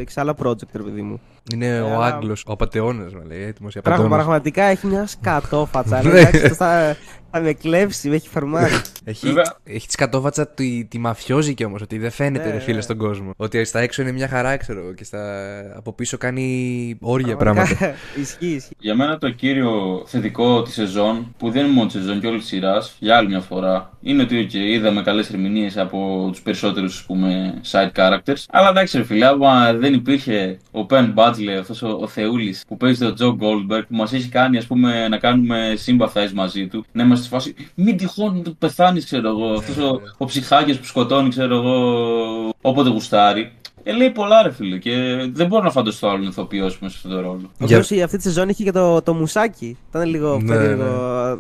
σε 0.07 0.21
άλλα 0.21 0.35
project, 0.43 0.73
ρε 0.73 0.83
παιδί 0.83 1.03
μου. 1.03 1.21
Είναι 1.53 1.81
ο 1.81 2.03
Άγγλος, 2.03 2.45
ο 2.47 2.53
απαταιώνας, 2.53 3.15
με 3.15 3.25
λέει. 3.25 3.43
Έτοιμος 3.43 3.73
για 3.73 3.83
Πραγματικά 3.83 4.63
έχει 4.63 4.87
μια 4.87 5.07
σκατόφατσα. 5.07 6.03
Εντάξει, 7.33 7.39
θα, 7.39 7.39
θα 7.39 7.41
με 7.41 7.53
κλέψει, 7.53 8.09
με 8.09 8.15
έχει 8.15 8.29
φαρμάρει. 8.29 8.81
έχει 9.05 9.35
έχει 9.65 9.87
τη 9.87 9.93
σκατόφατσα 9.93 10.49
τη, 10.49 10.85
τη 10.85 10.99
μαφιόζικη 10.99 11.65
όμως, 11.65 11.83
ότι 11.83 11.99
δεν 11.99 12.11
φαίνεται 12.11 12.47
ναι, 12.47 12.53
ρε 12.53 12.59
φίλε 12.59 12.77
ναι. 12.77 12.83
στον 12.83 12.97
κόσμο. 12.97 13.33
Ότι 13.37 13.65
στα 13.65 13.81
έξω 13.81 14.03
είναι 14.03 14.13
μια 14.13 14.29
χαρά, 14.29 14.57
ξέρω, 14.57 14.93
και 14.95 15.05
στα... 15.05 15.21
από 15.77 15.93
πίσω 15.93 16.17
κάνει 16.19 16.97
όρια 17.01 17.37
πράγματα. 17.37 17.95
ισχύει, 18.21 18.47
ισχύει. 18.47 18.77
Για 18.79 18.95
μένα 18.95 19.19
το 19.19 19.31
κύριο 19.31 20.03
θετικό 20.07 20.63
της 20.63 20.75
σεζόν, 20.75 21.35
που 21.39 21.51
δεν 21.51 21.65
είναι 21.65 21.75
μόνο 21.75 21.87
της 21.87 21.97
σεζόν 21.97 22.21
και 22.21 22.27
όλη 22.27 22.39
της 22.39 22.47
σειράς, 22.47 22.97
για 22.99 23.17
άλλη 23.17 23.29
μια 23.29 23.41
φορά, 23.41 23.91
είναι 24.01 24.23
ότι 24.23 24.47
okay, 24.51 24.55
είδαμε 24.55 25.03
καλές 25.03 25.31
ερμηνείες 25.31 25.79
από 25.79 26.29
τους 26.31 26.41
περισσότερους 26.43 27.07
side 27.71 27.91
characters. 27.95 28.45
Αλλά 28.51 28.69
εντάξει, 28.69 28.97
ρε 28.97 29.05
φίλε, 29.05 29.27
άμα 29.27 29.73
δεν 29.73 29.95
υπήρχε 29.95 30.59
ο 30.71 30.87
Pen 30.91 31.15
Butler, 31.15 31.59
αυτός 31.61 31.83
ο, 31.83 31.99
ο 32.01 32.07
Θεούλης 32.07 32.65
που 32.69 32.77
παίζει 32.77 32.99
τον 33.05 33.15
Τζο 33.15 33.37
Goldberg, 33.41 33.83
που 33.89 33.97
μας 33.97 34.13
έχει 34.13 34.29
κάνει 34.29 34.57
ας 34.57 34.67
πούμε, 34.67 35.09
να 35.09 35.19
κάνουμε 35.19 35.79
sympathize 35.87 36.33
μαζί 36.35 36.67
του, 36.67 36.85
να 36.93 37.03
είμαστε 37.03 37.20
στη 37.21 37.29
φάση 37.29 37.55
μην 37.75 37.97
τυχόν 37.97 38.57
πεθάνεις, 38.59 39.05
ξέρω 39.05 39.29
εγώ. 39.29 39.53
Αυτός 39.53 39.77
ο, 39.77 40.01
ο 40.17 40.25
ψυχάκια 40.25 40.77
που 40.79 40.85
σκοτώνει, 40.85 41.29
ξέρω 41.29 41.55
εγώ, 41.55 42.55
όποτε 42.61 42.89
γουστάρει. 42.89 43.53
Ε, 43.83 43.93
λέει 43.93 44.11
πολλά 44.11 44.43
ρε 44.43 44.51
φίλε 44.51 44.79
και 44.79 44.93
δεν 45.33 45.47
μπορώ 45.47 45.63
να 45.63 45.71
φανταστώ 45.71 46.09
άλλον 46.09 46.29
ηθοποιό 46.29 46.65
μέσα 46.65 46.79
σε 46.79 46.87
αυτόν 46.87 47.11
τον 47.11 47.21
ρόλο. 47.21 47.51
Ο 47.61 47.65
για... 47.65 48.05
αυτή 48.05 48.17
τη 48.17 48.23
σεζόν 48.23 48.49
είχε 48.49 48.65
και 48.65 48.73
το, 48.73 49.03
το 49.03 49.15
μουσάκι. 49.15 49.77
Ήταν 49.89 50.09
λίγο 50.09 50.39
ναι, 50.41 50.55
περίεργο 50.55 50.85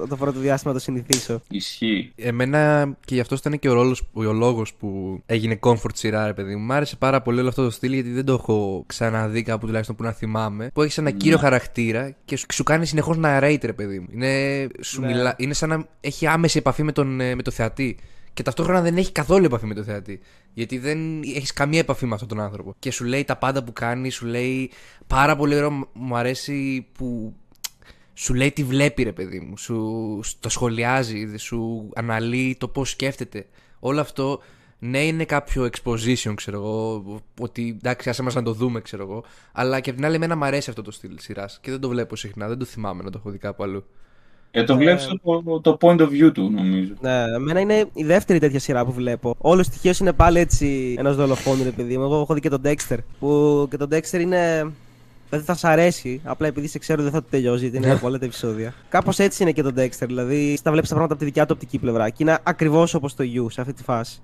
ναι. 0.00 0.06
το 0.06 0.16
πρώτο 0.16 0.38
διάστημα 0.38 0.72
να 0.72 0.78
το 0.78 0.84
συνηθίσω. 0.84 1.40
Ισχύει. 1.48 2.12
Εμένα 2.16 2.92
και 3.04 3.14
γι' 3.14 3.20
αυτός 3.20 3.38
ήταν 3.38 3.58
και 3.58 3.68
ο, 3.68 3.72
ρόλος, 3.72 4.02
ο 4.12 4.32
λόγος 4.32 4.74
που 4.74 5.20
έγινε 5.26 5.58
comfort 5.62 5.94
σειρά, 5.94 6.26
ρε 6.26 6.34
παιδί 6.34 6.54
μου. 6.54 6.64
Μ' 6.64 6.72
άρεσε 6.72 6.96
πάρα 6.96 7.22
πολύ 7.22 7.40
όλο 7.40 7.48
αυτό 7.48 7.64
το 7.64 7.70
στυλ 7.70 7.92
γιατί 7.92 8.10
δεν 8.10 8.24
το 8.24 8.32
έχω 8.32 8.84
ξαναδεί 8.86 9.42
κάπου 9.42 9.66
τουλάχιστον 9.66 9.96
που 9.96 10.02
να 10.02 10.12
θυμάμαι. 10.12 10.70
Που 10.74 10.82
έχει 10.82 11.00
ένα 11.00 11.10
ναι. 11.10 11.16
κύριο 11.16 11.38
χαρακτήρα 11.38 12.14
και 12.24 12.36
σου, 12.36 12.46
σου 12.52 12.62
κάνει 12.62 12.86
συνεχώς 12.86 13.16
να 13.16 13.38
narrate, 13.38 13.62
ρε 13.62 13.72
παιδί 13.72 13.98
μου. 13.98 14.06
Είναι, 14.12 14.66
σου 14.80 15.00
ναι. 15.00 15.06
μιλά, 15.06 15.34
είναι 15.38 15.54
σαν 15.54 15.68
να 15.68 15.86
έχει 16.00 16.26
άμεση 16.26 16.58
επαφή 16.58 16.82
με 16.82 16.92
τον, 16.92 17.20
ε, 17.20 17.34
με 17.34 17.42
το 17.42 17.50
θεατή 17.50 17.96
και 18.32 18.42
ταυτόχρονα 18.42 18.80
δεν 18.80 18.96
έχει 18.96 19.12
καθόλου 19.12 19.44
επαφή 19.44 19.66
με 19.66 19.74
τον 19.74 19.84
θεατή. 19.84 20.20
Γιατί 20.52 20.78
δεν 20.78 21.22
έχεις 21.22 21.52
καμία 21.52 21.78
επαφή 21.78 22.06
με 22.06 22.14
αυτόν 22.14 22.28
τον 22.28 22.40
άνθρωπο. 22.40 22.74
Και 22.78 22.90
σου 22.90 23.04
λέει 23.04 23.24
τα 23.24 23.36
πάντα 23.36 23.64
που 23.64 23.72
κάνεις, 23.72 24.14
σου 24.14 24.26
λέει 24.26 24.70
πάρα 25.06 25.36
πολύ 25.36 25.54
ωραίο. 25.54 25.88
Μου 25.92 26.16
αρέσει 26.16 26.86
που 26.92 27.34
σου 28.14 28.34
λέει 28.34 28.50
τι 28.50 28.64
βλέπει, 28.64 29.02
ρε 29.02 29.12
παιδί 29.12 29.40
μου. 29.40 29.56
Σου 29.58 30.20
το 30.40 30.48
σχολιάζει, 30.48 31.36
σου 31.36 31.90
αναλύει 31.94 32.56
το 32.58 32.68
πώς 32.68 32.90
σκέφτεται. 32.90 33.46
Όλο 33.78 34.00
αυτό 34.00 34.40
ναι, 34.78 35.06
είναι 35.06 35.24
κάποιο 35.24 35.70
exposition, 35.72 36.32
ξέρω 36.34 36.56
εγώ. 36.56 37.04
Ότι 37.40 37.76
εντάξει, 37.78 38.08
άσε 38.08 38.22
μας 38.22 38.34
να 38.34 38.42
το 38.42 38.52
δούμε, 38.52 38.80
ξέρω 38.80 39.02
εγώ. 39.02 39.24
Αλλά 39.52 39.80
και 39.80 39.90
από 39.90 39.98
την 39.98 40.06
άλλη, 40.06 40.16
εμένα 40.16 40.36
μου 40.36 40.44
αρέσει 40.44 40.70
αυτό 40.70 40.82
το 40.82 40.90
στυλ 40.90 41.18
σειράς 41.18 41.58
και 41.62 41.70
δεν 41.70 41.80
το 41.80 41.88
βλέπω 41.88 42.16
συχνά. 42.16 42.48
Δεν 42.48 42.58
το 42.58 42.64
θυμάμαι 42.64 43.02
να 43.02 43.10
το 43.10 43.18
έχω 43.18 43.30
δει 43.30 43.38
κάπου 43.38 43.62
αλλού. 43.62 43.84
Ε, 44.52 44.64
το 44.64 44.76
βλέπεις 44.76 45.08
το, 45.22 45.60
το 45.60 45.76
point 45.80 46.00
of 46.00 46.08
view 46.08 46.32
του, 46.34 46.50
νομίζω. 46.50 46.92
Ναι, 47.00 47.22
εμένα 47.36 47.60
είναι 47.60 47.84
η 47.92 48.04
δεύτερη 48.04 48.38
τέτοια 48.38 48.58
σειρά 48.58 48.84
που 48.84 48.92
βλέπω. 48.92 49.34
Όλο 49.38 49.62
στοιχείος 49.62 49.98
είναι 49.98 50.12
πάλι 50.12 50.38
έτσι 50.38 50.94
ένας 50.98 51.16
δολοφόνος, 51.16 51.64
ρε 51.64 51.70
παιδί 51.70 51.98
μου. 51.98 52.04
Εγώ 52.04 52.20
έχω 52.20 52.34
δει 52.34 52.40
και 52.40 52.48
τον 52.48 52.60
Dexter. 52.64 52.96
Που 53.18 53.66
και 53.70 53.76
τον 53.76 53.88
Dexter 53.92 54.20
είναι. 54.20 54.72
Δεν 55.30 55.42
θα 55.42 55.54
σ' 55.54 55.64
αρέσει, 55.64 56.20
απλά 56.24 56.46
επειδή 56.46 56.66
σε 56.66 56.78
ξέρω 56.78 57.02
δεν 57.02 57.12
θα 57.12 57.20
το 57.20 57.26
τελειώσει, 57.30 57.68
γιατί 57.68 57.76
είναι 57.76 57.96
πολλά 58.02 58.18
τα 58.18 58.24
επεισόδια. 58.24 58.74
Κάπως 58.88 59.18
έτσι 59.18 59.42
είναι 59.42 59.52
και 59.52 59.62
τον 59.62 59.74
Dexter, 59.76 60.06
δηλαδή 60.06 60.56
στα 60.56 60.70
βλέπεις 60.70 60.88
τα 60.88 60.94
πράγματα 60.94 61.12
από 61.14 61.16
τη 61.16 61.24
δικιά 61.24 61.46
του 61.46 61.52
οπτική 61.54 61.78
πλευρά. 61.78 62.08
Και 62.08 62.16
είναι 62.18 62.38
ακριβώς 62.42 62.94
όπως 62.94 63.14
το 63.14 63.24
You 63.36 63.46
σε 63.50 63.60
αυτή 63.60 63.72
τη 63.72 63.82
φάση. 63.82 64.20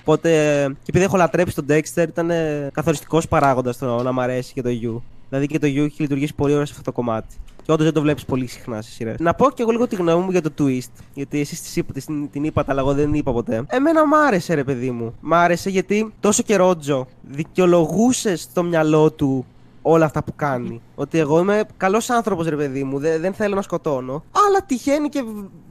Οπότε, 0.00 0.30
και 0.66 0.86
επειδή 0.86 1.04
έχω 1.04 1.16
λατρέψει 1.16 1.54
τον 1.54 1.66
Dexter, 1.68 2.08
ήταν 2.08 2.30
καθοριστικός 2.72 3.28
παράγοντας 3.28 3.78
το 3.78 4.02
να 4.02 4.12
μ' 4.12 4.20
αρέσει 4.20 4.52
και 4.52 4.62
το 4.62 4.68
You. 4.68 5.00
Δηλαδή 5.28 5.46
και 5.46 5.58
το 5.58 5.66
You 5.66 5.84
έχει 5.84 6.02
λειτουργήσει 6.02 6.34
πολύ 6.34 6.52
ωραία 6.52 6.66
σε 6.66 6.72
αυτό 6.72 6.84
το 6.84 6.92
κομμάτι. 6.92 7.36
Και 7.62 7.72
όντως 7.72 7.84
δεν 7.84 7.94
το 7.94 8.00
βλέπεις 8.00 8.24
πολύ 8.24 8.46
συχνά 8.46 8.82
σε 8.82 8.90
σειρές. 8.90 9.16
Να 9.18 9.34
πω 9.34 9.50
και 9.50 9.62
εγώ 9.62 9.70
λίγο 9.70 9.86
τη 9.86 9.96
γνώμη 9.96 10.24
μου 10.24 10.30
για 10.30 10.42
το 10.42 10.50
twist. 10.58 10.90
Γιατί 11.14 11.40
εσείς 11.40 11.82
την, 12.04 12.30
την 12.30 12.44
είπατε, 12.44 12.72
αλλά 12.72 12.80
εγώ 12.80 12.94
δεν 12.94 13.04
την 13.04 13.14
είπα 13.14 13.32
ποτέ. 13.32 13.64
Εμένα 13.68 14.06
μ' 14.06 14.14
άρεσε, 14.14 14.54
ρε 14.54 14.64
παιδί 14.64 14.90
μου. 14.90 15.14
Μ' 15.20 15.34
άρεσε 15.34 15.70
γιατί 15.70 16.12
τόσο 16.20 16.42
καιρό 16.42 16.76
Τζο 16.76 17.06
δικαιολογούσες 17.22 18.40
στο 18.40 18.62
μυαλό 18.62 19.10
του 19.10 19.46
όλα 19.82 20.04
αυτά 20.04 20.24
που 20.24 20.32
κάνει. 20.36 20.80
Ότι 20.94 21.18
εγώ 21.18 21.38
είμαι 21.38 21.62
καλός 21.76 22.10
άνθρωπος, 22.10 22.46
ρε 22.46 22.56
παιδί 22.56 22.84
μου, 22.84 22.98
δεν, 22.98 23.20
δεν 23.20 23.34
θέλω 23.34 23.54
να 23.54 23.62
σκοτώνω. 23.62 24.24
Αλλά 24.46 24.64
τυχαίνει 24.66 25.08
και 25.08 25.24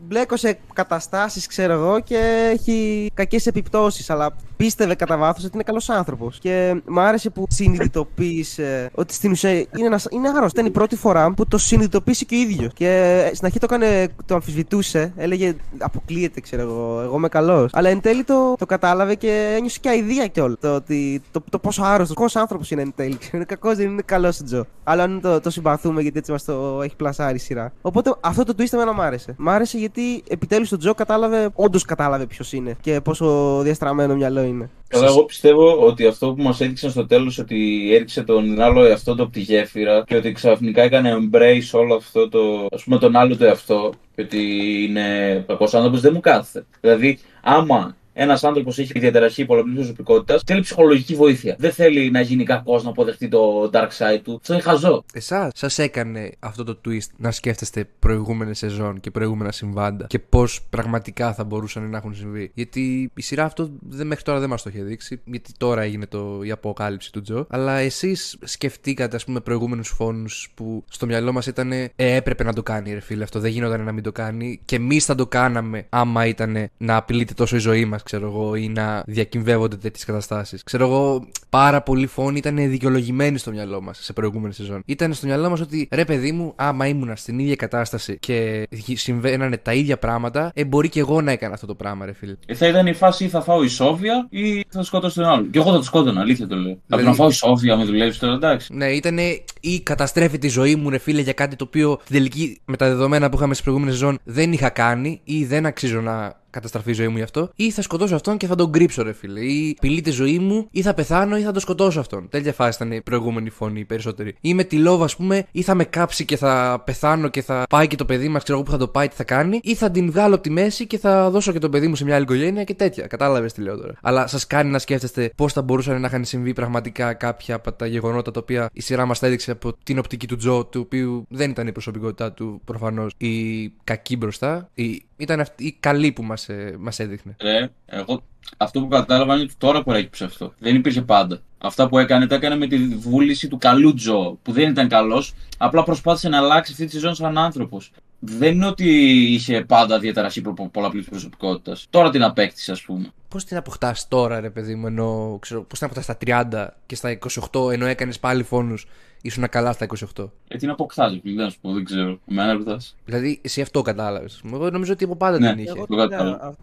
μπλέκω 0.07 0.37
σε 0.37 0.59
καταστάσεις, 0.73 1.47
ξέρω 1.47 1.73
εγώ, 1.73 1.99
και 1.99 2.49
έχει 2.53 3.09
κακές 3.13 3.47
επιπτώσεις. 3.47 4.09
Αλλά 4.09 4.35
πίστευε 4.59 4.95
κατά 4.95 5.17
βάθος 5.17 5.43
ότι 5.43 5.53
είναι 5.53 5.63
καλός 5.63 5.89
άνθρωπος. 5.89 6.39
Και 6.39 6.81
μου 6.87 6.99
άρεσε 6.99 7.29
που 7.29 7.45
συνειδητοποίησε 7.49 8.89
ότι 8.93 9.13
στην 9.13 9.31
ουσία 9.31 9.51
είναι, 9.51 9.85
ένας, 9.85 10.07
είναι 10.09 10.27
άρρωστο. 10.29 10.59
Ήταν 10.59 10.65
η 10.65 10.69
πρώτη 10.69 10.95
φορά 10.95 11.33
που 11.33 11.47
το 11.47 11.57
συνειδητοποίησε 11.57 12.25
και 12.25 12.35
ο 12.35 12.37
ίδιος. 12.37 12.73
Και 12.73 13.21
στην 13.33 13.45
αρχή 13.45 13.59
το 13.59 13.67
έκανε, 13.69 14.07
το 14.25 14.33
αμφισβητούσε, 14.33 15.13
έλεγε 15.15 15.55
Αποκλείεται, 15.77 16.39
ξέρω 16.39 16.61
εγώ, 16.61 17.01
εγώ 17.01 17.15
είμαι 17.15 17.27
καλός. 17.27 17.71
Αλλά 17.73 17.89
εν 17.89 18.01
τέλει 18.01 18.23
το, 18.23 18.55
το 18.57 18.65
κατάλαβε 18.65 19.15
και 19.15 19.53
ένιωσε 19.57 19.79
και 19.81 19.89
αηδία 19.89 20.27
κιόλα. 20.27 20.55
Το, 20.59 20.75
ότι, 20.75 21.21
το, 21.31 21.43
το 21.49 21.59
πόσο 21.59 21.83
άρρωστος, 21.83 22.15
πόσο 22.15 22.39
άνθρωπος 22.39 22.71
είναι 22.71 22.81
εν 22.81 22.93
τέλει. 22.95 23.17
Είναι 23.33 23.43
κακός, 23.43 23.75
δεν 23.75 23.87
είναι 23.87 24.01
καλός 24.05 24.39
ο 24.39 24.43
Τζο. 24.43 24.65
Αλλά 24.83 25.03
αν 25.03 25.21
το, 25.21 25.39
το 25.39 25.49
συμπαθούμε 25.49 26.01
γιατί 26.01 26.17
έτσι 26.17 26.31
μας 26.31 26.43
το 26.43 26.81
έχει 26.83 26.95
πλασάρει 26.95 27.35
η 27.35 27.39
σειρά. 27.39 27.71
Οπότε 27.81 28.15
αυτό 28.19 28.43
το 28.43 28.53
twist 28.57 28.73
εμένα 28.73 28.93
μ' 28.93 29.01
άρεσε. 29.01 29.35
Μ' 29.37 29.49
άρεσε 29.49 29.77
γιατί 29.77 30.23
επιτέλους 30.29 30.69
το 30.69 30.77
Τζο 30.77 30.93
κατάλαβε, 30.93 31.49
όντως 31.53 31.85
κατάλαβε 31.85 32.25
ποιος 32.25 32.53
είναι 32.53 32.75
και 32.81 33.01
πόσο 33.01 33.59
διαστραμμένο 33.63 34.15
μυαλό 34.15 34.41
είναι. 34.41 34.48
Καλά, 34.87 35.05
εγώ 35.05 35.25
πιστεύω 35.25 35.85
ότι 35.85 36.05
αυτό 36.05 36.33
που 36.33 36.41
μας 36.43 36.61
έδειξε 36.61 36.89
στο 36.89 37.05
τέλος, 37.05 37.37
ότι 37.37 37.89
έριξε 37.93 38.23
τον 38.23 38.61
άλλο 38.61 38.85
εαυτό 38.85 39.15
του 39.15 39.23
από 39.23 39.31
τη 39.31 39.39
γέφυρα 39.39 40.03
και 40.07 40.15
ότι 40.15 40.31
ξαφνικά 40.31 40.81
έκανε 40.81 41.17
embrace 41.17 41.79
όλο 41.79 41.95
αυτό 41.95 42.29
το. 42.29 42.67
ας 42.71 42.83
πούμε 42.83 42.97
τον 42.97 43.15
άλλο 43.15 43.37
το 43.37 43.45
εαυτό 43.45 43.93
και 44.15 44.21
ότι 44.21 44.41
είναι 44.83 45.43
κακός 45.47 45.73
άνθρωπος, 45.73 46.01
δεν 46.01 46.11
μου 46.13 46.19
κάθεται. 46.19 46.65
Δηλαδή, 46.81 47.19
άμα 47.41 47.95
ένας 48.21 48.43
άνθρωπος 48.43 48.79
έχει 48.79 48.99
διαταραχή 48.99 49.45
πολλαπλή 49.45 49.73
προσωπικότητας, 49.73 50.41
θέλει 50.45 50.61
ψυχολογική 50.61 51.15
βοήθεια. 51.15 51.55
Δεν 51.59 51.71
θέλει 51.71 52.11
να 52.11 52.21
γίνει 52.21 52.43
κακός 52.43 52.83
να 52.83 52.89
αποδεχτεί 52.89 53.27
το 53.27 53.69
dark 53.73 53.89
side 53.97 54.19
του. 54.23 54.35
Αυτό 54.41 54.53
είναι 54.53 54.61
χαζό. 54.61 55.03
Εσάς, 55.13 55.51
σας 55.55 55.77
έκανε 55.77 56.31
αυτό 56.39 56.63
το 56.63 56.79
twist 56.85 57.07
να 57.17 57.31
σκέφτεστε 57.31 57.87
προηγούμενες 57.99 58.57
σεζόν 58.57 58.99
και 58.99 59.11
προηγούμενα 59.11 59.51
συμβάντα 59.51 60.05
και 60.07 60.19
πώς 60.19 60.61
πραγματικά 60.69 61.33
θα 61.33 61.43
μπορούσαν 61.43 61.89
να 61.89 61.97
έχουν 61.97 62.15
συμβεί; 62.15 62.51
Γιατί 62.53 63.11
η 63.15 63.21
σειρά 63.21 63.43
αυτό 63.43 63.69
δεν, 63.79 64.07
μέχρι 64.07 64.23
τώρα 64.23 64.39
δεν 64.39 64.49
μας 64.49 64.63
το 64.63 64.69
είχε 64.73 64.83
δείξει. 64.83 65.21
Γιατί 65.25 65.51
τώρα 65.57 65.81
έγινε 65.81 66.05
το, 66.05 66.39
η 66.43 66.51
αποκάλυψη 66.51 67.11
του 67.11 67.21
Τζο. 67.21 67.45
Αλλά 67.49 67.77
εσείς 67.77 68.37
σκεφτήκατε, 68.43 69.15
ας 69.15 69.25
πούμε, 69.25 69.39
προηγούμενους 69.39 69.89
φόνους 69.89 70.51
που 70.55 70.83
στο 70.89 71.05
μυαλό 71.05 71.31
μας 71.31 71.47
ήταν 71.47 71.71
ε, 71.71 71.91
έπρεπε 71.95 72.43
να 72.43 72.53
το 72.53 72.63
κάνει, 72.63 72.93
ρε 72.93 72.99
φίλε. 72.99 73.23
Αυτό 73.23 73.39
δεν 73.39 73.51
γινόταν 73.51 73.83
να 73.83 73.91
μην 73.91 74.03
το 74.03 74.11
κάνει. 74.11 74.59
Και 74.65 74.75
εμείς 74.75 75.05
θα 75.05 75.15
το 75.15 75.27
κάναμε 75.27 75.85
άμα 75.89 76.25
ήταν 76.25 76.69
να 76.77 76.95
απειλείται 76.95 77.33
τόσο 77.33 77.55
η 77.55 77.59
ζωή 77.59 77.85
μας, 77.85 78.03
ξέρω 78.09 78.27
εγώ, 78.27 78.55
ή 78.55 78.67
να 78.67 79.03
διακυμβεύονται 79.05 79.75
τέτοιες 79.75 80.05
καταστάσεις. 80.05 80.63
Ξέρω 80.63 80.85
εγώ, 80.85 81.27
πάρα 81.49 81.81
πολλοί 81.81 82.07
φόνοι 82.07 82.37
ήταν 82.37 82.55
δικαιολογημένοι 82.55 83.37
στο 83.37 83.51
μυαλό 83.51 83.81
μας 83.81 83.99
σε 84.01 84.13
προηγούμενη 84.13 84.53
σεζόν. 84.53 84.81
Ήταν 84.85 85.13
στο 85.13 85.27
μυαλό 85.27 85.49
μας 85.49 85.59
ότι 85.59 85.87
ρε 85.91 86.05
παιδί 86.05 86.31
μου, 86.31 86.53
άμα 86.55 86.87
ήμουνα 86.87 87.15
στην 87.15 87.39
ίδια 87.39 87.55
κατάσταση 87.55 88.17
και 88.19 88.67
συμβαίνανε 88.93 89.57
τα 89.57 89.73
ίδια 89.73 89.97
πράγματα, 89.97 90.51
ε, 90.53 90.65
μπορεί 90.65 90.89
και 90.89 90.99
εγώ 90.99 91.21
να 91.21 91.31
έκανα 91.31 91.53
αυτό 91.53 91.65
το 91.65 91.75
πράγμα, 91.75 92.05
ρε 92.05 92.13
φίλε. 92.13 92.35
Ε, 92.45 92.53
θα 92.53 92.67
ήταν 92.67 92.87
η 92.87 92.93
φάση 92.93 93.23
ή 93.23 93.27
θα 93.27 93.41
φάω 93.41 93.63
ισόβια 93.63 94.27
ή 94.29 94.65
θα 94.69 94.83
σκότωσω 94.83 95.21
τον 95.21 95.29
άλλο. 95.29 95.47
Και 95.51 95.59
εγώ 95.59 95.71
θα 95.71 95.77
το 95.77 95.83
σκότωνα, 95.83 96.21
αλήθεια 96.21 96.47
το 96.47 96.55
λέω. 96.55 96.77
Δηλαδή... 96.85 97.05
να 97.05 97.13
φάω 97.13 97.27
ισόβια 97.27 97.77
με 97.77 97.83
δουλεύει 97.85 98.17
τώρα, 98.17 98.33
εντάξει. 98.33 98.73
Ναι, 98.73 98.87
ήταν 98.91 99.17
ή 99.59 99.81
καταστρέφει 99.83 100.37
τη 100.37 100.47
ζωή 100.47 100.75
μου, 100.75 100.89
ρε 100.89 100.97
φίλε, 100.97 101.21
για 101.21 101.33
κάτι 101.33 101.55
το 101.55 101.63
οποίο 101.67 101.97
στην 102.01 102.15
τελική 102.15 102.61
με 102.65 102.77
τα 102.77 102.87
δεδομένα 102.87 103.29
που 103.29 103.35
είχαμε 103.35 103.53
στις 103.53 103.65
προηγούμενες 103.65 103.97
σεζόν 103.97 104.19
δεν 104.23 104.51
είχα 104.51 104.69
κάνει 104.69 105.21
ή 105.23 105.45
δεν 105.45 105.65
αξίζω 105.65 106.01
να 106.01 106.37
καταστραφεί 106.49 106.89
η 106.89 106.93
ζωή 106.93 107.07
μου 107.07 107.17
γι' 107.17 107.23
αυτό, 107.23 107.49
ή 107.55 107.71
θα 107.71 107.81
σκοτώσω 107.81 108.15
αυτόν 108.15 108.37
και 108.37 108.47
θα 108.47 108.55
τον 108.55 108.71
κρύψω, 108.71 109.03
ρε 109.03 109.13
φίλε. 109.13 109.39
Ή 109.39 109.77
πηλεί 109.81 110.01
τη 110.01 110.11
ζωή 110.11 110.39
μου, 110.39 110.67
ή 110.71 110.81
θα 110.81 110.93
πεθάνω, 110.93 111.37
ή 111.37 111.41
θα 111.41 111.51
τον 111.51 111.61
σκοτώσω 111.61 111.99
αυτόν. 111.99 112.29
Τέτοια 112.29 112.53
φάση 112.53 112.83
ήταν 112.83 112.97
η 112.97 113.01
προηγούμενη 113.01 113.49
φωνή, 113.49 113.79
η 113.79 113.85
περισσότερη. 113.85 114.35
Ή 114.41 114.53
με 114.53 114.63
τη 114.63 114.77
λόβα, 114.77 115.03
ας 115.03 115.15
πούμε, 115.15 115.45
ή 115.51 115.61
θα 115.61 115.75
με 115.75 115.83
κάψει 115.83 116.25
και 116.25 116.37
θα 116.37 116.81
πεθάνω 116.85 117.27
και 117.27 117.41
θα 117.41 117.65
πάει 117.69 117.87
και 117.87 117.95
το 117.95 118.05
παιδί 118.05 118.27
μας, 118.27 118.43
ξέρω 118.43 118.57
εγώ 118.57 118.67
που 118.67 118.73
θα 118.73 118.77
το 118.77 118.87
πάει, 118.87 119.07
τι 119.07 119.15
θα 119.15 119.23
κάνει, 119.23 119.59
ή 119.63 119.75
θα 119.75 119.91
την 119.91 120.11
βγάλω 120.11 120.33
από 120.33 120.43
τη 120.43 120.49
μέση 120.49 120.87
και 120.87 120.97
θα 120.97 121.29
δώσω 121.29 121.51
και 121.51 121.59
το 121.59 121.69
παιδί 121.69 121.87
μου 121.87 121.95
σε 121.95 122.03
μια 122.03 122.15
άλλη 122.15 122.23
οικογένεια 122.23 122.63
και 122.63 122.73
τέτοια. 122.73 123.07
Κατάλαβες 123.07 123.53
τι 123.53 123.61
λέω 123.61 123.77
τώρα. 123.77 123.93
Αλλά 124.01 124.27
σας 124.27 124.47
κάνει 124.47 124.71
να 124.71 124.79
σκέφτεστε 124.79 125.31
πώς 125.35 125.53
θα 125.53 125.61
μπορούσαν 125.61 126.01
να 126.01 126.07
είχαν 126.07 126.25
συμβεί 126.25 126.53
πραγματικά 126.53 127.13
κάποια 127.13 127.55
από 127.55 127.71
τα 127.71 127.85
γεγονότα 127.85 128.31
τα 128.31 128.39
οποία 128.39 128.69
η 128.73 128.81
σειρά 128.81 129.05
μας 129.05 129.19
τα 129.19 129.27
έδειξε 129.27 129.51
από 129.51 129.73
την 129.83 129.97
οπτική 129.97 130.27
του 130.27 130.35
Τζο, 130.35 130.65
του 130.65 130.81
οποίου 130.85 131.25
δεν 131.29 131.49
ήταν 131.49 131.67
η 131.67 131.71
προσωπικότητά 131.71 132.31
του 132.31 132.61
προφανώς 132.65 133.13
η 133.17 133.67
κακή 133.83 134.17
μπροστά, 134.17 134.69
η 134.73 135.03
ήταν 135.19 135.39
αυτή 135.39 135.65
η 135.65 135.77
καλή 135.79 136.11
που 136.11 136.23
μας 136.23 136.49
ε, 136.49 136.75
μας 136.79 136.99
έδειχνε. 136.99 137.35
Ε, 137.37 137.67
εγώ 137.85 138.23
αυτό 138.57 138.79
που 138.81 138.87
κατάλαβα 138.87 139.33
είναι 139.33 139.43
ότι 139.43 139.53
τώρα 139.57 139.83
προέκυψε 139.83 140.23
αυτό. 140.23 140.53
Δεν 140.59 140.75
υπήρχε 140.75 141.01
πάντα. 141.01 141.39
Αυτά 141.57 141.87
που 141.87 141.97
έκανε 141.97 142.27
τα 142.27 142.35
έκανε 142.35 142.55
με 142.55 142.67
τη 142.67 142.77
βούληση 142.77 143.47
του 143.47 143.57
καλού 143.57 143.93
Τζο, 143.93 144.37
που 144.41 144.51
δεν 144.51 144.69
ήταν 144.69 144.87
καλός, 144.87 145.33
απλά 145.57 145.83
προσπάθησε 145.83 146.29
να 146.29 146.37
αλλάξει 146.37 146.71
αυτή 146.71 146.85
τη 146.85 146.91
σεζόν 146.91 147.15
σαν 147.15 147.37
άνθρωπος. 147.37 147.91
Δεν 148.19 148.53
είναι 148.53 148.67
ότι 148.67 148.87
είχε 149.33 149.61
πάντα 149.61 149.99
διαταραχή 149.99 150.41
πολλαπλής 150.71 151.05
προσωπικότητας. 151.05 151.87
Τώρα 151.89 152.09
την 152.09 152.23
απέκτησε, 152.23 152.71
ας 152.71 152.81
πούμε. 152.81 153.11
Πώς 153.27 153.45
την 153.45 153.57
αποκτάς 153.57 154.07
τώρα, 154.07 154.39
ρε 154.39 154.49
παιδί 154.49 154.75
μου, 154.75 154.87
ενώ 154.87 155.37
ξέρω, 155.41 155.63
πώς 155.63 155.79
την 155.79 155.87
αποκτάς 155.87 156.03
στα 156.03 156.17
30 156.17 156.67
και 156.85 156.95
στα 156.95 157.09
28, 157.09 157.71
ενώ 157.71 157.85
έκανες 157.85 158.19
πάλι 158.19 158.43
φόνους, 158.43 158.87
ήσουν 159.21 159.49
καλά 159.49 159.71
στα 159.71 159.85
28. 160.15 160.29
Ε, 160.47 160.57
την 160.57 160.69
αποκτάς, 160.69 161.19
δηλαδή, 161.21 161.43
να 161.43 161.49
σου 161.49 161.57
πω, 161.61 161.73
δεν 161.73 161.83
ξέρω. 161.83 162.19
Εμένα 162.31 162.53
ρωτάς. 162.53 162.95
Δηλαδή, 163.05 163.39
εσύ 163.41 163.61
αυτό 163.61 163.81
κατάλαβες. 163.81 164.41
Εγώ 164.53 164.69
νομίζω 164.69 164.93
ότι 164.93 165.03
από 165.03 165.15
πάντα 165.15 165.39
ναι, 165.39 165.49
την 165.49 165.63
είχε. 165.63 165.73
Εγώ, 165.89 166.07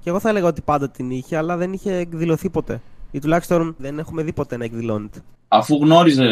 και 0.02 0.08
εγώ 0.08 0.20
θα 0.20 0.28
έλεγα 0.28 0.46
ότι 0.46 0.60
πάντα 0.60 0.90
την 0.90 1.10
είχε, 1.10 1.36
αλλά 1.36 1.56
δεν 1.56 1.72
είχε 1.72 1.94
εκδηλωθεί 1.96 2.50
ποτέ. 2.50 2.80
Ή 3.10 3.18
τουλάχιστον 3.18 3.74
δεν 3.78 3.98
έχουμε 3.98 4.22
δει 4.22 4.32
ποτέ 4.32 4.56
να 4.56 4.64
εκδηλώνεται. 4.64 5.22
Αφού 5.48 5.76
γνώριζε 5.82 6.24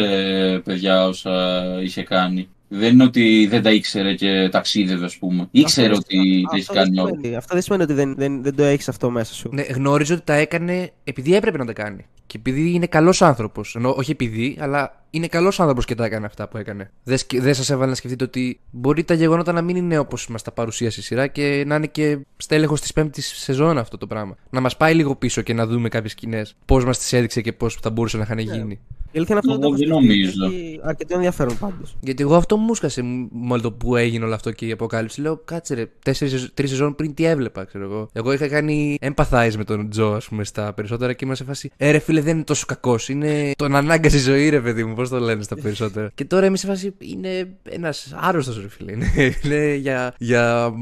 παιδιά 0.64 1.06
όσα 1.06 1.62
είχε 1.82 2.02
κάνει. 2.02 2.48
Δεν 2.68 2.92
είναι 2.92 3.04
ότι 3.04 3.46
δεν 3.50 3.62
τα 3.62 3.70
ήξερε 3.70 4.14
και 4.14 4.48
ταξίδευε, 4.50 5.04
ας 5.04 5.16
πούμε. 5.16 5.48
Ήξερε 5.50 5.90
αυτό, 5.90 6.02
ότι 6.04 6.42
αυτό, 6.44 6.56
έχει 6.56 6.72
κάνει 6.72 7.00
όλα. 7.00 7.36
Αυτό 7.36 7.54
δεν 7.54 7.62
σημαίνει 7.62 7.82
ότι 7.82 7.92
δεν, 7.92 8.14
δεν, 8.16 8.42
δεν 8.42 8.54
το 8.54 8.62
έχεις 8.62 8.88
αυτό 8.88 9.10
μέσα 9.10 9.34
σου. 9.34 9.50
Ναι, 9.52 9.62
γνώριζε 9.62 10.12
ότι 10.12 10.22
τα 10.22 10.34
έκανε 10.34 10.92
επειδή 11.04 11.34
έπρεπε 11.34 11.58
να 11.58 11.64
τα 11.64 11.72
κάνει. 11.72 12.06
Και 12.26 12.36
επειδή 12.36 12.72
είναι 12.72 12.86
καλός 12.86 13.22
άνθρωπος. 13.22 13.74
Ενώ 13.74 13.94
όχι 13.96 14.10
επειδή, 14.10 14.56
αλλά 14.60 15.02
είναι 15.10 15.26
καλός 15.26 15.60
άνθρωπος 15.60 15.84
και 15.84 15.94
τα 15.94 16.04
έκανε 16.04 16.26
αυτά 16.26 16.48
που 16.48 16.56
έκανε. 16.56 16.90
Δεν, 17.04 17.18
δεν 17.32 17.54
σας 17.54 17.70
έβαλε 17.70 17.90
να 17.90 17.96
σκεφτείτε 17.96 18.24
ότι 18.24 18.60
μπορεί 18.70 19.04
τα 19.04 19.14
γεγονότα 19.14 19.52
να 19.52 19.62
μην 19.62 19.76
είναι 19.76 19.98
όπως 19.98 20.28
μας 20.28 20.42
τα 20.42 20.52
παρουσίασε 20.52 21.00
η 21.00 21.02
σειρά 21.02 21.26
και 21.26 21.64
να 21.66 21.74
είναι 21.74 21.86
και 21.86 22.18
στέλεχος 22.36 22.80
της 22.80 22.92
πέμπτης 22.92 23.26
σεζόν 23.26 23.78
αυτό 23.78 23.98
το 23.98 24.06
πράγμα. 24.06 24.36
Να 24.50 24.60
μας 24.60 24.76
πάει 24.76 24.94
λίγο 24.94 25.16
πίσω 25.16 25.42
και 25.42 25.54
να 25.54 25.66
δούμε 25.66 25.88
κάποιες 25.88 26.12
σκηνές. 26.12 26.56
Πώς 26.64 26.84
μας 26.84 26.98
τις 26.98 27.12
έδειξε 27.12 27.40
και 27.40 27.52
πώς 27.52 27.78
θα 27.82 27.90
μπορούσαν 27.90 28.20
να 28.20 28.24
είχαν 28.24 28.38
γίνει. 28.38 28.80
Η 29.14 29.18
αλήθεια 29.18 29.36
είναι 29.36 29.52
αυτό 29.52 29.66
Εγώ 29.66 29.76
δεν 29.76 29.88
νομίζω. 29.88 30.44
Έχει 30.44 30.80
αρκετό 30.82 31.14
ενδιαφέρον 31.14 31.58
πάντως. 31.58 31.96
Γιατί 32.00 32.22
εγώ 32.22 32.34
αυτό 32.34 32.56
μου 32.56 32.74
σκάσε 32.74 33.02
με 33.32 33.58
το 33.60 33.72
που 33.72 33.96
έγινε 33.96 34.24
όλο 34.24 34.34
αυτό 34.34 34.50
και 34.50 34.66
η 34.66 34.70
αποκάλυψη. 34.70 35.20
Λέω, 35.20 35.40
κάτσε 35.44 35.74
ρε, 35.74 35.86
τρεις 36.54 36.70
σεζόν 36.70 36.94
πριν 36.94 37.14
τι 37.14 37.24
έβλεπα, 37.24 37.64
ξέρω 37.64 37.84
εγώ. 37.84 38.08
Εγώ 38.12 38.32
είχα 38.32 38.48
κάνει 38.48 38.98
empathize 39.00 39.52
με 39.56 39.64
τον 39.64 39.90
Τζο, 39.90 40.12
ας 40.12 40.28
πούμε, 40.28 40.44
στα 40.44 40.72
περισσότερα 40.72 41.12
και 41.12 41.24
είμαι 41.24 41.34
σε 41.34 41.44
φάση. 41.44 41.70
Ε, 41.76 41.90
ρε 41.90 41.98
φίλε, 41.98 42.20
δεν 42.20 42.34
είναι 42.34 42.44
τόσο 42.44 42.66
κακός. 42.66 43.08
Είναι 43.08 43.52
τον 43.56 43.76
ανάγκασε 43.76 44.16
η 44.16 44.20
ζωή, 44.20 44.48
ρε 44.48 44.60
παιδί 44.60 44.84
μου, 44.84 44.94
πώς 44.94 45.08
το 45.08 45.18
λένε 45.18 45.42
στα 45.42 45.56
περισσότερα. 45.56 46.10
και 46.14 46.24
τώρα 46.24 46.46
είμαι 46.46 46.56
σε 46.56 46.66
φάση. 46.66 46.94
Είναι 46.98 47.56
ένας 47.62 48.14
άρρωστος, 48.16 48.60
ρε 48.60 48.68
φίλε. 48.68 48.92
Είναι, 48.92 49.12
είναι 49.44 49.74
για, 49.74 50.14
για 50.18 50.72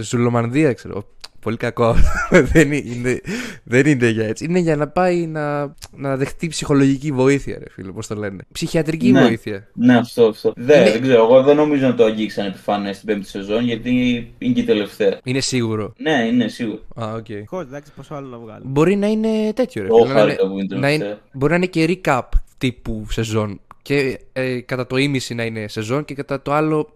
ζουλομανδία, 0.00 0.72
ξέρω 0.72 1.04
πολύ 1.44 1.56
κακό 1.56 1.84
αυτό. 1.84 2.08
δεν, 2.52 2.72
είναι, 2.72 3.20
δεν 3.64 3.86
είναι 3.86 4.08
για 4.08 4.26
έτσι. 4.26 4.44
Είναι 4.44 4.58
για 4.58 4.76
να 4.76 4.88
πάει 4.88 5.26
να, 5.26 5.74
να 5.96 6.16
δεχτεί 6.16 6.48
ψυχολογική 6.48 7.12
βοήθεια, 7.12 7.58
ρε 7.58 7.70
φίλε, 7.70 7.90
πώς 7.92 8.06
το 8.06 8.14
λένε. 8.14 8.42
Ψυχιατρική 8.52 9.10
Ναι. 9.12 9.20
βοήθεια. 9.20 9.68
Ναι, 9.74 9.96
αυτό, 9.96 10.24
αυτό. 10.26 10.52
Δεν, 10.56 10.80
Είναι- 10.80 10.90
δεν 10.90 11.02
ξέρω, 11.02 11.22
εγώ 11.24 11.42
δεν 11.42 11.56
νομίζω 11.56 11.86
να 11.86 11.94
το 11.94 12.04
αγγίξαν 12.04 12.46
επιφανές 12.46 12.96
στην 12.96 13.08
πέμπτη 13.08 13.28
σεζόν 13.28 13.64
γιατί 13.64 13.90
είναι 14.38 14.52
και 14.54 14.60
η 14.60 14.64
τελευταία. 14.64 15.18
Είναι 15.24 15.40
σίγουρο. 15.40 15.92
Ναι, 15.96 16.26
είναι 16.32 16.48
σίγουρο. 16.48 16.80
Α, 16.94 17.12
οκ. 17.12 17.28
Ευτυχώς, 17.28 17.62
εντάξει, 17.64 17.92
πόσο 17.96 18.14
άλλο 18.14 18.28
να 18.28 18.38
βγάλω. 18.38 18.62
Μπορεί 18.66 18.96
να 18.96 19.06
είναι 19.06 19.52
τέτοιο, 19.54 19.82
ρε 19.82 19.88
Εγώ 19.88 19.96
φίλε. 19.98 20.12
να 20.14 20.20
είναι- 20.20 20.20
χάρηκα 20.34 20.48
που 20.48 20.58
είναι 20.58 20.78
να 20.78 20.90
είναι- 20.90 21.04
τελευταία. 21.04 21.28
μπορεί 21.32 21.50
να 21.52 21.56
είναι 21.56 21.66
και 21.66 22.00
recap 22.04 22.22
τύπου 22.58 23.06
σεζόν. 23.10 23.58
Και 23.82 24.20
ε, 24.32 24.60
κατά 24.60 24.86
το 24.86 24.96
ήμισυ 24.96 25.34
να 25.34 25.44
είναι 25.44 25.68
σεζόν 25.68 26.04
και 26.04 26.14
κατά 26.14 26.42
το 26.42 26.52
άλλο 26.52 26.92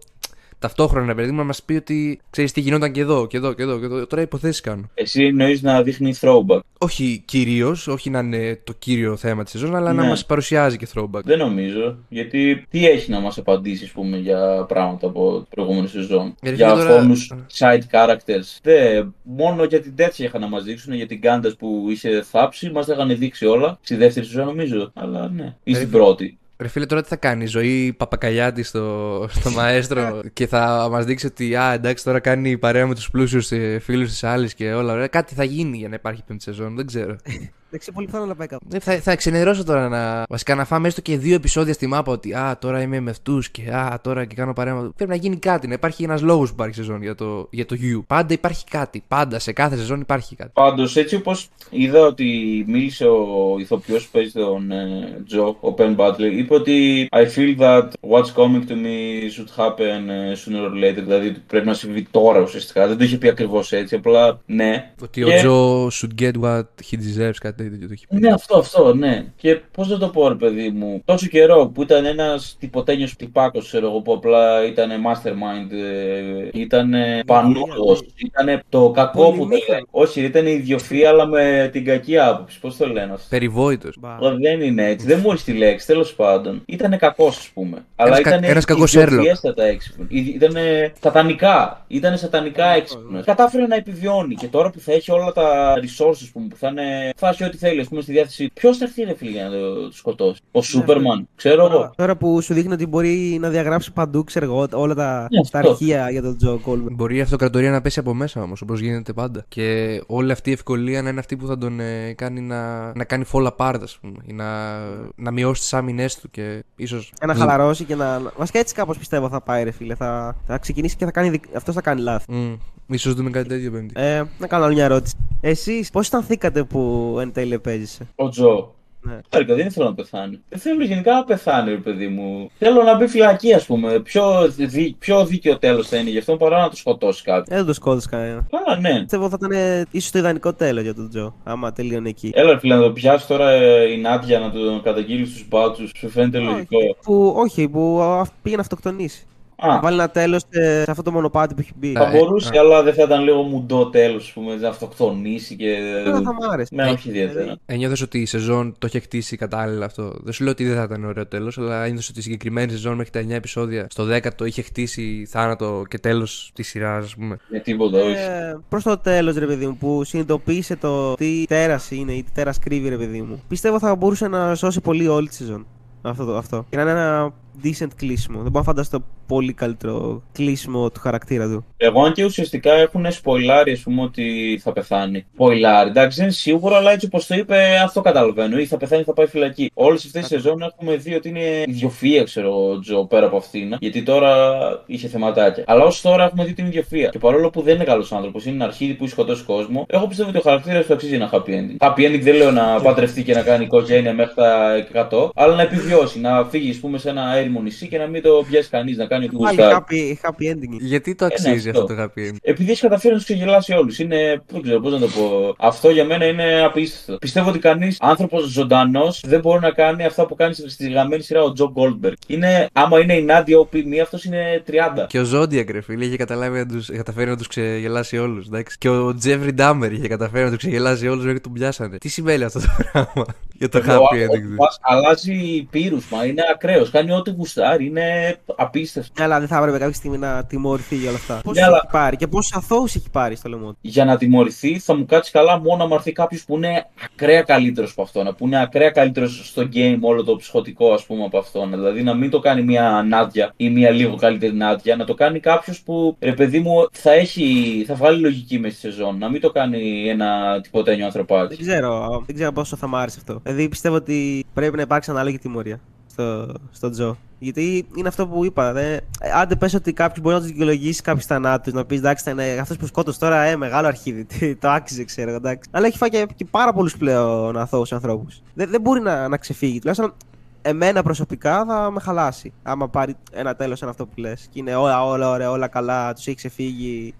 ταυτόχρονα, 0.59 1.15
παιδί 1.15 1.31
μου, 1.31 1.37
να 1.37 1.43
μας 1.43 1.63
πει 1.63 1.73
ότι 1.73 2.19
ξέρεις 2.29 2.51
τι 2.51 2.61
γινόταν 2.61 2.91
και 2.91 3.01
εδώ 3.01 3.27
και 3.27 3.37
εδώ 3.37 3.53
και 3.53 3.63
εδώ. 3.63 3.79
Και 3.79 3.85
εδώ. 3.85 4.07
Τώρα 4.07 4.21
υποθέσεις 4.21 4.61
κάνω. 4.61 4.89
Εσύ 4.93 5.23
εννοείς 5.23 5.61
να 5.61 5.83
δείχνει 5.83 6.13
throwback. 6.21 6.59
Όχι 6.77 7.21
κυρίως, 7.25 7.87
όχι 7.87 8.09
να 8.09 8.19
είναι 8.19 8.59
το 8.63 8.73
κύριο 8.79 9.15
θέμα 9.15 9.43
της 9.43 9.51
σεζόν, 9.51 9.75
αλλά 9.75 9.93
να 9.93 10.01
Ναι. 10.03 10.07
μας 10.09 10.25
παρουσιάζει 10.25 10.77
και 10.77 10.87
throwback. 10.95 11.21
Δεν 11.23 11.37
νομίζω. 11.37 11.97
Γιατί 12.09 12.65
τι 12.69 12.87
έχει 12.87 13.11
να 13.11 13.19
μας 13.19 13.37
απαντήσει, 13.37 13.83
ας 13.83 13.91
πούμε, 13.91 14.17
για 14.17 14.65
πράγματα 14.67 15.07
από 15.07 15.37
την 15.37 15.47
προηγούμενη 15.49 15.87
σεζόν; 15.87 16.35
Ε, 16.41 16.49
ρε 16.49 16.55
για 16.55 16.69
φίλε, 16.69 16.81
τώρα- 16.83 16.99
φόνους 16.99 17.33
side 17.57 17.81
characters. 17.91 18.57
Δεν, 18.61 19.15
μόνο 19.23 19.63
για 19.63 19.81
την 19.81 19.95
τέτοια 19.95 20.25
είχαν 20.25 20.41
να 20.41 20.47
μας 20.47 20.63
δείξουν. 20.63 20.93
Για 20.93 21.07
την 21.07 21.21
Κάντα 21.21 21.55
που 21.59 21.87
είχε 21.89 22.21
θάψει, 22.21 22.69
μας 22.69 22.85
τα 22.85 22.93
είχαν 22.93 23.17
δείξει 23.17 23.45
όλα. 23.45 23.77
Στη 23.81 23.95
δεύτερη 23.95 24.25
σεζόν 24.25 24.45
νομίζω. 24.45 24.91
Αλλά 24.93 25.29
ναι. 25.35 25.55
Ή 25.63 25.71
Ε, 25.71 25.75
στην 25.75 25.87
φίλε. 25.87 25.99
πρώτη. 26.03 26.37
Ρε 26.61 26.67
φίλε, 26.67 26.85
τώρα 26.85 27.01
τι 27.01 27.07
θα 27.07 27.15
κάνει, 27.15 27.43
η 27.43 27.47
ζωή 27.47 27.93
παπακαλιάτη 27.93 28.63
στο, 28.63 29.27
στο 29.29 29.51
μαέστρο 29.57 30.21
και 30.33 30.47
θα 30.47 30.87
μας 30.91 31.05
δείξει 31.05 31.25
ότι 31.25 31.55
α, 31.55 31.73
εντάξει, 31.73 32.03
τώρα 32.03 32.19
κάνει 32.19 32.57
παρέα 32.57 32.87
με 32.87 32.95
τους 32.95 33.09
πλούσιους 33.09 33.51
φίλους 33.83 34.09
της 34.09 34.23
άλλης 34.23 34.53
και 34.53 34.73
όλα. 34.73 34.93
Ωραία. 34.93 35.07
Κάτι 35.07 35.33
θα 35.33 35.43
γίνει 35.43 35.77
για 35.77 35.89
να 35.89 35.95
υπάρχει 35.95 36.23
πέμπτη 36.23 36.43
σεζόν, 36.43 36.75
δεν 36.75 36.85
ξέρω. 36.85 37.15
Εντάξει, 37.71 37.91
πολύ 37.91 38.05
πιθανό 38.05 38.25
να 38.25 38.35
πάει 38.35 38.47
κάπου. 38.47 38.67
Ε, 38.73 38.79
θα, 38.79 38.97
θα 38.97 39.11
εξενερώσω 39.11 39.63
τώρα 39.63 39.89
να. 39.89 40.23
Βασικά 40.29 40.55
να 40.55 40.65
φάμε 40.65 40.87
έστω 40.87 41.01
και 41.01 41.17
δύο 41.17 41.35
επεισόδια 41.35 41.73
στη 41.73 41.87
μάπα 41.87 42.11
ότι 42.11 42.33
Α, 42.33 42.57
τώρα 42.61 42.81
είμαι 42.81 42.99
με 42.99 43.09
αυτούς 43.09 43.49
και 43.49 43.61
Α, 43.71 43.99
τώρα 44.03 44.25
και 44.25 44.35
κάνω 44.35 44.53
παρέα. 44.53 44.75
με- 44.75 44.89
Πρέπει 44.95 45.11
να 45.11 45.17
γίνει 45.17 45.35
κάτι, 45.37 45.67
να 45.67 45.73
υπάρχει 45.73 46.03
ένας 46.03 46.21
λόγος 46.21 46.47
που 46.49 46.53
υπάρχει 46.57 46.75
σεζόν 46.75 47.01
για 47.01 47.15
το, 47.15 47.47
για 47.51 47.65
το 47.65 47.75
U. 47.81 48.03
Πάντα 48.07 48.33
υπάρχει 48.33 48.63
κάτι. 48.69 49.03
Πάντα 49.07 49.39
σε 49.39 49.51
κάθε 49.51 49.75
σεζόν 49.77 50.01
υπάρχει 50.01 50.35
κάτι. 50.35 50.51
Πάντως, 50.53 50.95
έτσι 50.95 51.15
όπως 51.15 51.47
είδα 51.69 52.01
ότι 52.05 52.25
μίλησε 52.67 53.05
ο 53.05 53.55
ηθοποιός 53.59 54.03
που 54.05 54.09
παίζει 54.11 54.31
τον 54.31 54.71
ε, 54.71 55.21
Τζο, 55.27 55.57
ο 55.61 55.73
Penn 55.77 55.95
Butler, 55.95 56.31
είπε 56.37 56.53
ότι 56.53 57.07
I 57.11 57.25
feel 57.35 57.59
that 57.59 57.87
what's 58.09 58.33
coming 58.35 58.63
to 58.67 58.73
me 58.73 59.29
should 59.35 59.63
happen 59.63 60.09
ε, 60.09 60.33
sooner 60.45 60.65
or 60.69 60.83
later. 60.83 61.01
Δηλαδή 61.03 61.27
ότι 61.27 61.41
πρέπει 61.47 61.65
να 61.65 61.73
συμβεί 61.73 62.07
τώρα 62.11 62.39
ουσιαστικά. 62.41 62.87
Δεν 62.87 62.97
το 62.97 63.03
είχε 63.03 63.17
πει 63.17 63.27
ακριβώς 63.27 63.71
έτσι, 63.71 63.95
απλά 63.95 64.39
ναι. 64.45 64.91
Ότι 65.01 65.21
Και- 65.23 65.33
ο 65.33 65.37
Τζο 65.37 65.87
should 65.87 66.21
get 66.21 66.31
what 66.41 66.63
he 66.91 66.95
deserves, 66.95 67.37
κάτι 67.39 67.58
τέτοιο 67.63 67.87
το 67.87 67.93
έχει 67.93 68.07
πει. 68.07 68.15
Ναι, 68.19 68.33
αυτό, 68.33 68.57
αυτό, 68.57 68.93
ναι. 68.95 69.25
Και 69.35 69.55
πώς 69.71 69.87
να 69.89 69.97
το 69.97 70.07
πω, 70.09 70.27
ρε 70.27 70.35
παιδί 70.35 70.69
μου, 70.69 71.01
τόσο 71.05 71.27
καιρό 71.27 71.67
που 71.73 71.81
ήταν 71.81 72.05
ένας 72.05 72.55
τυποτένιος 72.59 73.15
τυπάκος, 73.15 73.67
ξέρω 73.67 73.87
εγώ, 73.87 74.01
που 74.01 74.13
απλά 74.13 74.65
ήταν 74.65 74.89
mastermind, 74.89 75.71
ε, 75.71 76.49
ήταν 76.53 76.93
πανούδο, 77.25 77.97
ήταν 78.15 78.61
το 78.69 78.91
κακό 78.91 79.11
που 79.11 79.31
το 79.31 79.37
Πολυμήχανο. 79.37 79.63
λέει. 79.69 79.85
Όχι, 79.91 80.21
ήταν 80.23 80.47
η 80.47 80.51
ιδιοφία, 80.51 81.09
αλλά 81.09 81.25
με 81.25 81.69
την 81.71 81.85
κακή 81.85 82.17
άποψη. 82.19 82.59
Πώς 82.59 82.77
το 82.77 82.87
λένε 82.87 83.13
αυτό. 83.13 83.25
Περιβόητος. 83.29 83.95
Μπα. 83.99 84.15
Αλλά 84.15 84.35
δεν 84.41 84.61
είναι 84.61 84.85
έτσι. 84.89 85.05
Δεν 85.05 85.19
μου 85.23 85.31
έρθει 85.31 85.51
τη 85.51 85.57
λέξη, 85.57 85.85
τέλος 85.87 86.13
πάντων. 86.13 86.61
Ήταν 86.65 86.97
κακός, 86.97 87.37
ας 87.37 87.49
πούμε. 87.53 87.77
Αλλά 87.95 88.09
Ένας 88.09 88.21
κα- 88.21 88.29
ήταν 88.29 88.43
ένας 88.43 88.65
κακός 88.65 88.91
Sherlock. 88.97 89.01
ιδιοφιέστατα 89.07 89.63
έξυπνος. 89.63 90.07
Ήταν 90.09 90.53
σατανικά. 91.01 91.85
Ήταν 91.87 92.17
σατανικά 92.17 92.65
έξυπνος. 92.69 93.25
Κατάφερε 93.25 93.67
να 93.67 93.75
επιβιώνει. 93.75 94.35
Και 94.35 94.47
τώρα 94.47 94.69
που 94.69 94.79
θα 94.79 94.91
έχει 94.93 95.11
όλα 95.11 95.31
τα 95.31 95.73
resources 95.75 96.29
που, 96.33 96.47
που 96.47 96.55
θα 96.55 96.67
είναι. 96.67 97.09
θα 97.17 97.27
έχει 97.29 97.43
ό,τι 97.49 97.57
θέλει, 97.57 97.79
ας 97.81 97.87
πούμε, 97.87 98.01
στη 98.01 98.11
διάθεση. 98.11 98.49
Ποιος 98.53 98.77
θα 98.77 98.85
έρθει, 98.85 99.03
ρε 99.03 99.13
φίλε, 99.15 99.31
για 99.31 99.43
να 99.43 99.49
το 99.49 99.73
το 99.85 99.91
σκοτώσει; 99.91 100.41
Ο 100.51 100.61
Σούπερμαν. 100.61 101.27
Ξέρω 101.35 101.61
εγώ. 101.65 101.71
Τώρα, 101.73 101.91
τώρα 101.95 102.15
που 102.17 102.41
σου 102.41 102.53
δείχνει 102.53 102.73
ότι 102.73 102.85
μπορεί 102.85 103.37
να 103.41 103.49
διαγράψει 103.49 103.91
παντού, 103.93 104.23
ξέρω 104.23 104.45
εγώ, 104.45 104.67
όλα 104.73 104.93
τα, 104.93 105.27
Ναι, 105.31 105.41
τα 105.49 105.57
αυτό. 105.59 105.69
αρχεία 105.71 106.09
για 106.09 106.21
τον 106.21 106.37
Τζο 106.37 106.59
Κόλμερ. 106.63 106.93
Μπορεί 106.93 107.17
η 107.17 107.21
αυτοκρατορία 107.21 107.71
να 107.71 107.81
πέσει 107.81 107.99
από 107.99 108.13
μέσα 108.13 108.41
όμως, 108.41 108.61
όπως 108.61 108.79
γίνεται 108.79 109.13
πάντα. 109.13 109.45
Και 109.47 110.01
όλη 110.07 110.31
αυτή 110.31 110.49
η 110.49 110.53
ευκολία 110.53 111.01
να 111.01 111.09
είναι 111.09 111.19
αυτή 111.19 111.35
που 111.37 111.47
θα 111.47 111.57
τον 111.57 111.79
ε, 111.79 112.13
κάνει 112.13 112.41
να, 112.41 112.91
να 112.95 113.03
κάνει 113.03 113.23
fall 113.31 113.47
apart, 113.57 113.79
ας 113.83 113.97
πούμε. 114.01 114.17
Ή 114.25 114.33
να, 114.33 114.77
να 115.15 115.31
μειώσει 115.31 115.61
τις 115.61 115.73
άμυνές 115.73 116.15
του 116.19 116.29
και 116.31 116.63
ίσω. 116.75 116.97
Για 116.97 117.27
να 117.27 117.35
χαλαρώσει 117.35 117.83
και 117.83 117.95
να. 117.95 118.21
Βασικά 118.37 118.59
έτσι 118.59 118.73
κάπως 118.73 118.97
πιστεύω 118.97 119.29
θα 119.29 119.41
πάει, 119.41 119.63
ρε 119.63 119.71
φίλε. 119.71 119.95
Θα, 119.95 120.35
θα 120.47 120.57
ξεκινήσει 120.57 120.95
και 120.95 121.05
θα 121.05 121.11
κάνει. 121.11 121.29
δικ- 121.29 121.55
Αυτός 121.55 121.75
θα 121.75 121.81
κάνει 121.81 122.01
λάθη. 122.01 122.57
Ίσως 122.91 123.13
δούμε 123.13 123.29
κάτι 123.29 123.47
τέτοιο 123.47 123.71
πέμπτη. 123.71 123.93
Ε, 123.95 124.23
να 124.39 124.47
κάνω 124.47 124.63
άλλη 124.63 124.73
μια 124.73 124.83
ερώτηση. 124.83 125.15
Εσείς 125.41 125.89
πώς 125.89 126.01
αισθανθήκατε 126.01 126.63
που 126.63 127.17
εν 127.21 127.31
τέλει 127.39 127.53
επέζησε. 127.53 128.07
Ο 128.15 128.29
Τζο. 128.29 128.73
Ναι. 129.01 129.19
Χάρηκα, 129.31 129.55
δεν 129.55 129.67
ήθελα 129.67 129.85
να 129.85 129.93
πεθάνει. 129.93 130.39
Δεν 130.49 130.59
θέλω 130.59 130.83
γενικά 130.83 131.13
να 131.13 131.23
πεθάνει, 131.23 131.69
ρε 131.69 131.77
παιδί 131.77 132.07
μου. 132.07 132.49
Θέλω 132.57 132.83
να 132.83 132.95
μπει 132.95 133.07
φυλακή, 133.07 133.53
ας 133.53 133.65
πούμε. 133.65 133.99
Πιο, 133.99 134.47
δι... 134.47 134.95
πιο 134.99 135.25
δίκαιο 135.25 135.57
τέλος 135.57 135.87
θα 135.87 135.97
είναι 135.97 136.09
γι' 136.09 136.17
αυτό 136.17 136.37
παρά 136.37 136.61
να 136.61 136.69
το 136.69 136.75
σκοτώσει 136.75 137.23
κάποιο. 137.23 137.53
Ε, 137.53 137.57
δεν 137.57 137.65
το 137.65 137.73
σκότωσε 137.73 138.07
κανένα. 138.09 138.47
Καλά, 138.49 138.79
ναι. 138.79 138.99
Πιστεύω 138.99 139.29
θα 139.29 139.37
ήταν 139.39 139.85
ίσως 139.91 140.11
το 140.11 140.19
ιδανικό 140.19 140.53
τέλος 140.53 140.83
για 140.83 140.95
τον 140.95 141.09
Τζο. 141.09 141.35
Άμα 141.43 141.71
τελείωνε 141.71 142.09
εκεί. 142.09 142.31
Έλα, 142.33 142.51
ρε 142.51 142.59
φίλε, 142.59 142.75
να 142.75 142.81
το 142.81 142.91
πιάσει 142.91 143.27
τώρα 143.27 143.49
ε, 143.49 143.91
η 143.91 143.97
Νάντια 143.97 144.39
να 144.39 144.51
τον 144.51 144.81
καταγγείλει 144.81 145.25
στους 145.25 145.47
μπάτσους. 145.47 145.91
Σου 145.95 146.09
φαίνεται 146.09 146.39
λογικό. 146.39 146.77
Όχι, 146.77 146.95
που, 147.03 147.33
όχι, 147.37 147.69
που 147.69 147.99
α, 148.01 148.25
πήγε 148.41 148.55
να 148.55 148.61
αυτοκτονήσει. 148.61 149.25
Να 149.67 149.73
Α, 149.73 149.79
βάλει 149.81 149.95
ένα 149.95 150.09
τέλος 150.09 150.41
σε 150.51 150.91
αυτό 150.91 151.01
το 151.03 151.11
μονοπάτι 151.11 151.53
που 151.53 151.59
έχει 151.61 151.71
μπει. 151.75 151.91
θα 151.91 152.07
ε, 152.07 152.17
μπορούσε, 152.17 152.49
αλλά 152.59 152.83
δεν 152.83 152.93
θα 152.93 153.03
ήταν 153.03 153.23
λίγο 153.23 153.41
μουντό 153.41 153.89
τέλος, 153.89 154.23
ας 154.27 154.31
πούμε, 154.33 154.55
να 154.55 154.67
αυτοκτονήσει 154.69 155.55
και. 155.55 155.77
Δεν 156.03 156.23
θα 156.23 156.33
μ' 156.33 156.51
άρεσε. 156.51 156.75
Ναι, 156.75 156.89
όχι 156.89 157.09
ιδιαίτερα. 157.09 157.55
Ένιωθε 157.65 158.03
ότι 158.03 158.19
η 158.19 158.25
σεζόν 158.25 158.75
το 158.77 158.87
είχε 158.87 158.99
χτίσει 158.99 159.37
κατάλληλα 159.37 159.85
αυτό; 159.85 160.13
Δεν 160.23 160.33
σου 160.33 160.43
λέω 160.43 160.51
ότι 160.51 160.65
δεν 160.65 160.75
θα 160.75 160.83
ήταν 160.83 161.05
ωραίο 161.05 161.27
τέλος, 161.27 161.57
αλλά 161.57 161.83
ένιωθε 161.85 162.07
ότι 162.09 162.19
η 162.19 162.21
συγκεκριμένη 162.21 162.71
σεζόν 162.71 162.95
μέχρι 162.95 163.11
τα 163.11 163.19
9 163.19 163.29
επεισόδια 163.29 163.87
στο 163.89 164.05
10ο 164.09 164.45
είχε 164.45 164.61
χτίσει 164.61 165.27
θάνατο 165.29 165.83
και 165.87 165.99
τέλος 165.99 166.51
της 166.53 166.67
σειράς, 166.67 167.03
ας 167.05 167.15
πούμε; 167.15 167.37
Με 167.49 167.59
τίποτα, 167.59 167.97
όχι. 168.03 168.13
Ε, 168.15 168.57
Προς 168.69 168.83
το 168.83 168.97
τέλος, 168.97 169.35
ρε 169.35 169.45
παιδί 169.45 169.65
μου, 169.65 169.77
που 169.77 170.03
συνειδητοποίησε 170.03 170.75
το 170.75 171.13
τι 171.13 171.45
τέρας 171.47 171.91
είναι 171.91 172.11
ή 172.13 172.23
τι 172.23 172.31
τέρας 172.31 172.59
κρύβει, 172.59 172.89
ρε 172.89 172.97
παιδί 172.97 173.21
μου. 173.21 173.41
Πιστεύω 173.47 173.79
θα 173.79 173.95
μπορούσε 173.95 174.27
να 174.27 174.55
σώσει 174.55 174.81
πολύ 174.81 175.07
όλη 175.07 175.27
τη 175.27 175.35
σεζόν. 175.35 175.65
Αυτό, 176.01 176.25
το- 176.25 176.35
αυτό. 176.37 176.65
Και 176.69 176.75
να 176.75 176.81
είναι 176.81 176.91
ένα 176.91 177.33
decent 177.63 177.87
κλείσιμο. 177.95 178.35
Δεν 178.41 178.51
μπορώ 178.51 178.59
να 178.59 178.63
φανταστώ 178.63 178.99
πολύ 179.29 179.53
καλύτερο 179.53 180.23
κλείσιμο 180.31 180.89
του 180.89 180.99
χαρακτήρα 180.99 181.47
του. 181.47 181.65
Εγώ, 181.77 182.03
αν 182.03 182.13
και 182.13 182.25
ουσιαστικά 182.25 182.73
έχουν 182.73 183.11
σποιλάρει, 183.11 183.71
ας 183.71 183.79
πούμε, 183.79 184.01
ότι 184.01 184.59
θα 184.63 184.71
πεθάνει. 184.71 185.25
Σποιλάρει, 185.33 185.89
εντάξει, 185.89 186.17
δεν 186.17 186.25
είναι 186.25 186.35
σίγουρο, 186.35 186.75
αλλά 186.75 186.91
έτσι 186.91 187.05
όπως 187.05 187.27
το 187.27 187.35
είπε, 187.35 187.57
αυτό 187.83 188.01
καταλαβαίνω. 188.01 188.57
Ή 188.57 188.65
θα 188.65 188.77
πεθάνει 188.77 189.01
ή 189.01 189.03
θα 189.03 189.13
πάει 189.13 189.27
φυλακή. 189.27 189.71
Όλες 189.73 190.05
αυτές 190.05 190.21
τις 190.21 190.29
σεζόν 190.29 190.61
έχουμε 190.61 190.95
δει 190.95 191.13
ότι 191.13 191.29
είναι 191.29 191.63
ιδιοφία, 191.67 192.23
ξέρω 192.23 192.69
ο 192.69 192.79
Τζο, 192.79 193.05
πέρα 193.05 193.25
από 193.25 193.37
αυτήν. 193.37 193.75
Γιατί 193.79 194.03
τώρα 194.03 194.59
είχε 194.85 195.07
θεματάκια. 195.07 195.63
Αλλά 195.67 195.83
ως 195.83 196.01
τώρα 196.01 196.23
έχουμε 196.23 196.45
δει 196.45 196.53
την 196.53 196.65
ιδιοφία. 196.65 197.07
Και 197.09 197.19
παρόλο 197.19 197.49
που 197.49 197.61
δεν 197.61 197.75
είναι 197.75 197.83
καλός 197.83 198.11
άνθρωπος, 198.11 198.45
είναι 198.45 198.55
ένα 198.55 198.65
αρχίδι 198.65 198.93
που 198.93 199.03
έχει 199.03 199.11
σκοτώσει 199.11 199.43
κόσμο, 199.43 199.85
εγώ 199.89 200.07
πιστεύω 200.07 200.29
ότι 200.29 200.37
ο 200.37 200.41
χαρακτήρας 200.41 200.85
του 200.85 200.93
αξίζει 200.93 201.15
ένα 201.15 201.29
happy 201.33 201.49
ending. 201.49 201.87
Happy 201.87 201.99
ending 201.99 202.21
δεν 202.21 202.35
λέω 202.35 202.51
να 202.51 202.81
παντρευτεί 202.81 203.23
και 203.23 203.33
να 203.33 203.41
κάνει 203.41 203.63
οικογένεια 203.63 204.13
μέχρι 204.13 204.33
τα 204.35 204.75
100, 205.11 205.29
αλλά 205.35 205.55
να 205.55 205.61
επιβιώσει, 205.61 206.19
να 206.19 206.45
φύγει, 206.45 206.69
ας 206.69 206.77
πούμε, 206.77 206.97
σε 206.97 207.09
ένα 207.09 207.35
έρημο 207.35 207.61
νησί 207.61 207.87
και 207.87 207.97
να 207.97 208.07
μην 208.07 208.21
το 208.21 208.43
πιάσει 208.49 208.69
κανείς, 208.69 208.97
να 208.97 209.05
κάνει 209.05 209.18
ό,τι 209.25 209.35
Πάλι 209.35 209.61
γουστάρει. 209.61 209.85
happy, 210.21 210.27
happy 210.29 210.51
ending. 210.53 210.77
Γιατί 210.79 211.15
το 211.15 211.25
αξίζει 211.25 211.69
αυτό. 211.69 211.81
αυτό 211.81 211.95
το 211.95 212.01
happy 212.03 212.19
end. 212.19 212.35
Επειδή 212.41 212.71
έχει 212.71 212.81
καταφέρει 212.81 213.13
να 213.13 213.19
τους 213.19 213.25
ξεγελάσει 213.29 213.73
όλους. 213.73 213.99
Είναι. 213.99 214.41
Δεν 214.51 214.61
ξέρω 214.61 214.79
πώς 214.79 214.91
να 214.91 214.99
το 214.99 215.07
πω. 215.07 215.55
Αυτό 215.57 215.89
για 215.89 216.05
μένα 216.05 216.25
είναι 216.25 216.61
απίστευτο. 216.63 217.17
Πιστεύω 217.17 217.49
ότι 217.49 217.59
κανείς 217.59 217.97
άνθρωπος 217.99 218.43
ζωντανός 218.45 219.21
δεν 219.25 219.39
μπορεί 219.39 219.59
να 219.59 219.71
κάνει 219.71 220.05
αυτά 220.05 220.25
που 220.25 220.35
κάνει 220.35 220.53
στη 220.53 220.89
γραμμένη 220.89 221.21
σειρά 221.23 221.43
ο 221.43 221.51
Τζο 221.53 221.71
Γκόλντμπεργκ. 221.71 222.15
Είναι. 222.27 222.67
Άμα 222.73 222.99
είναι 222.99 223.13
η 223.13 223.21
Νάντια 223.23 223.57
OP 223.59 223.83
μία, 223.85 224.03
αυτός 224.03 224.23
είναι 224.23 224.63
30. 224.67 225.05
Και 225.07 225.19
ο 225.19 225.25
Zodiac, 225.33 225.71
ρε 225.71 225.81
φίλε, 225.81 226.05
είχε 226.05 226.15
καταλάβει 226.17 226.57
να 226.57 226.65
τους, 226.65 226.89
καταφέρει 226.91 227.29
να 227.29 227.37
τους 227.37 227.47
ξεγελάσει 227.47 228.17
όλους. 228.17 228.47
Και 228.77 228.89
ο 228.89 229.15
Τζέφρι 229.15 229.53
Ντάμερ 229.53 229.91
είχε 229.93 230.07
καταφέρει 230.07 230.43
να 230.43 230.49
τους 230.49 230.57
ξεγελάσει 230.57 231.07
όλους 231.07 231.23
μέχρι 231.23 231.39
που 231.39 231.43
τον 231.49 231.53
πιάσανε. 231.53 231.97
Τι 231.97 232.09
σημαίνει 232.09 232.43
αυτό 232.43 232.59
το 232.59 232.67
πράγμα 232.91 233.25
για 233.59 233.69
το 233.69 233.77
Ο- 233.77 233.81
happy 233.87 233.97
ο- 233.97 234.15
ending 234.15 234.29
ο 234.29 234.47
του. 234.49 234.55
Πας 234.55 234.77
αλλάζει 234.81 235.67
πύρους, 235.71 236.09
μα 236.09 236.25
είναι 236.25 236.41
ακραίος. 236.53 236.89
Κάνει 236.89 237.11
ό,τι 237.11 237.31
γουστάρει. 237.31 237.85
Είναι 237.85 238.37
απίστευτο. 238.55 239.08
Αλλά 239.19 239.39
δεν 239.39 239.47
θα 239.47 239.57
έπρεπε 239.57 239.77
κάποια 239.77 239.93
στιγμή 239.93 240.17
να 240.17 240.43
τιμωρηθεί 240.45 240.95
για 240.95 241.09
όλα 241.09 241.17
αυτά. 241.17 241.41
Πόσου 241.43 241.59
Ναι, 241.59 241.65
αλλά- 241.65 241.77
έχει 241.83 241.91
πάρει 241.91 242.15
και 242.15 242.27
πόσου 242.27 242.57
αθώους 242.57 242.95
έχει 242.95 243.09
πάρει 243.09 243.35
στο 243.35 243.49
λαιμό 243.49 243.69
του; 243.69 243.77
Για 243.81 244.05
να 244.05 244.17
τιμωρηθεί, 244.17 244.79
θα 244.79 244.95
μου 244.95 245.05
κάτσει 245.05 245.31
καλά 245.31 245.59
μόνο 245.59 245.87
να 245.87 245.95
έρθει 245.95 246.11
κάποιος 246.11 246.45
που 246.45 246.55
είναι 246.55 246.85
ακραία 247.13 247.41
καλύτερος 247.41 247.91
από 247.91 248.01
αυτόν. 248.01 248.35
Που 248.37 248.45
είναι 248.45 248.61
ακραία 248.61 248.89
καλύτερος 248.89 249.41
στο 249.47 249.67
game, 249.73 249.97
όλο 250.01 250.23
το 250.23 250.35
ψυχοτικό, 250.35 250.93
ας 250.93 251.05
πούμε, 251.05 251.23
από 251.25 251.37
αυτόν. 251.37 251.69
Δηλαδή 251.69 252.03
να 252.03 252.13
μην 252.13 252.29
το 252.29 252.39
κάνει 252.39 252.61
μια 252.61 253.05
Νάντια 253.07 253.53
ή 253.57 253.69
μια 253.69 253.89
λίγο 253.89 254.15
καλύτερη 254.15 254.53
Νάντια, 254.55 254.95
να 254.95 255.05
το 255.05 255.13
κάνει 255.13 255.39
κάποιος 255.39 255.81
που, 255.81 256.15
ρε 256.19 256.33
παιδί 256.33 256.59
μου, 256.59 256.87
θα, 256.91 257.11
έχει, 257.11 257.83
θα 257.87 257.93
βγάλει 257.95 258.21
λογική 258.21 258.59
μες 258.59 258.71
στη 258.71 258.81
σεζόν. 258.81 259.17
Να 259.17 259.29
μην 259.29 259.41
το 259.41 259.49
κάνει 259.51 260.09
ένα 260.09 260.59
τυποτένιο 260.61 260.97
Δεν 260.97 261.05
ανθρωπάκι. 261.05 261.61
ξέρω, 261.61 262.23
δεν 262.25 262.35
ξέρω 262.35 262.51
πόσο 262.51 262.75
θα 262.75 262.87
μ' 262.87 262.95
άρεσε 262.95 263.17
αυτό. 263.19 263.39
Δηλαδή 263.43 263.69
πιστεύω 263.69 263.95
ότι 263.95 264.45
πρέπει 264.53 264.75
να 264.75 264.81
υπάρξει 264.81 265.11
ανάλογη 265.11 265.37
τιμωρία. 265.37 265.79
Στο, 266.19 266.53
στο 266.71 266.89
Τζο. 266.89 267.17
Γιατί 267.39 267.87
είναι 267.95 268.07
αυτό 268.07 268.27
που 268.27 268.45
είπα. 268.45 268.73
Δε, 268.73 268.93
ε, 268.93 269.01
άντε 269.35 269.55
πες 269.55 269.73
ότι 269.73 269.93
κάποιος 269.93 270.23
μπορεί 270.23 270.35
να 270.35 270.41
τους 270.41 270.49
δικαιολογήσει 270.49 271.01
κάποιους 271.01 271.25
θανάτους, 271.25 271.73
να 271.73 271.85
πεις 271.85 271.97
εντάξει, 271.97 272.31
αυτός 272.61 272.77
που 272.77 272.85
σκότωσε 272.85 273.19
τώρα, 273.19 273.41
ε, 273.41 273.55
μεγάλο 273.55 273.87
αρχίδι. 273.87 274.25
τι, 274.25 274.55
το 274.55 274.69
άξιζε, 274.69 275.03
ξέρω 275.03 275.31
εντάξει. 275.33 275.69
Αλλά 275.71 275.87
έχει 275.87 275.97
φάει 275.97 276.09
και, 276.09 276.27
και 276.35 276.45
πάρα 276.45 276.73
πολλούς 276.73 276.97
πλέον 276.97 277.57
αθώους 277.57 277.91
ανθρώπους. 277.91 278.41
Δεν, 278.53 278.69
δεν 278.69 278.81
μπορεί 278.81 279.01
να, 279.01 279.27
να 279.27 279.37
ξεφύγει. 279.37 279.79
Τουλάχιστον 279.79 280.13
εμένα 280.61 281.03
προσωπικά 281.03 281.65
θα 281.65 281.91
με 281.91 281.99
χαλάσει. 281.99 282.53
Άμα 282.63 282.89
πάρει 282.89 283.15
ένα 283.31 283.55
τέλος 283.55 283.77
σε 283.77 283.85
αυτό 283.85 284.05
που 284.05 284.19
λες. 284.19 284.47
Και 284.49 284.59
είναι 284.59 284.75
όλα, 284.75 285.05
όλα 285.05 285.29
ωραία, 285.29 285.51
όλα 285.51 285.67
καλά, 285.67 286.13
τους 286.13 286.27
έχει 286.27 286.35
ξεφύγει 286.35 287.13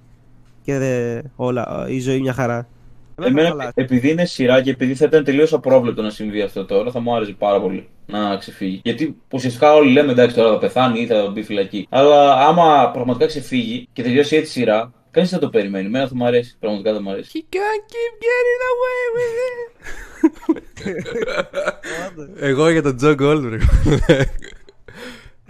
και 0.61 0.77
δε, 0.77 1.21
όλα, 1.35 1.85
η 1.87 1.99
ζωή 1.99 2.19
μια 2.19 2.33
χαρά. 2.33 2.67
Εμένα 3.25 3.27
θα 3.27 3.33
με 3.33 3.39
Εμένα, 3.41 3.49
χαλάσει. 3.49 3.71
επειδή 3.75 4.09
είναι 4.11 4.25
σειρά 4.25 4.61
και 4.61 4.69
επειδή 4.69 4.95
θα 4.95 5.05
ήταν 5.05 5.23
τελείως 5.23 5.53
απρόβλεπτο 5.53 6.01
να 6.01 6.09
συμβεί 6.09 6.41
αυτό 6.41 6.65
τώρα, 6.65 6.91
θα 6.91 6.99
μου 6.99 7.15
άρεσε 7.15 7.35
πάρα 7.37 7.61
πολύ 7.61 7.87
να 8.05 8.35
ξεφύγει. 8.37 8.81
Γιατί 8.83 9.15
ουσιαστικά 9.31 9.73
όλοι 9.73 9.91
λέμε 9.91 10.11
εντάξει 10.11 10.35
τώρα 10.35 10.49
θα 10.49 10.57
πεθάνει 10.57 10.99
ή 10.99 11.05
θα 11.05 11.27
μπει 11.27 11.43
φυλακή. 11.43 11.87
Αλλά 11.89 12.33
άμα 12.47 12.91
πραγματικά 12.93 13.25
ξεφύγει 13.25 13.87
και 13.93 14.03
τελειώσει 14.03 14.35
έτσι 14.35 14.49
η 14.49 14.51
σειρά, 14.61 14.93
κανείς 15.11 15.29
δεν 15.29 15.39
θα 15.39 15.45
το 15.45 15.51
περιμένει. 15.51 15.85
Εμένα 15.85 16.07
θα 16.07 16.15
μου 16.15 16.25
αρέσει. 16.25 16.55
Πραγματικά 16.59 16.93
θα 16.93 17.01
μου 17.01 17.09
αρέσει. 17.11 17.29
He 17.33 17.55
can't 17.55 17.83
keep 17.93 18.13
getting 18.25 18.61
away 18.71 19.01
with 19.15 19.35
it. 19.41 19.69
Εγώ 22.39 22.69
για 22.69 22.81
τον 22.81 22.95
Τζο 22.97 23.13
Γκόλμπεργκ. 23.13 23.61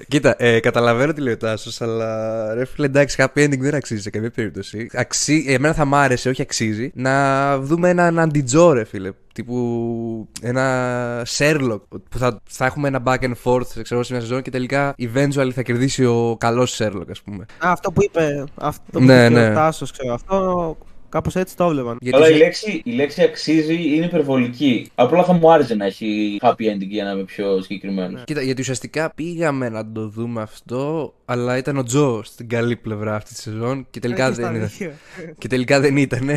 Κοίτα, 0.08 0.36
ε, 0.38 0.60
καταλαβαίνω 0.60 1.14
τι 1.14 1.22
λέει 1.22 1.34
ο 1.34 1.38
Τάσος, 1.38 1.82
αλλά 1.82 2.54
ρε 2.54 2.66
φίλε, 2.66 2.86
εντάξει, 2.86 3.16
happy 3.20 3.45
ending 3.45 3.60
δεν 3.60 3.76
αξίζει 3.76 4.02
σε 4.02 4.10
καμία 4.10 4.32
περίπτωση. 4.32 4.89
Αξί... 4.93 5.45
Εμένα 5.47 5.74
θα 5.74 5.86
μ' 5.86 5.95
άρεσε, 5.95 6.30
όχι 6.30 6.41
αξίζει, 6.41 6.91
να 6.93 7.58
δούμε 7.60 7.89
έναν 7.89 8.20
αντιτζό, 8.20 8.72
ρε 8.74 8.84
φίλε. 8.84 9.12
Τύπου 9.34 10.28
ένα 10.41 11.24
Sherlock 11.38 11.82
που 12.10 12.18
θα, 12.18 12.41
θα 12.50 12.66
έχουμε 12.66 12.88
ένα 12.88 13.02
back 13.06 13.20
and 13.20 13.34
forth 13.43 13.68
ξέρω, 13.68 13.86
εγώ, 13.89 14.04
σε 14.04 14.14
μια 14.14 14.22
σεζόν 14.22 14.41
και 14.41 14.50
τελικά 14.50 14.95
eventually 14.97 15.52
θα 15.54 15.62
κερδίσει 15.62 16.06
ο 16.06 16.36
καλός 16.39 16.82
Sherlock, 16.82 17.10
ας 17.10 17.22
πούμε. 17.22 17.45
Α, 17.58 17.72
αυτό 17.72 17.91
που 17.91 18.04
είπε, 18.04 18.43
αυτό 18.56 19.00
που 19.00 19.06
Ναι, 19.06 19.26
είπε 19.26 19.30
ναι. 19.30 19.50
ο 19.50 19.54
Τάσος, 19.54 19.91
ξέρω. 19.91 20.14
Αυτό 20.14 20.78
κάπως 21.10 21.36
έτσι 21.36 21.55
το 21.55 21.64
έβλεπαν. 21.64 21.97
Γιατί 22.01 22.18
Αλλά 22.18 22.30
η 22.30 22.32
σε- 22.32 22.38
λέξη, 22.38 22.82
η 22.86 22.91
λέξη 22.91 23.22
αξίζει 23.22 23.95
είναι 23.95 24.05
υπερβολική. 24.05 24.88
Απλά 24.95 25.24
θα 25.24 25.34
μου 25.34 25.51
άρεσε 25.51 25.76
να 25.76 25.86
έχει 25.86 26.38
happy 26.41 26.51
ending 26.62 26.88
για 26.88 27.03
να 27.03 27.12
είμαι 27.12 27.24
πιο 27.24 27.62
συγκεκριμένος. 27.62 28.24
Κοίτα, 28.24 28.41
γιατί 28.41 28.62
ουσιαστικά 28.62 29.12
πήγαμε 29.14 29.70
να 29.70 29.91
το 29.91 30.07
δούμε 30.07 30.41
αυτό, 30.41 31.14
αλλά 31.32 31.57
ήταν 31.57 31.77
ο 31.77 31.84
Τζο 31.84 32.23
στην 32.23 32.49
καλή 32.49 32.75
πλευρά 32.75 33.15
αυτή 33.15 33.34
τη 33.34 33.41
σεζόν 33.41 33.88
και 33.89 33.99
τελικά 33.99 34.25
Ε, 34.25 34.27
και 34.27 34.34
στα 34.34 34.43
δεν 34.51 34.55
ήταν. 34.55 34.71
δύο. 34.77 34.91
Και 35.38 35.47
τελικά 35.47 35.80
δεν 35.80 35.97
ήταν. 35.97 36.30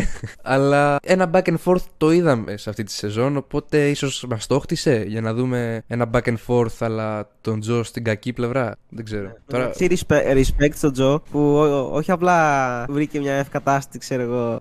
αλλά 0.43 0.99
ένα 1.03 1.30
back 1.34 1.43
and 1.43 1.57
forth 1.64 1.82
το 1.97 2.11
είδαμε 2.12 2.57
σε 2.57 2.70
αυτή 2.70 2.82
τη 2.84 2.93
σεζόν, 2.93 3.36
οπότε 3.36 3.88
ίσως 3.88 4.24
μας 4.28 4.47
το 4.47 4.59
χτίσε 4.59 5.05
για 5.07 5.20
να 5.20 5.34
δούμε 5.34 5.82
ένα 5.86 6.11
back 6.12 6.22
and 6.22 6.36
forth, 6.47 6.76
αλλά 6.78 7.28
τον 7.40 7.61
Τζο 7.61 7.82
στην 7.82 8.05
κακή 8.05 8.32
πλευρά. 8.32 8.76
Δεν 8.88 9.05
ξέρω. 9.05 9.32
Τώρα, 9.47 9.64
Έτσι, 9.68 9.86
respect, 9.90 10.36
respect 10.36 10.72
στον 10.74 10.93
Τζο 10.93 11.22
που 11.30 11.40
ό- 11.40 11.78
ό- 11.78 11.90
όχι 11.93 12.11
απλά 12.11 12.84
βρήκε 12.88 13.20
μια 13.20 13.34
ευκατάστατη, 13.34 13.99
ξέρω 13.99 14.22
εγώ, 14.22 14.59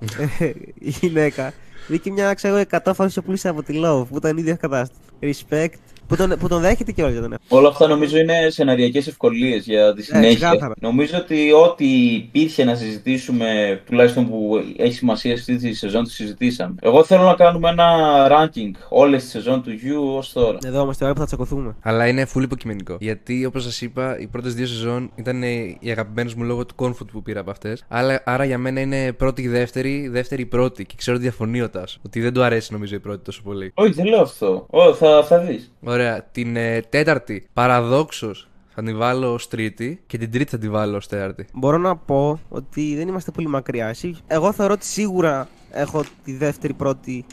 η 0.80 0.90
γυναίκα. 1.02 1.54
Βρήκε 1.88 2.12
μια, 2.12 2.34
ξέρω 2.34 2.56
εγώ, 2.56 2.66
100 2.86 2.92
φορέ 2.96 3.10
πιο 3.10 3.22
πλούσια 3.22 3.50
από 3.50 3.64
τη 3.64 3.74
Love 3.86 4.06
που 4.10 4.18
ήταν 4.18 4.38
ήδη 4.38 4.50
ευκατάστατη. 4.50 5.00
Respect. 5.22 5.74
Που 6.12 6.18
τον, 6.18 6.38
που 6.40 6.48
τον 6.48 6.62
δέχεται 6.62 6.92
και 6.92 7.04
όλοι 7.04 7.12
για 7.12 7.22
τον 7.22 7.32
εαυτό. 7.32 7.58
Όλα 7.58 7.68
αυτά 7.68 7.88
νομίζω 7.88 8.18
είναι 8.18 8.34
σεναριακές 8.50 9.08
ευκολίες 9.08 9.66
για 9.66 9.94
τη 9.94 10.04
συνέχεια. 10.04 10.36
ξεκάθαρα. 10.36 10.74
νομίζω 10.80 11.18
ότι 11.18 11.52
ό,τι 11.52 11.86
υπήρχε 12.14 12.64
να 12.64 12.76
συζητήσουμε, 12.76 13.82
τουλάχιστον 13.86 14.30
που 14.30 14.64
έχει 14.78 14.94
σημασία 14.94 15.38
σε 15.38 15.52
αυτή 15.52 15.68
τη 15.68 15.74
σεζόν, 15.74 16.04
τη 16.04 16.12
συζητήσαμε. 16.12 16.76
Εγώ 16.82 17.04
θέλω 17.04 17.24
να 17.24 17.34
κάνουμε 17.34 17.70
ένα 17.70 17.88
ranking 18.32 18.72
όλες 18.90 19.22
τις 19.22 19.32
σεζόν 19.32 19.64
του 19.64 19.70
U 19.72 20.18
ως 20.18 20.32
τώρα. 20.32 20.58
Εδώ 20.66 20.84
είμαστε 20.84 21.04
ώρα 21.04 21.14
που 21.14 21.20
θα 21.20 21.26
τσακωθούμε. 21.26 21.76
Αλλά 21.82 22.08
είναι 22.08 22.28
full 22.36 22.42
υποκειμενικό. 22.42 22.98
Γιατί 23.00 23.46
όπως 23.46 23.64
σας 23.64 23.82
είπα, 23.82 24.20
οι 24.20 24.28
πρώτες 24.28 24.54
δύο 24.54 24.66
σεζόν 24.66 25.12
ήταν 25.16 25.44
οι 25.80 25.90
αγαπημένες 25.90 26.34
μου 26.34 26.44
λόγω 26.44 26.66
του 26.66 26.76
comfort 26.78 27.08
που 27.12 27.22
πήρα 27.22 27.40
από 27.40 27.52
αυτές. 27.52 27.84
Άρα 28.24 28.46
για 28.46 28.58
μένα 28.58 28.80
είναι 28.80 29.14
πρώτη 29.14 29.42
η 29.42 29.48
δεύτερη, 29.48 30.08
δεύτερη 30.08 30.42
η 30.42 30.46
πρώτη. 30.46 30.86
Και 30.86 30.94
ξέρω 30.98 31.16
ότι 31.16 31.26
διαφωνεί 31.26 31.62
ο 31.62 31.70
Τάσο. 31.70 32.00
Ότι 32.06 32.22
δεν 32.22 32.34
του 32.34 32.44
αρέσει 32.44 32.74
νομίζω 32.74 32.96
η 32.96 33.00
πρώτη 33.00 33.24
τόσο 33.24 33.42
πολύ. 33.44 33.72
Όχι, 33.74 33.92
δεν 33.92 34.06
λέω 34.06 34.22
αυτό. 34.22 34.66
Ω, 34.70 34.94
θα, 34.94 35.24
θα 35.24 35.40
δεις. 35.40 35.72
Ωραία. 35.84 36.01
Την 36.32 36.56
ε, 36.56 36.82
τέταρτη, 36.90 37.48
παραδόξως, 37.54 38.50
θα 38.74 38.84
την 38.84 38.98
βάλω 38.98 39.34
ως 39.34 39.48
τρίτη. 39.48 40.02
Και 40.08 40.18
την 40.18 40.32
τρίτη 40.32 40.50
θα 40.50 40.58
την 40.58 40.72
βάλω 40.72 40.98
ως 40.98 41.08
τέταρτη. 41.08 41.46
Μπορώ 41.54 41.78
να 41.78 41.96
πω 41.96 42.40
ότι 42.50 42.96
δεν 42.96 43.08
είμαστε 43.08 43.32
πολύ 43.32 43.48
μακριά. 43.48 43.88
Εσύ, 43.88 44.16
εγώ 44.28 44.52
θεωρώ 44.52 44.74
ότι 44.74 44.86
σίγουρα 44.86 45.48
έχω 45.72 46.04
τη 46.24 46.34
δεύτερη 46.34 46.74
πρώτη 46.74 47.26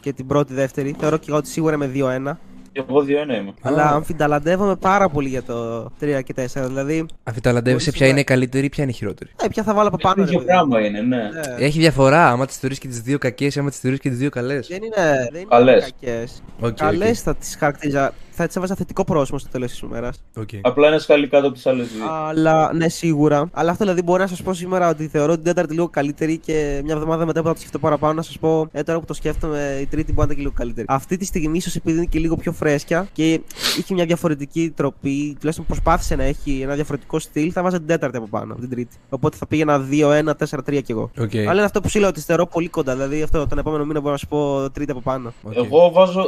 και 0.00 0.12
την 0.12 0.26
πρώτη 0.26 0.54
δεύτερη. 0.54 0.96
Θεωρώ 0.98 1.16
και 1.16 1.26
εγώ 1.28 1.36
ότι 1.38 1.48
σίγουρα 1.48 1.74
είμαι 1.74 1.90
2-1. 1.94 2.36
Και 2.72 2.84
εγώ 2.88 3.00
2-1 3.00 3.06
είμαι. 3.40 3.52
Αλλά 3.62 3.82
Α. 3.84 3.94
αμφιταλαντεύομαι 3.94 4.76
πάρα 4.76 5.08
πολύ 5.08 5.28
για 5.28 5.42
το 5.42 5.84
3 6.00 6.20
και 6.24 6.34
4. 6.36 6.66
Δηλαδή, 6.66 7.06
Αμφιταλαντεύεσαι 7.22 7.84
Πολύ 7.90 7.96
ποια 7.96 8.06
είναι 8.06 8.16
σίγουρα. 8.18 8.20
η 8.20 8.24
καλύτερη 8.24 8.66
ή 8.66 8.68
ποια 8.68 8.82
είναι 8.82 8.92
η 8.92 8.94
χειρότερη. 8.94 9.30
ε, 9.42 9.48
ποια 9.48 9.62
θα 9.62 9.74
βάλω 9.74 9.88
από 9.88 9.96
πάνω. 9.96 10.14
Το 10.14 10.20
ρε 10.20 10.26
ίδιο 10.26 10.38
παιδί 10.38 10.50
μου. 10.52 10.68
πράγμα 10.68 10.86
είναι, 10.86 11.00
ναι. 11.00 11.16
Ναι. 11.56 11.64
Έχει 11.64 11.78
διαφορά 11.78 12.28
άμα 12.30 12.46
τις 12.46 12.56
θεωρείς 12.56 12.78
και 12.78 12.88
τις 12.88 13.00
δύο 13.00 13.18
κακές 13.18 13.54
ή 13.54 13.58
άμα 13.58 13.68
τις 13.70 13.78
θεωρείς 13.78 14.00
και 14.00 14.08
τις 14.08 14.18
δύο 14.18 14.30
καλές. 14.30 14.66
Δεν 14.68 14.82
είναι, 14.82 15.28
δεν 15.32 15.40
είναι 15.40 15.48
Καλές. 15.50 15.82
κακές. 16.00 16.42
Οκ, 16.60 16.72
Καλές 16.76 17.22
θα 17.22 17.34
τις 17.36 17.56
χαρακτήριζα. 17.58 18.12
Θα 18.40 18.46
τις 18.46 18.56
έβαζα 18.56 18.74
θετικό 18.74 19.04
πρόσημο 19.04 19.38
στο 19.38 19.48
τέλος 19.48 19.70
της 19.70 19.80
ημέρας. 19.80 20.22
οκ. 20.36 20.48
Απλά 20.60 20.88
είναι 20.88 20.98
σκαλί 20.98 21.28
κάτω 21.28 21.46
από 21.46 21.54
τις 21.54 21.66
άλλες 21.66 21.88
δύο. 21.92 22.04
Αλλά 22.10 22.72
ναι, 22.72 22.88
σίγουρα. 22.88 23.48
Αλλά 23.52 23.70
αυτό 23.70 23.84
δηλαδή 23.84 24.02
μπορεί 24.02 24.20
να 24.20 24.26
σας 24.26 24.42
πω 24.42 24.54
σήμερα 24.54 24.88
ότι 24.88 25.08
θεωρώ 25.08 25.34
την 25.34 25.44
τέταρτη 25.44 25.72
λίγο 25.72 25.88
καλύτερη 25.88 26.38
και 26.38 26.80
μια 26.84 26.94
εβδομάδα 26.94 27.26
μετά 27.26 27.40
που 27.40 27.46
θα 27.46 27.52
το 27.52 27.58
σκεφτώ 27.58 27.78
παραπάνω 27.78 28.12
να 28.12 28.22
σας 28.22 28.38
πω 28.38 28.68
ε, 28.72 28.82
τώρα 28.82 28.98
που 28.98 29.04
το 29.04 29.14
σκέφτομαι 29.14 29.78
η 29.80 29.86
τρίτη 29.86 30.12
μπορεί 30.12 30.18
να 30.18 30.24
ήταν 30.24 30.36
και 30.36 30.42
λίγο 30.42 30.52
καλύτερη. 30.56 30.86
Αυτή 30.90 31.16
τη 31.16 31.24
στιγμή 31.24 31.56
ίσως 31.56 31.74
επειδή 31.76 31.96
είναι 31.96 32.06
και 32.06 32.18
λίγο 32.18 32.36
πιο 32.36 32.52
φρέσκια 32.52 33.08
και 33.12 33.40
είχε 33.78 33.94
μια 33.94 34.04
διαφορετική 34.04 34.72
τροπή, 34.76 35.36
τουλάχιστον 35.38 35.66
προσπάθησε 35.66 36.16
να 36.16 36.22
έχει 36.22 36.60
ένα 36.62 36.74
διαφορετικό 36.74 37.18
στυλ, 37.18 37.50
θα 37.54 37.62
βάζα 37.62 37.76
την 37.76 37.86
τέταρτη 37.86 38.16
από 38.16 38.26
πάνω, 38.26 38.52
από 38.52 38.60
την 38.60 38.70
τρίτη. 38.70 38.96
Οπότε 39.08 39.36
θα 39.36 39.46
πήγαινα 39.46 39.86
2-1, 39.90 40.30
4-3 40.48 40.82
κι 40.84 40.92
εγώ. 40.92 41.10
Οκ. 41.18 41.34
Αλλά 41.34 41.52
είναι 41.52 41.62
αυτό 41.62 41.80
που 41.80 41.88
σου 41.88 41.98
λέω 41.98 42.08
ότι 42.08 42.16
τις 42.16 42.24
θεωρώ 42.24 42.46
πολύ 42.46 42.68
κοντά. 42.68 42.92
Δηλαδή 42.92 43.22
αυτό 43.22 43.46
τον 43.46 43.58
επόμενο 43.58 43.84
μήνα 43.84 44.00
μπορώ 44.00 44.12
να 44.12 44.18
σου 44.18 44.28
πω 44.28 44.70
τρίτη 44.72 44.90
από 44.90 45.00
πάνω. 45.00 45.32
οκ. 45.42 45.56
Εγώ 45.56 45.90
βάζω 45.90 46.22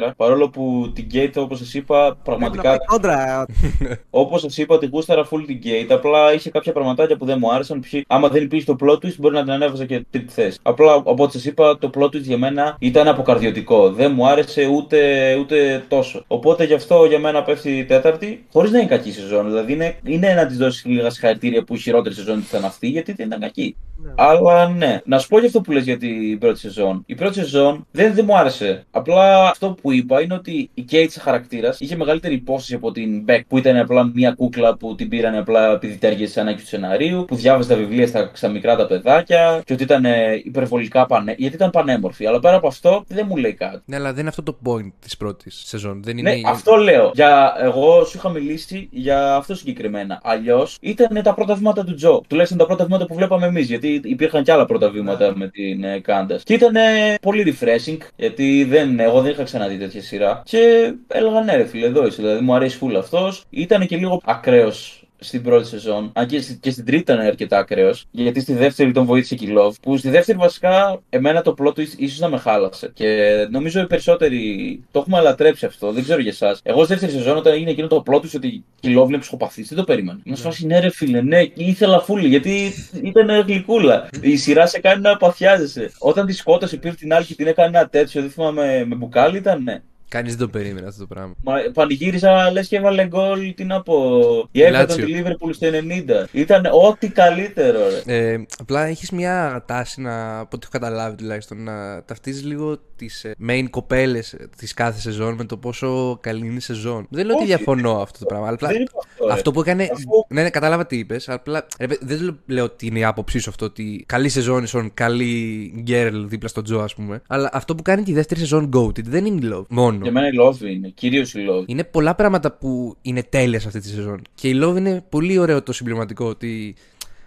2-1-3-4. 0.00 0.10
Παρόλο 0.16 0.48
που 0.48 0.83
την 0.92 1.06
Kate, 1.12 1.32
όπως 1.34 1.58
σας 1.58 1.74
είπα, 1.74 1.98
Πρέπει 1.98 2.16
να 2.18 2.22
πραγματικά 2.22 2.68
πάει 2.68 2.78
κόντρα. 2.86 3.46
Όπως 4.10 4.40
σας 4.40 4.58
είπα, 4.58 4.78
την 4.78 4.88
γούσταρα 4.92 5.28
full 5.30 5.42
την 5.46 5.60
Kate. 5.64 5.90
Απλά 5.90 6.32
είχε 6.32 6.50
κάποια 6.50 6.72
πραγματάκια 6.72 7.16
που 7.16 7.24
δεν 7.24 7.38
μου 7.40 7.52
άρεσαν. 7.52 7.80
Π.χ. 7.80 7.94
άμα 8.06 8.28
δεν 8.28 8.42
υπήρχε 8.42 8.74
το 8.74 8.76
plot 8.80 8.94
twist, 8.94 9.16
μπορεί 9.18 9.34
να 9.34 9.42
την 9.42 9.52
ανέβαζα 9.52 9.84
και 9.84 10.04
τρίτη 10.10 10.32
θέση. 10.32 10.58
Απλά, 10.62 10.94
οπότε 10.94 11.32
σας 11.32 11.44
είπα, 11.44 11.78
το 11.78 11.90
plot 11.94 12.04
twist 12.04 12.20
για 12.20 12.38
μένα 12.38 12.76
ήταν 12.78 13.08
αποκαρδιωτικό. 13.08 13.92
Δεν 13.92 14.12
μου 14.14 14.26
άρεσε 14.26 14.66
ούτε, 14.66 15.34
ούτε 15.40 15.84
τόσο. 15.88 16.24
Οπότε 16.26 16.64
γι' 16.64 16.74
αυτό 16.74 17.04
για 17.04 17.18
μένα 17.18 17.42
πέφτει 17.42 17.78
η 17.78 17.84
τέταρτη, 17.84 18.44
χωρίς 18.52 18.70
να 18.70 18.78
είναι 18.78 18.88
κακή 18.88 19.12
σεζόν. 19.12 19.46
Δηλαδή 19.46 19.72
είναι, 19.72 19.96
είναι 20.04 20.34
να 20.34 20.46
της 20.46 20.56
δώσει 20.56 20.88
λίγα 20.88 21.10
συγχαρητήρια 21.10 21.64
που 21.64 21.74
η 21.74 21.78
χειρότερη 21.78 22.14
σεζόν 22.14 22.44
ήταν 22.48 22.64
αυτή, 22.64 22.88
γιατί 22.88 23.12
δεν 23.12 23.26
ήταν 23.26 23.40
κακή. 23.40 23.76
Ναι. 23.96 24.12
Αλλά 24.16 24.68
ναι, 24.68 25.00
να 25.04 25.18
σου 25.18 25.28
πω 25.28 25.38
για 25.38 25.46
αυτό 25.46 25.60
που 25.60 25.72
λες 25.72 25.84
για 25.84 25.98
την 25.98 26.38
πρώτη 26.38 26.58
σεζόν. 26.58 27.02
Η 27.06 27.14
πρώτη 27.14 27.34
σεζόν 27.34 27.86
δεν, 27.90 28.14
δεν 28.14 28.24
μου 28.28 28.36
άρεσε. 28.36 28.84
Απλά 28.90 29.48
αυτό 29.48 29.76
που 29.82 29.92
είπα 29.92 30.20
είναι 30.20 30.34
ότι 30.34 30.70
η 30.74 30.84
Kate 30.90 31.06
σαν 31.08 31.22
χαρακτήρας 31.22 31.80
είχε 31.80 31.96
μεγαλύτερη 31.96 32.34
υπόσταση 32.34 32.74
από 32.74 32.92
την 32.92 33.24
Beck 33.28 33.40
που 33.48 33.58
ήταν 33.58 33.76
απλά 33.76 34.10
μια 34.14 34.32
κούκλα 34.32 34.76
που 34.76 34.94
την 34.94 35.08
πήραν 35.08 35.34
απλά 35.34 35.72
επειδή 35.72 35.96
τέργεσε 35.96 36.40
ανάγκη 36.40 36.60
του 36.60 36.66
σεναρίου, 36.66 37.24
που 37.24 37.34
διάβαζε 37.34 37.68
τα 37.68 37.76
βιβλία 37.76 38.06
στα, 38.06 38.30
στα 38.32 38.48
μικρά 38.48 38.76
τα 38.76 38.86
παιδάκια 38.86 39.62
και 39.64 39.72
ότι 39.72 39.82
ήταν 39.82 40.04
ε, 40.04 40.40
υπερβολικά 40.44 41.06
πανέ... 41.06 41.34
γιατί 41.38 41.56
ήταν 41.56 41.70
πανέμορφη. 41.70 42.26
Αλλά 42.26 42.40
πέρα 42.40 42.56
από 42.56 42.66
αυτό 42.66 43.04
δεν 43.08 43.26
μου 43.28 43.36
λέει 43.36 43.54
κάτι. 43.54 43.82
Ναι, 43.84 43.96
αλλά 43.96 44.10
δεν 44.10 44.20
είναι 44.20 44.28
αυτό 44.28 44.42
το 44.42 44.56
point 44.64 44.92
της 45.00 45.16
πρώτης 45.16 45.62
σεζόν. 45.66 46.02
Δεν 46.02 46.18
είναι. 46.18 46.34
Ναι, 46.34 46.40
αυτό 46.46 46.74
λέω. 46.74 47.10
Για, 47.14 47.56
εγώ 47.60 48.04
σου 48.04 48.16
είχα 48.16 48.28
μιλήσει 48.28 48.88
για 48.90 49.34
αυτό 49.34 49.54
συγκεκριμένα. 49.54 50.20
Αλλιώς 50.22 50.76
ήταν 50.80 51.22
τα 51.22 51.34
πρώτα 51.34 51.54
βήματα 51.54 51.84
του 51.84 51.94
Τζο. 51.94 52.22
Τουλάχιστον 52.28 52.58
τα 52.58 52.66
πρώτα 52.66 52.84
βήματα 52.84 53.06
που 53.06 53.14
βλέπαμε 53.14 53.46
εμείς. 53.46 53.66
Γιατί 53.66 53.83
υπήρχαν 53.88 54.42
και 54.42 54.52
άλλα 54.52 54.64
πρώτα 54.64 54.90
βήματα 54.90 55.36
με 55.36 55.48
την 55.48 55.84
ε, 55.84 56.00
Κάντας. 56.00 56.42
Και 56.42 56.54
ήταν 56.54 56.74
πολύ 57.20 57.56
refreshing. 57.60 57.98
Γιατί 58.16 58.64
δεν, 58.64 59.00
εγώ 59.00 59.20
δεν 59.20 59.30
είχα 59.30 59.42
ξαναδεί 59.42 59.76
τέτοια 59.78 60.02
σειρά. 60.02 60.42
Και 60.44 60.92
έλεγα 61.08 61.40
ναι, 61.40 61.56
ρε 61.56 61.64
φίλε, 61.64 61.86
εδώ 61.86 62.06
είσαι. 62.06 62.22
Δηλαδή 62.22 62.44
μου 62.44 62.54
αρέσει 62.54 62.76
φούλα 62.76 62.98
αυτός. 62.98 63.44
Ήταν 63.50 63.86
και 63.86 63.96
λίγο 63.96 64.20
ακραίος 64.24 65.03
στην 65.24 65.42
πρώτη 65.42 65.66
σεζόν. 65.66 66.10
Αν 66.14 66.26
και, 66.26 66.40
στη- 66.40 66.58
και 66.60 66.70
στην 66.70 66.84
τρίτη 66.84 67.02
ήταν 67.02 67.18
αρκετά 67.18 67.58
ακραίος. 67.58 68.04
Γιατί 68.10 68.40
στη 68.40 68.52
δεύτερη 68.52 68.92
τον 68.92 69.04
βοήθησε 69.04 69.34
και 69.34 69.44
η 69.46 69.54
Love. 69.58 69.72
Που 69.82 69.96
στη 69.96 70.10
δεύτερη 70.10 70.38
βασικά 70.38 71.00
εμένα 71.10 71.42
το 71.42 71.54
plot 71.58 71.68
twist 71.78 71.92
ίσως 71.96 72.18
να 72.18 72.28
με 72.28 72.38
χάλασε. 72.38 72.90
Και 72.94 73.06
νομίζω 73.50 73.80
οι 73.80 73.86
περισσότεροι 73.86 74.80
το 74.90 74.98
έχουμε 74.98 75.18
αλατρέψει 75.18 75.66
αυτό. 75.66 75.92
Δεν 75.92 76.02
ξέρω 76.02 76.20
για 76.20 76.30
εσάς. 76.30 76.60
Εγώ 76.62 76.84
στη 76.84 76.92
δεύτερη 76.92 77.12
σεζόν 77.12 77.36
όταν 77.36 77.52
έγινε 77.52 77.70
εκείνο 77.70 77.86
το 77.86 78.02
plot 78.06 78.16
twist 78.16 78.34
ότι 78.36 78.64
η 78.80 78.94
Love 78.98 79.08
είναι 79.08 79.18
ψυχοπαθής, 79.18 79.68
δεν 79.68 79.78
το 79.78 79.84
περίμενα. 79.84 80.18
Μας 80.24 80.40
φάση 80.40 80.66
ναι, 80.66 80.78
ρε 80.80 80.90
φίλε, 80.90 81.20
ναι, 81.22 81.44
και 81.44 81.62
ήθελα 81.64 82.00
φούλη 82.00 82.28
γιατί 82.28 82.72
ήταν 83.02 83.40
γλυκούλα. 83.46 84.08
Η 84.20 84.36
σειρά 84.36 84.66
σε 84.66 84.80
κάνει 84.80 85.00
να 85.00 85.16
παθιάζεσαι. 85.16 85.90
Όταν 85.98 86.26
τη 86.26 86.32
σκότωσε, 86.32 86.76
πήρε 86.76 86.94
την 86.94 87.14
άλλη 87.14 87.24
και 87.24 87.34
την 87.34 87.46
έκανε 87.46 87.78
ένα 87.78 87.88
τέτοιο, 87.88 88.20
δεν 88.20 88.30
θυμάμαι 88.30 88.84
με 88.86 88.94
μπουκάλι 88.94 89.36
ήταν, 89.36 89.62
ναι. 89.62 89.82
Κανείς 90.08 90.36
δεν 90.36 90.46
το 90.46 90.52
περίμενε 90.58 90.86
αυτό 90.86 91.00
το 91.00 91.14
πράγμα. 91.14 91.34
Μα 91.42 91.54
πανηγύριζα 91.72 92.50
λες 92.50 92.68
και 92.68 92.76
έβαλε 92.76 93.06
γκολ, 93.06 93.54
τι 93.54 93.64
να 93.64 93.82
πω. 93.82 94.18
Η 94.50 94.60
Everton 94.60 94.70
Λάτσιο. 94.70 95.04
τη 95.04 95.12
Liverpool 95.16 95.50
στο 95.50 95.68
90. 95.68 96.26
Ήταν 96.32 96.66
ό,τι 96.72 97.08
καλύτερο, 97.08 97.78
ρε. 97.88 98.16
Ε, 98.16 98.44
απλά 98.58 98.84
έχεις 98.86 99.10
μια 99.10 99.64
τάση 99.66 100.00
να, 100.00 100.38
από 100.38 100.56
ό,τι 100.56 100.66
έχω 100.66 100.70
καταλάβει 100.70 101.16
τουλάχιστον, 101.16 101.62
να 101.62 102.04
ταυτίζεις 102.04 102.44
λίγο 102.44 102.78
τις 102.96 103.26
main 103.48 103.64
κοπέλες 103.70 104.36
της 104.56 104.74
κάθε 104.74 105.00
σεζόν 105.00 105.34
με 105.34 105.44
το 105.44 105.56
πόσο 105.56 106.18
καλή 106.20 106.46
είναι 106.46 106.56
η 106.56 106.60
σεζόν. 106.60 107.06
Δεν 107.10 107.26
λέω 107.26 107.34
ότι 107.34 107.44
Όχι. 107.44 107.54
διαφωνώ 107.54 108.00
αυτό 108.00 108.18
το 108.18 108.24
πράγμα. 108.24 108.48
Απλά 108.48 108.68
Δεν 108.68 108.80
είπα 108.80 108.98
αυτό. 109.10 109.26
ρε. 109.26 109.32
αυτό 109.32 109.50
που 109.50 109.60
έκανε. 109.60 109.82
Αφού- 109.92 110.26
Ναι, 110.28 110.42
ναι, 110.42 110.50
κατάλαβα 110.50 110.86
τι 110.86 110.98
είπες. 110.98 111.28
Απλά 111.28 111.66
ρε, 111.78 111.86
παι- 111.86 111.98
δεν 112.04 112.22
λέ- 112.22 112.34
λέω 112.46 112.64
ότι 112.64 112.86
είναι 112.86 112.98
η 112.98 113.04
άποψή 113.04 113.38
σου 113.38 113.50
αυτό 113.50 113.64
ότι 113.64 114.04
καλή 114.08 114.28
σεζόν 114.28 114.62
ίσον 114.62 114.90
καλή 114.94 115.72
girl 115.80 116.24
δίπλα 116.26 116.48
στο 116.48 116.62
Τζο, 116.62 116.78
ας 116.80 116.94
πούμε. 116.94 117.22
Αλλά 117.26 117.50
αυτό 117.52 117.74
που 117.74 117.82
κάνει 117.82 118.02
τη 118.02 118.12
δεύτερη 118.12 118.40
σεζόν 118.40 118.70
goated 118.76 119.04
δεν 119.04 119.24
είναι 119.26 119.46
η 119.46 119.50
Love 119.52 119.64
μόνο. 119.68 119.98
Για 120.02 120.12
μένα 120.12 120.26
η 120.26 120.30
Love 120.40 120.60
είναι. 120.60 120.88
Κυρίως 120.88 121.34
η 121.34 121.38
Love. 121.50 121.62
Είναι 121.66 121.84
πολλά 121.84 122.14
πράγματα 122.14 122.52
που 122.52 122.96
είναι 123.02 123.22
τέλεια 123.22 123.60
σε 123.60 123.66
αυτή 123.66 123.80
τη 123.80 123.88
σεζόν. 123.88 124.22
Και 124.34 124.48
η 124.48 124.60
Love 124.62 124.76
είναι 124.76 125.04
πολύ 125.08 125.38
ωραίο 125.38 125.62
το 125.62 125.72
συμπληρωματικό 125.72 126.24
ότι. 126.26 126.74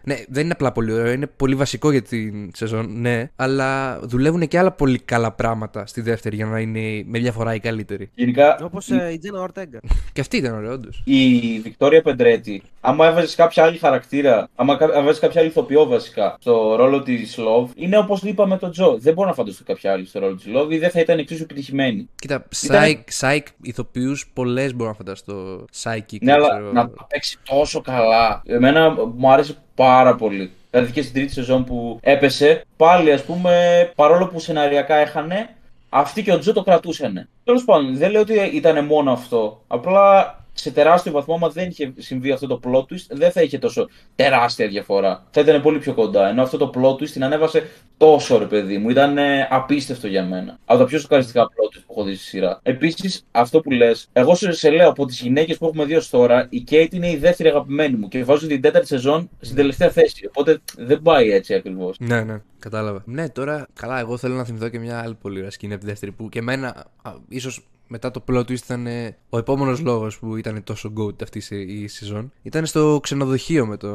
Ναι, 0.08 0.16
δεν 0.28 0.44
είναι 0.44 0.54
απλά 0.54 0.72
πολύ 0.72 0.94
ωραίο, 0.94 1.12
είναι 1.12 1.28
πολύ 1.28 1.56
βασικό 1.56 1.92
για 1.92 2.02
την 2.02 2.52
σεζόν, 2.56 3.02
ναι. 3.02 3.30
Αλλά 3.36 4.00
δουλεύουν 4.04 4.48
και 4.48 4.58
άλλα 4.60 4.72
πολύ 4.72 5.00
καλά 5.00 5.32
πράγματα 5.32 5.86
στη 5.86 6.02
δεύτερη 6.02 6.36
για 6.36 6.46
να 6.46 6.60
είναι 6.60 7.04
με 7.06 7.20
διαφορά 7.20 7.54
η 7.54 7.60
καλύτερη. 7.60 8.10
Γενικά, 8.16 8.60
Όπως 8.64 8.88
η 8.88 9.18
Τζένα 9.20 9.42
Ορτέγκα. 9.42 9.80
Και 10.14 10.22
αυτή 10.22 10.38
ήταν 10.38 10.54
ωραία, 10.56 10.72
όντως. 10.72 11.02
η 11.06 11.60
Βικτόρια 11.60 12.02
Πεντρέτη, 12.02 12.62
άμα 12.82 13.08
έβαζες 13.08 13.36
κάποια 13.36 13.64
άλλη 13.64 13.78
χαρακτήρα, 13.78 14.50
άμα 14.56 14.78
έβαζες 14.82 15.20
κάποια 15.20 15.42
άλλη 15.42 15.50
ηθοποιό 15.50 15.86
βασικά 15.86 16.36
στο 16.40 16.76
ρόλο 16.76 17.02
της 17.04 17.38
Love, 17.40 17.68
είναι 17.76 17.98
όπως 17.98 18.22
είπα 18.22 18.48
με 18.48 18.58
τον 18.58 18.72
Τζο. 18.72 18.98
Δεν 19.00 19.14
μπορώ 19.14 19.28
να 19.28 19.34
φανταστώ 19.36 19.64
κάποια 19.64 19.92
άλλη 19.92 20.06
στο 20.06 20.20
ρόλο 20.20 20.36
της 20.36 20.46
Love 20.56 20.72
ή 20.72 20.78
δεν 20.78 20.90
θα 20.90 21.00
ήταν 21.00 21.20
εξίσου 21.20 21.44
επιτυχημένη. 21.44 22.10
Κοίτα, 22.16 22.46
Ήταν- 22.64 22.84
psych, 22.84 23.22
psych 23.22 23.42
ηθοποιούς 23.62 24.30
πολλές 24.34 24.76
μπορώ 24.76 24.90
να 24.90 24.96
φανταστώ. 24.96 25.66
Psychic. 25.84 26.18
Ναι, 26.22 26.32
αλλά 26.32 26.48
ξέρω. 26.50 26.72
να 26.72 26.90
τα 26.90 27.08
παίξει 27.10 27.38
τόσο 27.44 27.82
καλά. 27.82 28.42
Εμένα 28.46 28.96
μου 29.16 29.32
άρεσε 29.32 29.56
πάρα 29.78 30.16
πολύ. 30.16 30.52
Δηλαδή 30.70 30.92
και 30.92 31.02
στην 31.02 31.14
τρίτη 31.14 31.34
σεζόν 31.34 31.64
που 31.64 32.00
έπεσε, 32.02 32.66
πάλι 32.78 33.12
ας 33.12 33.24
πούμε, 33.24 33.92
παρόλο 33.96 34.28
που 34.28 34.40
σεναριακά 34.40 34.96
έχανε, 34.96 35.50
αυτοί 35.90 36.24
και 36.24 36.34
ο 36.34 36.40
Τζο 36.40 36.54
το 36.54 36.64
κρατούσαν. 36.64 37.28
Τέλος 37.44 37.64
πάντων, 37.64 37.98
δεν 37.98 38.12
λέω 38.12 38.22
ότι 38.22 38.34
ήταν 38.54 38.86
μόνο 38.86 39.12
αυτό. 39.12 39.62
Απλά 39.68 40.36
σε 40.60 40.72
τεράστιο 40.72 41.12
βαθμό, 41.12 41.36
άμα 41.36 41.50
δεν 41.50 41.70
είχε 41.70 41.94
συμβεί 41.98 42.32
αυτό 42.32 42.48
το 42.48 42.60
plot 42.64 42.82
twist, 42.82 43.06
δεν 43.10 43.32
θα 43.32 43.42
είχε 43.42 43.58
τόσο 43.58 43.90
τεράστια 44.16 44.68
διαφορά. 44.68 45.28
Θα 45.32 45.42
ήταν 45.42 45.62
πολύ 45.62 45.80
πιο 45.80 45.94
κοντά. 45.94 46.30
Ενώ 46.30 46.42
αυτό 46.42 46.58
το 46.58 46.72
plot 46.76 46.94
twist 46.94 47.10
την 47.10 47.24
ανέβασε 47.24 47.70
τόσο 47.98 48.38
ρε 48.38 48.46
παιδί 48.46 48.78
μου. 48.78 48.90
Ήταν 48.90 49.18
ε, 49.18 49.48
απίστευτο 49.50 50.08
για 50.08 50.26
μένα. 50.26 50.60
Από 50.66 50.80
τα 50.80 50.86
πιο 50.86 51.00
σοκαριστικά 51.00 51.44
plot 51.44 51.78
twist 51.78 51.84
που 51.86 51.94
έχω 51.94 52.04
δει 52.04 52.16
στη 52.16 52.24
σειρά. 52.24 52.60
Επίσης, 52.64 53.26
αυτό 53.32 53.60
που 53.62 53.72
λες, 53.72 54.10
εγώ 54.14 54.36
σε, 54.36 54.52
σε 54.52 54.70
λέω 54.70 54.90
από 54.90 55.06
τις 55.06 55.22
γυναίκες 55.22 55.58
που 55.58 55.66
έχουμε 55.66 55.86
δει 55.86 55.96
ως 55.96 56.10
τώρα, 56.10 56.48
η 56.50 56.64
Kate 56.70 56.94
είναι 56.94 57.10
η 57.10 57.18
δεύτερη 57.18 57.50
αγαπημένη 57.50 57.96
μου 57.96 58.08
και 58.08 58.24
βάζω 58.24 58.48
την 58.48 58.62
τέταρτη 58.62 58.88
σεζόν 58.88 59.30
στην 59.40 59.56
τελευταία 59.56 59.90
θέση. 59.90 60.26
Οπότε 60.28 60.60
δεν 60.78 61.02
πάει 61.02 61.32
έτσι 61.32 61.54
ακριβώς. 61.54 61.96
Ναι, 62.00 62.22
ναι, 62.22 62.42
κατάλαβα. 62.60 63.04
Ναι, 63.06 63.30
τώρα 63.30 63.68
καλά, 63.74 64.00
εγώ 64.00 64.18
θέλω 64.18 64.36
να 64.36 64.44
θυμηθώ 64.44 64.70
και 64.70 64.80
μια 64.80 65.00
άλλη 65.00 65.16
πολύ 65.22 65.38
ωραία 65.38 65.52
σκηνή 65.52 65.74
από 65.74 65.82
τη 65.82 65.88
δεύτερη 65.88 66.12
που 66.12 66.30
και 66.30 66.40
εμένα, 66.40 66.86
ίσως 67.28 67.68
μετά 67.88 68.12
το 68.12 68.24
plot 68.30 68.40
twist 68.40 68.52
ήταν 68.64 68.88
ε, 68.88 69.18
ο 69.30 69.38
επόμενος 69.38 69.80
λόγος 69.80 70.20
που 70.20 70.36
ήταν 70.36 70.64
τόσο 70.64 70.94
good 70.98 71.24
αυτή 71.24 71.56
η- 71.56 71.84
η 71.84 71.88
σεζόν. 71.88 72.32
Ήταν 72.42 72.66
στο 72.66 73.00
ξενοδοχείο 73.04 73.66
με, 73.66 73.78
το, 73.78 73.88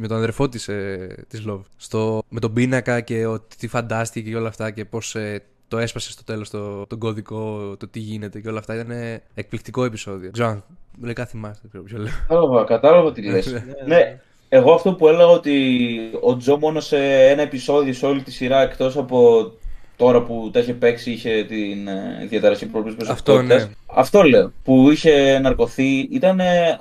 με 0.00 0.06
τον 0.08 0.16
αδερφό 0.16 0.48
της 0.48 0.64
της 1.28 1.44
Love. 1.48 1.60
Στο, 1.76 2.22
με 2.28 2.40
τον 2.40 2.52
πίνακα 2.52 3.00
και 3.00 3.26
ο, 3.26 3.40
τι 3.58 3.68
φαντάστηκε 3.68 4.30
και 4.30 4.36
όλα 4.36 4.48
αυτά 4.48 4.70
και 4.70 4.84
πώς 4.84 5.16
το 5.68 5.78
έσπασε 5.78 6.10
στο 6.10 6.24
τέλος 6.24 6.50
το, 6.50 6.86
τον 6.86 6.98
κωδικό, 6.98 7.74
το 7.78 7.88
τι 7.88 7.98
γίνεται 7.98 8.40
και 8.40 8.48
όλα 8.48 8.58
αυτά. 8.58 8.74
Ήταν 8.74 8.90
ε, 8.90 9.22
εκπληκτικό 9.34 9.84
επεισόδιο. 9.84 10.30
Ξέρω 10.30 10.48
αν 10.48 10.64
λογικά 11.00 11.26
θυμάστε, 11.26 11.58
δεν 11.62 11.70
ξέρω 11.70 11.82
ποιο 11.84 11.98
λέω. 11.98 12.12
Κατάλαβα, 12.28 12.64
κατάλαβα 12.64 13.12
τι 13.12 13.22
λες. 13.22 13.52
ναι, 13.86 14.20
εγώ 14.48 14.72
αυτό 14.72 14.92
που 14.94 15.08
έλεγα 15.08 15.26
ότι 15.26 15.96
ο 16.20 16.36
Τζο 16.36 16.58
μόνο 16.58 16.80
σε 16.80 16.96
ένα 17.28 17.42
επεισόδιο 17.42 17.92
σε 17.92 18.06
όλη 18.06 18.22
τη 18.22 18.30
σειρά 18.30 18.60
εκτός 18.62 18.96
από 18.96 19.50
τώρα 19.98 20.22
που 20.22 20.50
τα 20.52 20.60
είχε 20.60 20.72
παίξει 20.72 21.10
είχε 21.10 21.44
την 21.48 21.88
ε, 21.88 22.26
διαταραχή 22.28 22.66
προβλήματος 22.66 23.06
προσωπικότητας. 23.06 23.66
ναι. 23.66 23.72
Αυτό 23.86 24.22
λέω. 24.22 24.52
Που 24.64 24.90
είχε 24.90 25.38
ναρκωθεί. 25.38 25.98
Ήταν 25.98 26.36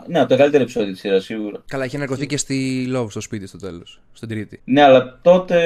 ναι, 0.08 0.20
από 0.20 0.30
τα 0.30 0.36
καλύτερα 0.36 0.64
επεισόδια 0.64 0.92
της 0.92 1.00
σειράς 1.00 1.24
σίγουρα. 1.24 1.64
Καλά, 1.68 1.86
είχε 1.86 1.98
ναρκωθεί 1.98 2.26
και 2.26 2.38
στη 2.38 2.88
Love 2.96 3.06
στο 3.10 3.22
σπίτι 3.22 3.48
στο 3.48 3.58
τέλος. 3.58 4.00
Στην 4.14 4.30
τρίτη. 4.30 4.62
Ναι, 4.64 4.82
αλλά 4.82 5.20
τότε, 5.22 5.60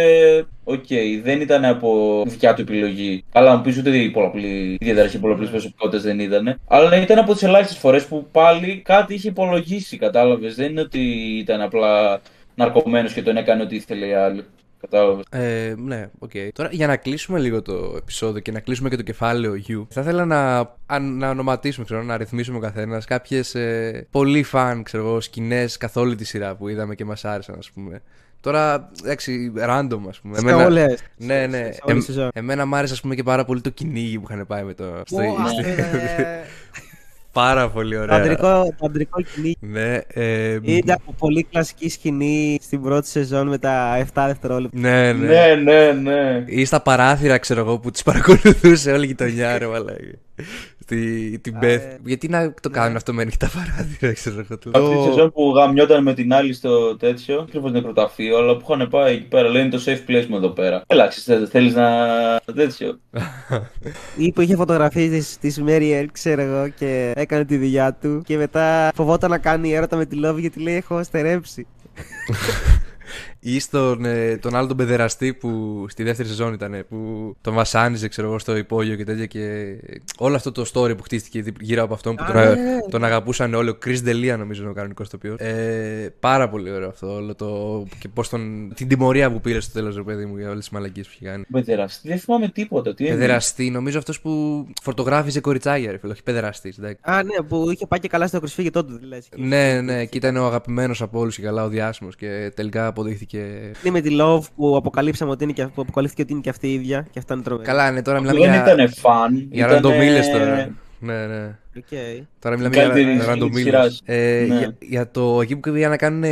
οκ, 0.63 0.85
δεν 1.23 1.41
ήταν 1.41 1.65
από 1.65 2.23
δικιά 2.27 2.53
του 2.53 2.61
επιλογή. 2.61 3.23
Αλλά 3.31 3.55
μου 3.55 3.61
πεις 3.61 3.77
ούτε 3.77 3.97
η, 3.97 4.09
πολλαπλή, 4.09 4.77
η 4.79 4.85
διαταραχή 4.85 5.19
πολλαπλής 5.19 5.49
προσωπικότητας 5.49 6.01
δεν 6.01 6.19
ήταν. 6.19 6.59
Αλλά 6.67 7.01
ήταν 7.01 7.17
από 7.17 7.33
τις 7.33 7.43
ελάχιστες 7.43 7.77
φορές 7.77 8.05
που 8.05 8.27
πάλι 8.31 8.81
κάτι 8.85 9.13
είχε 9.13 9.27
υπολογίσει, 9.27 9.97
κατάλαβες. 9.97 10.55
Δεν 10.55 10.69
είναι 10.69 10.81
ότι 10.81 10.99
ήταν 11.39 11.61
απλά 11.61 12.21
ναρκωμένος 12.55 13.13
και 13.13 13.21
τον 13.21 13.37
έκανε 13.37 13.63
ό,τι 13.63 13.75
ήθελε 13.75 14.05
η 14.05 14.13
άλλη. 14.13 14.43
Κατάλαβες. 14.81 15.23
Ε, 15.29 15.73
ναι, 15.77 16.09
οκ. 16.19 16.31
Τώρα 16.53 16.69
για 16.71 16.87
να 16.87 16.95
κλείσουμε 16.97 17.39
λίγο 17.39 17.61
το 17.61 17.93
επεισόδιο 17.97 18.41
και 18.41 18.51
να 18.51 18.59
κλείσουμε 18.59 18.89
και 18.89 18.95
το 18.95 19.01
κεφάλαιο 19.01 19.53
You, 19.67 19.85
θα 19.89 20.01
ήθελα 20.01 20.25
να, 20.25 20.73
αν, 20.85 21.17
να 21.17 21.29
ονοματίσουμε, 21.29 21.85
ξέρω, 21.85 22.03
να 22.03 22.13
αριθμήσουμε 22.13 22.57
ο 22.57 22.59
καθένας 22.59 23.05
κάποιες 23.05 23.55
ε, 23.55 24.07
πολύ 24.11 24.43
fun, 24.43 24.83
ξέρω 24.83 25.03
εγώ, 25.07 25.21
σκηνές 25.21 25.77
καθ' 25.77 25.97
όλη 25.97 26.15
τη 26.15 26.23
σειρά 26.23 26.55
που 26.55 26.67
είδαμε 26.67 26.95
και 26.95 27.05
μας 27.05 27.25
άρεσαν, 27.25 27.55
ας 27.57 27.71
πούμε. 27.71 28.01
Τώρα, 28.41 28.89
εντάξει, 29.03 29.51
random, 29.69 29.99
ας 30.09 30.19
πούμε. 30.19 30.37
Σε 30.39 30.53
όλες. 30.53 31.03
Ναι, 31.17 31.47
ναι. 31.47 31.57
Σε 31.57 31.63
όλη 31.63 31.71
τη 31.83 31.91
Εμ- 31.91 32.01
σεζόν. 32.01 32.29
εμένα 32.33 32.65
μ' 32.65 32.75
άρεσε, 32.75 32.93
ας 32.93 33.01
πούμε, 33.01 33.15
και 33.15 33.23
πάρα 33.23 33.45
πολύ 33.45 33.61
το 33.61 33.69
κυνήγι 33.69 34.19
που 34.19 34.25
είχαν 34.29 34.47
πάει 34.47 34.63
με 34.63 34.73
το. 34.73 35.01
Στο, 35.05 35.17
Ω, 35.17 35.35
στη- 35.59 35.69
ε, 35.69 35.83
πάρα 37.31 37.69
πολύ 37.69 37.95
Το 37.95 38.01
ωραία. 38.01 38.15
αντρικό, 38.17 38.73
το 38.79 38.85
αντρικό 38.85 39.21
κυνήγι. 39.21 39.55
Ναι, 39.59 39.97
ε, 40.07 40.57
Ήταν 40.61 40.95
από 41.01 41.13
πολύ 41.17 41.43
κλασική 41.43 41.89
σκηνή 41.89 42.57
στην 42.61 42.81
πρώτη 42.81 43.07
σεζόν 43.07 43.47
με 43.47 43.57
τα 43.57 43.97
7 44.13 44.23
δευτερόλεπτα. 44.27 44.79
ναι, 44.79 45.13
ναι. 45.13 45.27
Ναι, 45.27 45.55
ναι, 45.55 45.91
ναι. 45.91 46.43
Ή 46.47 46.65
στα 46.65 46.81
παράθυρα, 46.81 47.37
ξέρω 47.37 47.59
εγώ, 47.59 47.79
που 47.79 47.91
τις 47.91 48.03
παρακολουθούσε 48.03 48.91
όλη 48.91 49.03
η 49.03 49.07
γειτονιά, 49.07 49.57
ρε 49.57 49.67
μαλάκα. 49.67 49.95
Τη, 50.85 51.39
την 51.39 51.55
Beth. 51.61 51.63
ε, 51.63 51.97
Γιατί 52.05 52.27
να 52.27 52.53
το 52.61 52.69
κάνουν 52.69 52.95
αυτό 52.95 53.13
με 53.13 53.21
ανοιχτά 53.21 53.49
παράθυρα, 53.53 54.13
ξέρω 54.13 54.39
εγώ. 54.39 54.57
το- 54.57 54.71
Αυτή 54.73 54.95
τη 54.95 55.03
σεζόν 55.03 55.31
που 55.31 55.51
γαμιόταν 55.55 56.03
με 56.03 56.13
την 56.13 56.33
άλλη 56.33 56.53
στο 56.53 56.97
τέτοιο, 56.97 57.39
ακριβώ 57.41 57.69
νεκροταφείο, 57.69 58.37
αλλά 58.37 58.57
που 58.57 58.65
είχαν 58.73 58.87
πάει 58.89 59.13
εκεί 59.13 59.23
πέρα, 59.27 59.47
λένε 59.49 59.69
το 59.69 59.81
safe 59.85 60.09
place 60.09 60.25
μου 60.29 60.35
εδώ 60.35 60.49
πέρα. 60.49 60.83
Έλα, 60.87 61.09
θέλεις 61.49 61.73
να. 61.75 61.87
τέτοιο. 62.55 62.99
Ή 64.17 64.31
που 64.31 64.41
είχε 64.41 64.55
φωτογραφίες 64.55 65.09
της, 65.09 65.37
της 65.37 65.63
Mary 65.67 66.01
L, 66.03 66.05
ξέρω 66.11 66.41
εγώ, 66.41 66.67
και 66.69 67.11
έκανε 67.15 67.45
τη 67.45 67.57
δουλειά 67.57 67.93
του. 68.01 68.21
Και 68.25 68.37
μετά 68.37 68.91
φοβόταν 68.95 69.29
να 69.29 69.37
κάνει 69.37 69.73
έρωτα 69.73 69.95
με 69.97 70.05
τη 70.05 70.17
Love 70.25 70.37
γιατί 70.37 70.59
λέει: 70.59 70.75
Έχω 70.75 71.03
στερέψει. 71.03 71.67
Ή 73.43 73.59
στον 73.59 74.05
ε, 74.05 74.37
τον 74.37 74.55
άλλο 74.55 74.67
τον 74.67 74.77
παιδεραστή 74.77 75.33
που 75.33 75.85
στη 75.89 76.03
δεύτερη 76.03 76.27
σεζόν 76.27 76.53
ήταν, 76.53 76.85
που 76.89 77.33
τον 77.41 77.53
βασάνιζε, 77.53 78.07
ξέρω 78.07 78.27
εγώ, 78.27 78.39
στο 78.39 78.55
υπόγειο 78.57 78.95
και 78.95 79.03
τέτοια. 79.03 79.25
Και 79.25 79.75
όλο 80.17 80.35
αυτό 80.35 80.51
το 80.51 80.65
story 80.73 80.97
που 80.97 81.03
χτίστηκε 81.03 81.41
δι- 81.41 81.55
γύρω 81.61 81.83
από 81.83 81.93
αυτόν 81.93 82.15
που 82.15 82.23
Α, 82.23 82.27
τον, 82.27 82.35
ναι, 82.35 82.41
α- 82.47 82.55
ναι. 82.55 82.77
τον 82.89 83.03
αγαπούσαν 83.03 83.53
όλοι. 83.53 83.69
Ο 83.69 83.77
Chris 83.85 83.97
Delia, 84.05 84.35
νομίζω, 84.37 84.61
είναι 84.61 84.71
ο 84.71 84.73
κανονικός 84.73 85.09
τοπίο. 85.09 85.35
Ε, 85.39 86.07
πάρα 86.19 86.49
πολύ 86.49 86.71
ωραίο 86.71 86.87
αυτό. 86.87 87.13
Όλο 87.13 87.35
το. 87.35 87.83
και 87.99 88.07
πώς 88.07 88.29
τον. 88.29 88.71
την 88.75 88.87
τιμωρία 88.87 89.31
που 89.31 89.41
πήρε 89.41 89.59
στο 89.59 89.73
τέλος, 89.73 89.95
ρε 89.95 90.03
παιδί 90.03 90.25
μου, 90.25 90.37
για 90.37 90.47
όλες 90.49 90.59
τις 90.59 90.69
μαλακίες 90.69 91.07
που 91.07 91.13
είχε 91.15 91.25
κάνει. 91.25 91.43
Παιδεραστή, 91.51 92.07
δεν 92.07 92.19
θυμάμαι 92.19 92.47
τίποτα. 92.49 92.93
Τι 92.93 93.03
έγινε. 93.03 93.19
Παιδεραστή, 93.19 93.69
νομίζω 93.69 93.97
αυτός 93.97 94.21
που 94.21 94.65
φορτογράφιζε 94.81 95.39
κοριτσάγια, 95.39 95.91
ρε 95.91 95.97
φίλε, 95.97 96.11
όχι 96.11 96.23
παιδεραστή. 96.23 96.73
Α, 97.01 97.23
ναι, 97.23 97.43
που 97.47 97.69
είχε 97.71 97.87
πάει 97.87 97.99
και 97.99 98.07
καλά 98.07 98.27
στο 98.27 98.39
κρυσφύγετό 98.39 98.85
του, 98.85 98.97
δηλαδή. 98.97 99.23
Ναι, 99.35 99.81
ναι, 99.81 100.05
και 100.05 100.17
ήταν 100.17 100.37
ο 100.37 100.45
αγαπημένος 100.45 101.01
από 101.01 101.19
όλους 101.19 101.35
και 101.35 101.41
καλά 101.41 101.63
ο 101.63 101.67
διάσημος 101.67 102.15
και 102.15 102.51
τελικά 102.55 102.87
αποδείχθηκε. 102.87 103.29
Είναι 103.37 103.91
με 103.91 104.01
τη 104.01 104.15
Love 104.21 104.41
που 104.55 104.75
αποκαλύψαμε 104.75 105.31
ότι 105.31 105.43
είναι 105.43 105.53
και, 105.53 105.63
που 105.67 105.81
αποκαλύφθηκε 105.81 106.21
ότι 106.21 106.31
είναι 106.31 106.41
και 106.41 106.49
αυτή 106.49 106.67
η 106.67 106.73
ίδια 106.73 107.07
και 107.11 107.19
αυτά 107.19 107.33
είναι 107.33 107.43
τρομερά. 107.43 107.67
Καλά, 107.69 107.91
ναι, 107.91 108.01
τώρα 108.01 108.17
Αυτό 108.17 108.31
μιλάμε 108.33 108.53
δεν 108.55 108.63
για. 108.63 108.73
ήταν 108.73 108.93
φαν. 108.93 109.35
Για 109.51 109.65
ήτανε- 109.65 109.73
ραντομίλες 109.73 110.29
τώρα. 110.29 110.69
Ναι, 110.99 111.25
ναι. 111.27 111.55
Okay. 111.77 112.21
Τώρα 112.39 112.55
μιλάμε 112.57 112.75
καλύτερη 112.75 113.01
για 113.03 113.11
σκηνή 113.21 113.25
ραντομίλες. 113.27 113.53
της 113.63 113.63
σειράς. 113.63 114.01
Ε, 114.05 114.45
Ναι. 114.47 114.57
για, 114.57 114.75
για 114.79 115.11
το 115.11 115.41
εκεί 115.41 115.55
που 115.55 115.71
πήγαν 115.71 115.89
να 115.89 115.97
κάνουν 115.97 116.23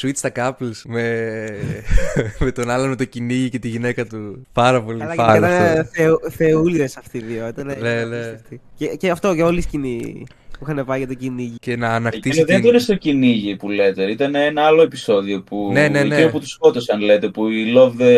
switch 0.00 0.10
στα 0.14 0.32
couples 0.34 0.80
με, 0.86 1.46
με 2.44 2.52
τον 2.52 2.70
άλλον 2.70 2.88
με 2.88 2.96
το 2.96 3.04
κυνήγι 3.04 3.48
και 3.48 3.58
τη 3.58 3.68
γυναίκα 3.68 4.06
του. 4.06 4.46
Πάρα 4.52 4.82
πολύ 4.82 5.02
Αλλά 5.02 5.14
φαν 5.14 5.36
ήταν 5.36 5.50
αυτό. 5.52 5.84
θεου, 5.92 6.18
θεούλιδες 6.30 6.96
αυτοί 6.96 7.18
οι 7.18 7.22
δύο. 7.22 7.48
Ήταν, 7.48 7.66
Ναι, 7.66 7.72
ήταν 7.72 8.08
ναι. 8.08 8.16
απίστευτοι. 8.16 8.60
Και, 8.74 8.86
και 8.86 9.10
αυτό 9.10 9.34
και 9.34 9.42
όλη 9.42 9.58
η 9.58 9.62
σκηνή 9.62 10.24
που 10.58 10.70
είχαν 10.70 10.84
πάει 10.86 10.98
για 10.98 11.06
το 11.08 11.14
κυνήγι. 11.14 11.56
Και 11.60 11.76
να 11.76 11.88
ανακτήσει. 11.88 12.28
Εκείνο 12.28 12.46
δεν 12.46 12.56
την- 12.60 12.68
ήταν 12.68 12.80
στο 12.80 12.94
κυνήγι 12.94 13.56
που 13.56 13.68
λέτε. 13.70 14.10
Ήταν 14.10 14.34
ένα 14.34 14.62
άλλο 14.62 14.82
επεισόδιο 14.82 15.42
που. 15.42 15.70
Ναι, 15.72 15.88
ναι, 15.88 16.02
ναι. 16.04 16.14
Εκείνο 16.14 16.30
που 16.30 16.38
τους 16.38 16.50
σκότωσαν, 16.50 17.00
λέτε. 17.00 17.28
Που 17.28 17.48
η 17.48 17.72
Love 17.76 17.92
δεν 17.94 18.16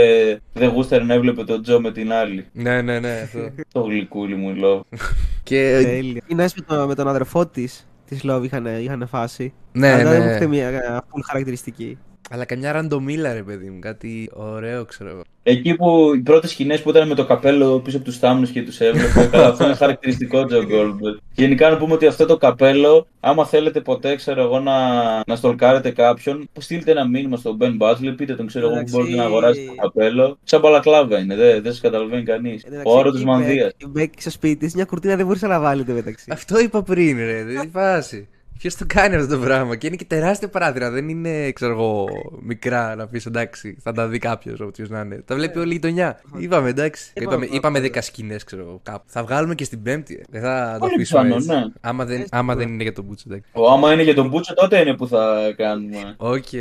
δε 0.53 0.67
γούσταρε 0.67 1.05
να 1.05 1.15
έβλεπε 1.15 1.45
τον 1.45 1.63
Τζο 1.63 1.81
με 1.81 1.93
την 1.93 2.13
άλλη. 2.13 2.47
Ναι, 2.53 2.83
ναι, 2.83 2.99
ναι. 2.99 3.21
αυτό. 3.25 3.51
Το 3.73 3.81
γλυκούλι 3.81 4.35
μου 4.35 4.51
η 4.51 4.61
Love. 4.65 4.81
και. 5.43 5.81
Τέλεια. 5.83 6.23
Οι 6.27 6.35
Νέσ 6.35 6.55
με, 6.55 6.63
το, 6.77 6.87
με 6.87 6.95
τον 6.95 7.09
αδερφό 7.09 7.47
της 7.47 7.85
της 8.09 8.21
Love 8.25 8.41
είχαν, 8.45 8.67
είχαν 8.83 9.07
φάση. 9.11 9.53
Ναι, 9.73 9.93
Αλλά 9.93 10.11
δεν 10.11 10.19
μου 10.21 10.25
ναι. 10.27 10.31
έχετε 10.31 10.47
μια 10.47 10.71
full 11.01 11.21
χαρακτηριστική. 11.27 11.99
Αλλά 12.31 12.45
καμιά 12.45 12.73
ραντομίλα, 12.73 13.33
ρε 13.33 13.43
παιδί 13.43 13.71
μου. 13.71 13.79
Κάτι 13.79 14.31
ωραίο, 14.33 14.85
ξέρω 14.85 15.11
εγώ. 15.11 15.23
Εκεί 15.43 15.75
που 15.75 16.13
οι 16.15 16.19
πρώτες 16.19 16.51
σκηνές 16.51 16.83
που 16.83 16.91
ήταν 16.91 17.09
με 17.09 17.15
το 17.15 17.25
καπέλο 17.25 17.81
πίσω 17.81 17.97
από 17.97 18.05
τους 18.05 18.19
θάμνους 18.19 18.51
και 18.51 18.63
τους 18.63 18.81
έβλεπε, 18.81 19.29
καλά, 19.31 19.47
αυτό 19.47 19.65
είναι 19.65 19.75
χαρακτηριστικό 19.75 20.45
Joe 20.45 20.65
Goldberg. 20.65 21.15
Γενικά 21.35 21.71
να 21.71 21.77
πούμε 21.77 21.93
ότι 21.93 22.07
αυτό 22.07 22.27
το 22.27 22.37
καπέλο, 22.37 23.07
άμα 23.21 23.47
θέλετε 23.47 23.81
ποτέ, 23.81 24.17
ξέρω 24.17 24.43
εγώ, 24.43 24.61
να, 24.61 24.77
να 25.27 25.37
στολκάρετε 25.37 25.91
κάποιον, 25.91 26.49
στείλτε 26.59 26.91
ένα 26.91 27.09
μήνυμα 27.09 27.37
στον 27.37 27.59
Ben 27.61 27.79
Butler, 27.79 28.15
πείτε 28.17 28.35
τον, 28.35 28.47
ξέρω 28.47 28.65
εγώ, 28.65 28.75
που 28.75 28.81
Εντάξει. 28.81 28.97
μπορείτε 28.97 29.17
να 29.17 29.25
αγοράσετε 29.25 29.67
το 29.67 29.75
καπέλο. 29.83 30.39
Σαν 30.45 30.61
μπαλακλάβα 30.61 31.19
είναι, 31.19 31.35
δεν, 31.37 31.63
δεν 31.63 31.73
σας 31.73 31.81
καταλαβαίνει 31.81 32.23
κανείς. 32.23 32.65
Ο 32.85 32.99
όρος 32.99 33.13
της 33.13 33.25
Μανδία. 33.25 33.73
Η 33.77 33.87
Beck 33.87 34.13
στο 34.19 34.31
σπίτι 34.31 34.57
της, 34.57 34.75
μια 34.75 34.85
κουρτίνα 34.85 35.17
δεν 35.17 35.27
μπορούσε 35.27 35.47
να 35.47 35.61
βάλει 35.61 35.85
το 35.85 35.93
μεταξύ. 35.93 36.25
Αυτό 36.33 36.61
είπα 36.61 36.83
πριν, 36.83 37.17
ρε. 37.17 37.45
Δεν 37.45 37.71
φάση. 37.71 38.29
Ποιος 38.61 38.75
το 38.77 38.85
κάνει 38.89 39.15
αυτό 39.17 39.37
το 39.37 39.43
πράγμα; 39.45 39.77
Και 39.77 39.87
είναι 39.87 39.97
και 39.97 40.05
τεράστια 40.05 40.49
παράθυρα. 40.49 40.91
Δεν 40.91 41.09
είναι, 41.09 41.53
ξέρω 41.53 41.73
εγώ, 41.73 42.07
μικρά 42.41 42.95
να 42.95 43.07
πεις 43.07 43.27
εντάξει, 43.27 43.77
θα 43.83 43.93
τα 43.93 44.09
δει 44.09 44.19
κάποιος 44.19 44.61
όποιο 44.61 44.87
να 44.89 45.01
είναι. 45.01 45.23
Τα 45.25 45.35
βλέπει 45.35 45.59
όλη 45.59 45.71
η 45.71 45.73
γειτονιά. 45.73 46.21
Είπαμε 46.39 46.69
εντάξει. 46.69 47.13
Είπαμε, 47.15 47.35
Είπαμε, 47.45 47.57
είπαμε 47.57 47.79
είπαμε. 47.79 48.01
10 48.01 48.03
σκηνές, 48.03 48.45
ξέρω 48.45 48.63
εγώ, 48.63 48.81
κάπου. 48.83 49.05
Θα 49.07 49.23
βγάλουμε 49.23 49.55
και 49.55 49.65
στην 49.65 49.83
Πέμπτη. 49.83 50.15
ε. 50.15 50.23
Δεν 50.31 50.43
θα 50.43 50.73
το 50.73 50.79
Πολύ 50.79 50.93
αφήσουμε 50.95 51.21
πιθανό, 51.23 51.37
έτσι. 51.37 51.49
ναι. 51.49 51.73
Άμα 51.81 52.05
δεν, 52.05 52.25
άμα 52.31 52.55
δεν 52.55 52.69
είναι 52.69 52.83
για 52.83 52.93
τον 52.93 53.05
Μπούτσο, 53.05 53.25
εντάξει. 53.29 53.51
Ο, 53.53 53.71
άμα 53.71 53.93
είναι 53.93 54.03
για 54.03 54.15
τον 54.15 54.29
Μπούτσο, 54.29 54.55
τότε 54.55 54.81
είναι 54.81 54.97
που 54.97 55.09
θα 55.09 55.55
κάνουμε. 55.57 56.15
Οκ, 56.17 56.33
οκ. 56.35 56.53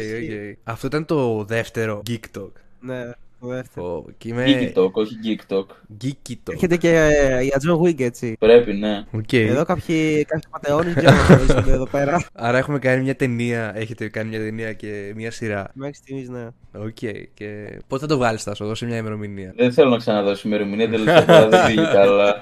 Αυτό 0.64 0.88
ήταν 0.88 1.06
το 1.06 1.44
δεύτερο 1.44 2.02
Geek 2.10 2.38
Talk. 2.40 2.52
Ναι, 2.80 3.04
το 3.06 3.16
δεύτερο. 3.48 3.86
Ω, 3.86 4.06
Και 4.18 4.30
είμαι. 4.30 4.46
TikTok, 4.48 4.92
όχι 4.92 5.16
TikTok. 5.26 5.66
Geeky 6.04 6.32
Talk. 6.32 6.52
Έρχεται 6.52 6.78
και 6.78 6.90
ε, 6.90 7.42
για 7.42 7.62
John 7.68 7.82
Wick 7.82 8.00
έτσι. 8.02 8.36
Πρέπει, 8.40 8.74
ναι. 8.74 9.04
Οκ. 9.12 9.34
Εδώ 9.34 9.64
κάποιοι, 9.66 10.26
κάποιοι 10.26 10.50
απατεώνες 10.50 10.94
δεν 10.94 11.14
γνωρίζονται 11.28 11.72
εδώ 11.72 11.88
πέρα. 11.88 12.24
Άρα 12.34 12.58
έχουμε 12.58 12.80
κάνει 12.80 13.04
μια 13.04 13.16
ταινία. 13.16 13.72
Έχετε 13.76 14.10
κάνει 14.10 14.30
μια 14.30 14.40
ταινία 14.40 14.74
και 14.74 15.12
μια 15.16 15.32
σειρά. 15.32 15.72
Μέχρι 15.74 15.96
στιγμής, 15.96 16.30
ναι. 16.30 16.48
Οκ. 16.72 16.98
Και 17.34 17.80
πότε 17.88 18.02
θα 18.02 18.08
το 18.08 18.18
βγάλεις, 18.18 18.44
Τάσο, 18.44 18.66
δώσε 18.66 18.86
μια 18.86 18.98
ημερομηνία. 18.98 19.54
Δεν 19.56 19.72
θέλω 19.72 19.90
να 19.90 19.98
ξαναδώσω 19.98 20.48
ημερομηνία, 20.48 20.90
τελευταία 20.90 21.22
φορά 21.22 21.48
δεν 21.50 21.66
πήγε 21.66 21.88
καλά. 21.94 22.42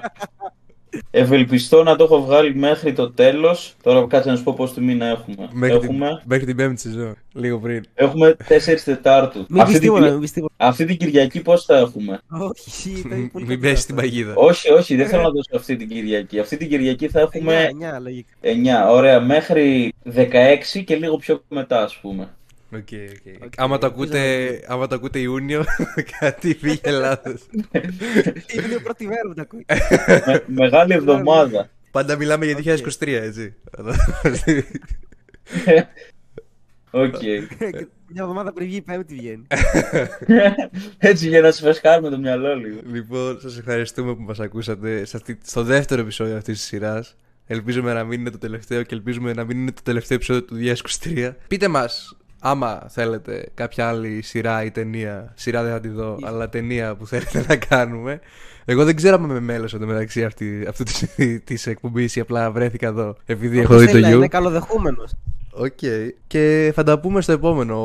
Ευελπιστώ 1.10 1.82
να 1.82 1.96
το 1.96 2.04
έχω 2.04 2.22
βγάλει 2.24 2.54
μέχρι 2.54 2.92
το 2.92 3.10
τέλος. 3.10 3.74
Τώρα 3.82 4.06
κάτσε 4.06 4.30
να 4.30 4.36
σου 4.36 4.42
πω 4.42 4.52
πώ 4.54 4.70
του 4.70 4.84
μήνα 4.84 5.06
έχουμε. 5.06 5.48
Μέχρι, 5.52 5.78
την, 5.78 5.88
Έχουμε, 5.88 6.22
μέχρι 6.24 6.44
την 6.46 6.56
πέμπτη 6.56 6.80
σεζόν. 6.80 7.16
Λίγο 7.34 7.58
πριν. 7.58 7.84
έχουμε 7.94 8.36
4 8.48 8.82
Τετάρτου. 8.84 9.44
Μην 9.48 9.60
Αυτή 9.60 9.72
πεις 9.72 9.80
την, 9.80 9.80
τίποτα, 9.80 9.98
Κυρια- 10.00 10.12
μην 10.12 10.20
πεις 10.20 10.32
τίποτα. 10.32 10.54
αυτή 10.56 10.84
την 10.84 10.96
Κυριακή 10.96 11.40
πώς 11.42 11.64
θα 11.64 11.76
έχουμε; 11.76 12.20
Όχι, 12.28 12.90
ήταν 13.06 13.28
πολύ 13.32 13.44
Μην 13.46 13.48
κακό 13.48 13.60
πέσεις 13.60 13.82
στην 13.82 13.94
αυτό. 13.98 14.08
παγίδα. 14.08 14.32
όχι, 14.36 14.72
όχι, 14.72 14.96
δεν 14.96 15.06
θέλω 15.06 15.22
να 15.22 15.28
δώσω 15.30 15.50
αυτή 15.54 15.76
την 15.76 15.88
Κυριακή. 15.88 16.38
Αυτή 16.38 16.56
την 16.56 16.68
Κυριακή 16.68 17.08
θα 17.08 17.20
έχουμε 17.20 17.54
Εννιά, 17.54 17.68
εννιά, 17.68 17.98
λογικά. 18.00 18.88
9. 18.88 18.94
Ωραία, 18.94 19.20
μέχρι 19.20 19.92
16 20.14 20.82
και 20.84 20.96
λίγο 20.96 21.16
πιο 21.16 21.42
μετά, 21.48 21.82
ας 21.82 21.96
πούμε. 21.96 22.28
Οκ, 22.72 22.78
οκ. 22.80 23.44
Οκ, 23.44 23.52
Άμα, 23.56 23.78
το 23.78 23.86
ελπίζω 23.86 23.86
ακούτε, 23.86 24.60
άμα 24.66 24.86
το 24.86 24.94
ακούτε 24.94 25.18
Ιούνιο, 25.18 25.64
κάτι 26.20 26.54
πήγε 26.54 26.90
λάθος. 26.90 27.46
Είναι 28.54 28.74
η 28.78 28.80
πρώτη 28.82 29.06
μέρα 29.06 29.20
που 29.28 29.34
τα 29.34 29.42
ακούει. 29.42 29.64
Με- 30.26 30.44
μεγάλη 30.46 30.92
εβδομάδα. 30.92 31.70
Πάντα 31.90 32.16
μιλάμε 32.16 32.46
για 32.46 32.74
Οκ. 32.74 32.88
2023, 32.98 33.06
έτσι. 33.06 33.54
Οκ. 36.90 37.22
Μια 38.10 38.22
εβδομάδα 38.22 38.52
πριν 38.52 38.66
βγει 38.66 38.76
η 38.76 38.80
πέμπτη 38.82 39.14
βγαίνει. 39.14 39.46
Έτσι 40.98 41.28
για 41.28 41.40
να 41.40 41.52
σου 41.52 41.62
φρεσκάρουμε 41.62 42.08
το 42.10 42.18
μυαλό 42.18 42.54
λίγο. 42.56 42.80
λοιπόν, 42.92 43.40
σας 43.40 43.58
ευχαριστούμε 43.58 44.14
που 44.14 44.22
μας 44.22 44.40
ακούσατε 44.40 45.04
σε 45.04 45.16
αυτή, 45.16 45.38
στο 45.44 45.62
δεύτερο 45.62 46.00
επεισόδιο 46.00 46.36
αυτής 46.36 46.58
της 46.58 46.66
σειράς. 46.66 47.16
Ελπίζουμε 47.46 47.92
να 47.92 48.04
μην 48.04 48.20
είναι 48.20 48.30
το 48.30 48.38
τελευταίο 48.38 48.82
και 48.82 48.94
ελπίζουμε 48.94 49.32
να 49.32 49.44
μην 49.44 49.58
είναι 49.58 49.72
το 49.72 49.80
τελευταίο 49.84 50.16
επεισόδιο 50.16 50.44
του 50.44 50.56
2023. 51.04 51.32
Πείτε 51.48 51.68
μας, 51.68 52.16
άμα 52.40 52.82
θέλετε 52.88 53.48
κάποια 53.54 53.88
άλλη 53.88 54.22
σειρά 54.22 54.64
ή 54.64 54.70
ταινία. 54.70 55.32
Σειρά 55.34 55.62
δεν 55.62 55.72
θα 55.72 55.80
τη 55.80 55.88
δω, 55.88 56.18
αλλά 56.22 56.48
ταινία 56.48 56.94
που 56.96 57.06
θέλετε 57.06 57.44
να 57.48 57.56
κάνουμε. 57.56 58.20
Εγώ 58.64 58.84
δεν 58.84 58.96
ξέρω 58.96 59.14
αν 59.14 59.24
είμαι 59.24 59.40
μέλος 59.40 59.68
εντωμεταξύ 59.74 60.24
αυτή, 60.24 60.64
αυτού 60.68 60.82
της 60.82 61.06
της 61.44 61.66
εκπομπής 61.66 62.16
ή 62.16 62.20
απλά 62.20 62.50
βρέθηκα 62.50 62.86
εδώ 62.86 63.16
επειδή 63.24 63.58
έχω 63.58 63.74
Όποιος 63.74 63.80
δει 63.80 63.86
το 63.86 63.92
θέλει 63.92 64.04
να 64.04 64.10
You. 64.10 64.16
Είναι 64.16 64.28
καλοδεχούμενος. 64.28 65.12
Οκ. 65.58 65.78
Και 66.26 66.72
θα 66.74 66.82
τα 66.82 66.98
πούμε 66.98 67.20
στο 67.20 67.32
επόμενο 67.32 67.76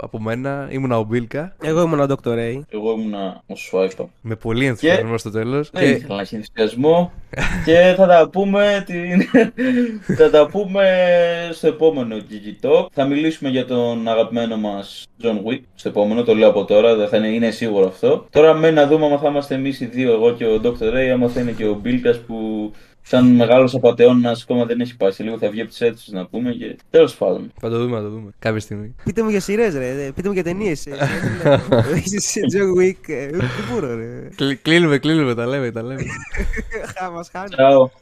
από 0.00 0.20
μένα. 0.20 0.68
Ήμουνα 0.70 0.98
ο 0.98 1.02
Μπίλκα. 1.02 1.56
Εγώ 1.62 1.82
ήμουν 1.82 2.00
ο 2.00 2.06
Dr. 2.08 2.28
Ray. 2.28 2.60
Εγώ 2.68 2.92
ήμουνα 2.92 3.42
ο 3.46 3.56
Σουάιπα. 3.56 4.08
Με 4.20 4.36
πολύ 4.36 4.66
ενθουσιασμό 4.66 5.18
στο 5.18 5.30
τέλος. 5.30 5.70
Δεν 5.72 5.90
ήθελα 5.90 6.14
να 6.14 6.20
έχει 6.20 6.34
ενθουσιασμό. 6.34 7.12
και 7.66 7.94
θα 7.96 8.06
τα 8.06 8.28
πούμε 8.28 8.84
την... 8.86 9.22
θα 10.18 10.30
τα 10.30 10.46
πούμε 10.46 10.84
στο 11.52 11.66
επόμενο 11.66 12.16
GG 12.16 12.66
Talk. 12.66 12.86
Θα 12.92 13.04
μιλήσουμε 13.04 13.50
για 13.50 13.66
τον 13.66 14.08
αγαπημένο 14.08 14.56
μας 14.56 15.06
John 15.22 15.36
Wick 15.50 15.60
στο 15.74 15.88
επόμενο, 15.88 16.22
το 16.22 16.34
λέω 16.34 16.48
από 16.48 16.64
τώρα, 16.64 16.94
δεν 16.94 17.08
θα 17.08 17.16
είναι, 17.16 17.28
είναι 17.28 17.50
σίγουρο 17.50 17.86
αυτό. 17.86 18.26
Τώρα 18.30 18.54
μένει 18.54 18.74
να 18.74 18.86
δούμε 18.86 19.06
άμα 19.06 19.18
θα 19.18 19.28
είμαστε 19.28 19.54
εμείς 19.54 19.80
οι 19.80 19.86
δύο, 19.86 20.12
εγώ 20.12 20.32
και 20.32 20.44
ο 20.44 20.60
Dr. 20.64 20.94
Ray, 20.94 21.08
άμα 21.12 21.28
θα 21.28 21.40
είναι 21.40 21.52
και 21.52 21.66
ο 21.66 21.74
Μπίλκας 21.74 22.18
που 22.18 22.70
σαν 23.02 23.26
μεγάλος 23.26 23.74
απατεώνας 23.74 24.42
ακόμα 24.42 24.64
δεν 24.64 24.80
έχει 24.80 24.96
πάει. 24.96 25.10
Σε 25.10 25.22
λίγο 25.22 25.38
θα 25.38 25.48
βγει 25.50 25.60
από 25.60 25.70
τις 25.70 25.80
αίθουσες 25.80 26.12
να 26.12 26.26
πούμε 26.26 26.52
και 26.52 26.76
τέλος 26.90 27.14
πάντων. 27.16 27.52
Θα 27.60 27.68
το 27.70 27.78
δούμε, 27.78 27.96
θα 27.96 28.02
το 28.02 28.08
δούμε. 28.08 28.30
Κάποια 28.38 28.60
στιγμή. 28.60 28.94
Πείτε 29.04 29.22
μου 29.22 29.28
για 29.28 29.40
σειρές 29.40 29.74
ρε, 29.74 30.10
πείτε 30.14 30.28
μου 30.28 30.34
για 30.34 30.42
ταινίες. 30.42 30.86
ε, 30.86 30.92
Είσαι 32.04 32.40
John 32.52 32.80
Wick, 32.80 33.08
ε, 33.08 33.26
δεν 33.30 33.48
μπορώ 33.72 33.96
ρε. 33.96 34.28
Κλείνουμε, 34.62 34.98
κλείνουμε, 34.98 35.34
τα 35.34 35.46
λέμε, 35.46 35.70
τα 35.70 35.82
λέμε. 35.82 36.02
Χα, 36.98 37.10
Μας 37.10 37.28
χάνει. 37.32 37.48
Ciao. 37.56 38.01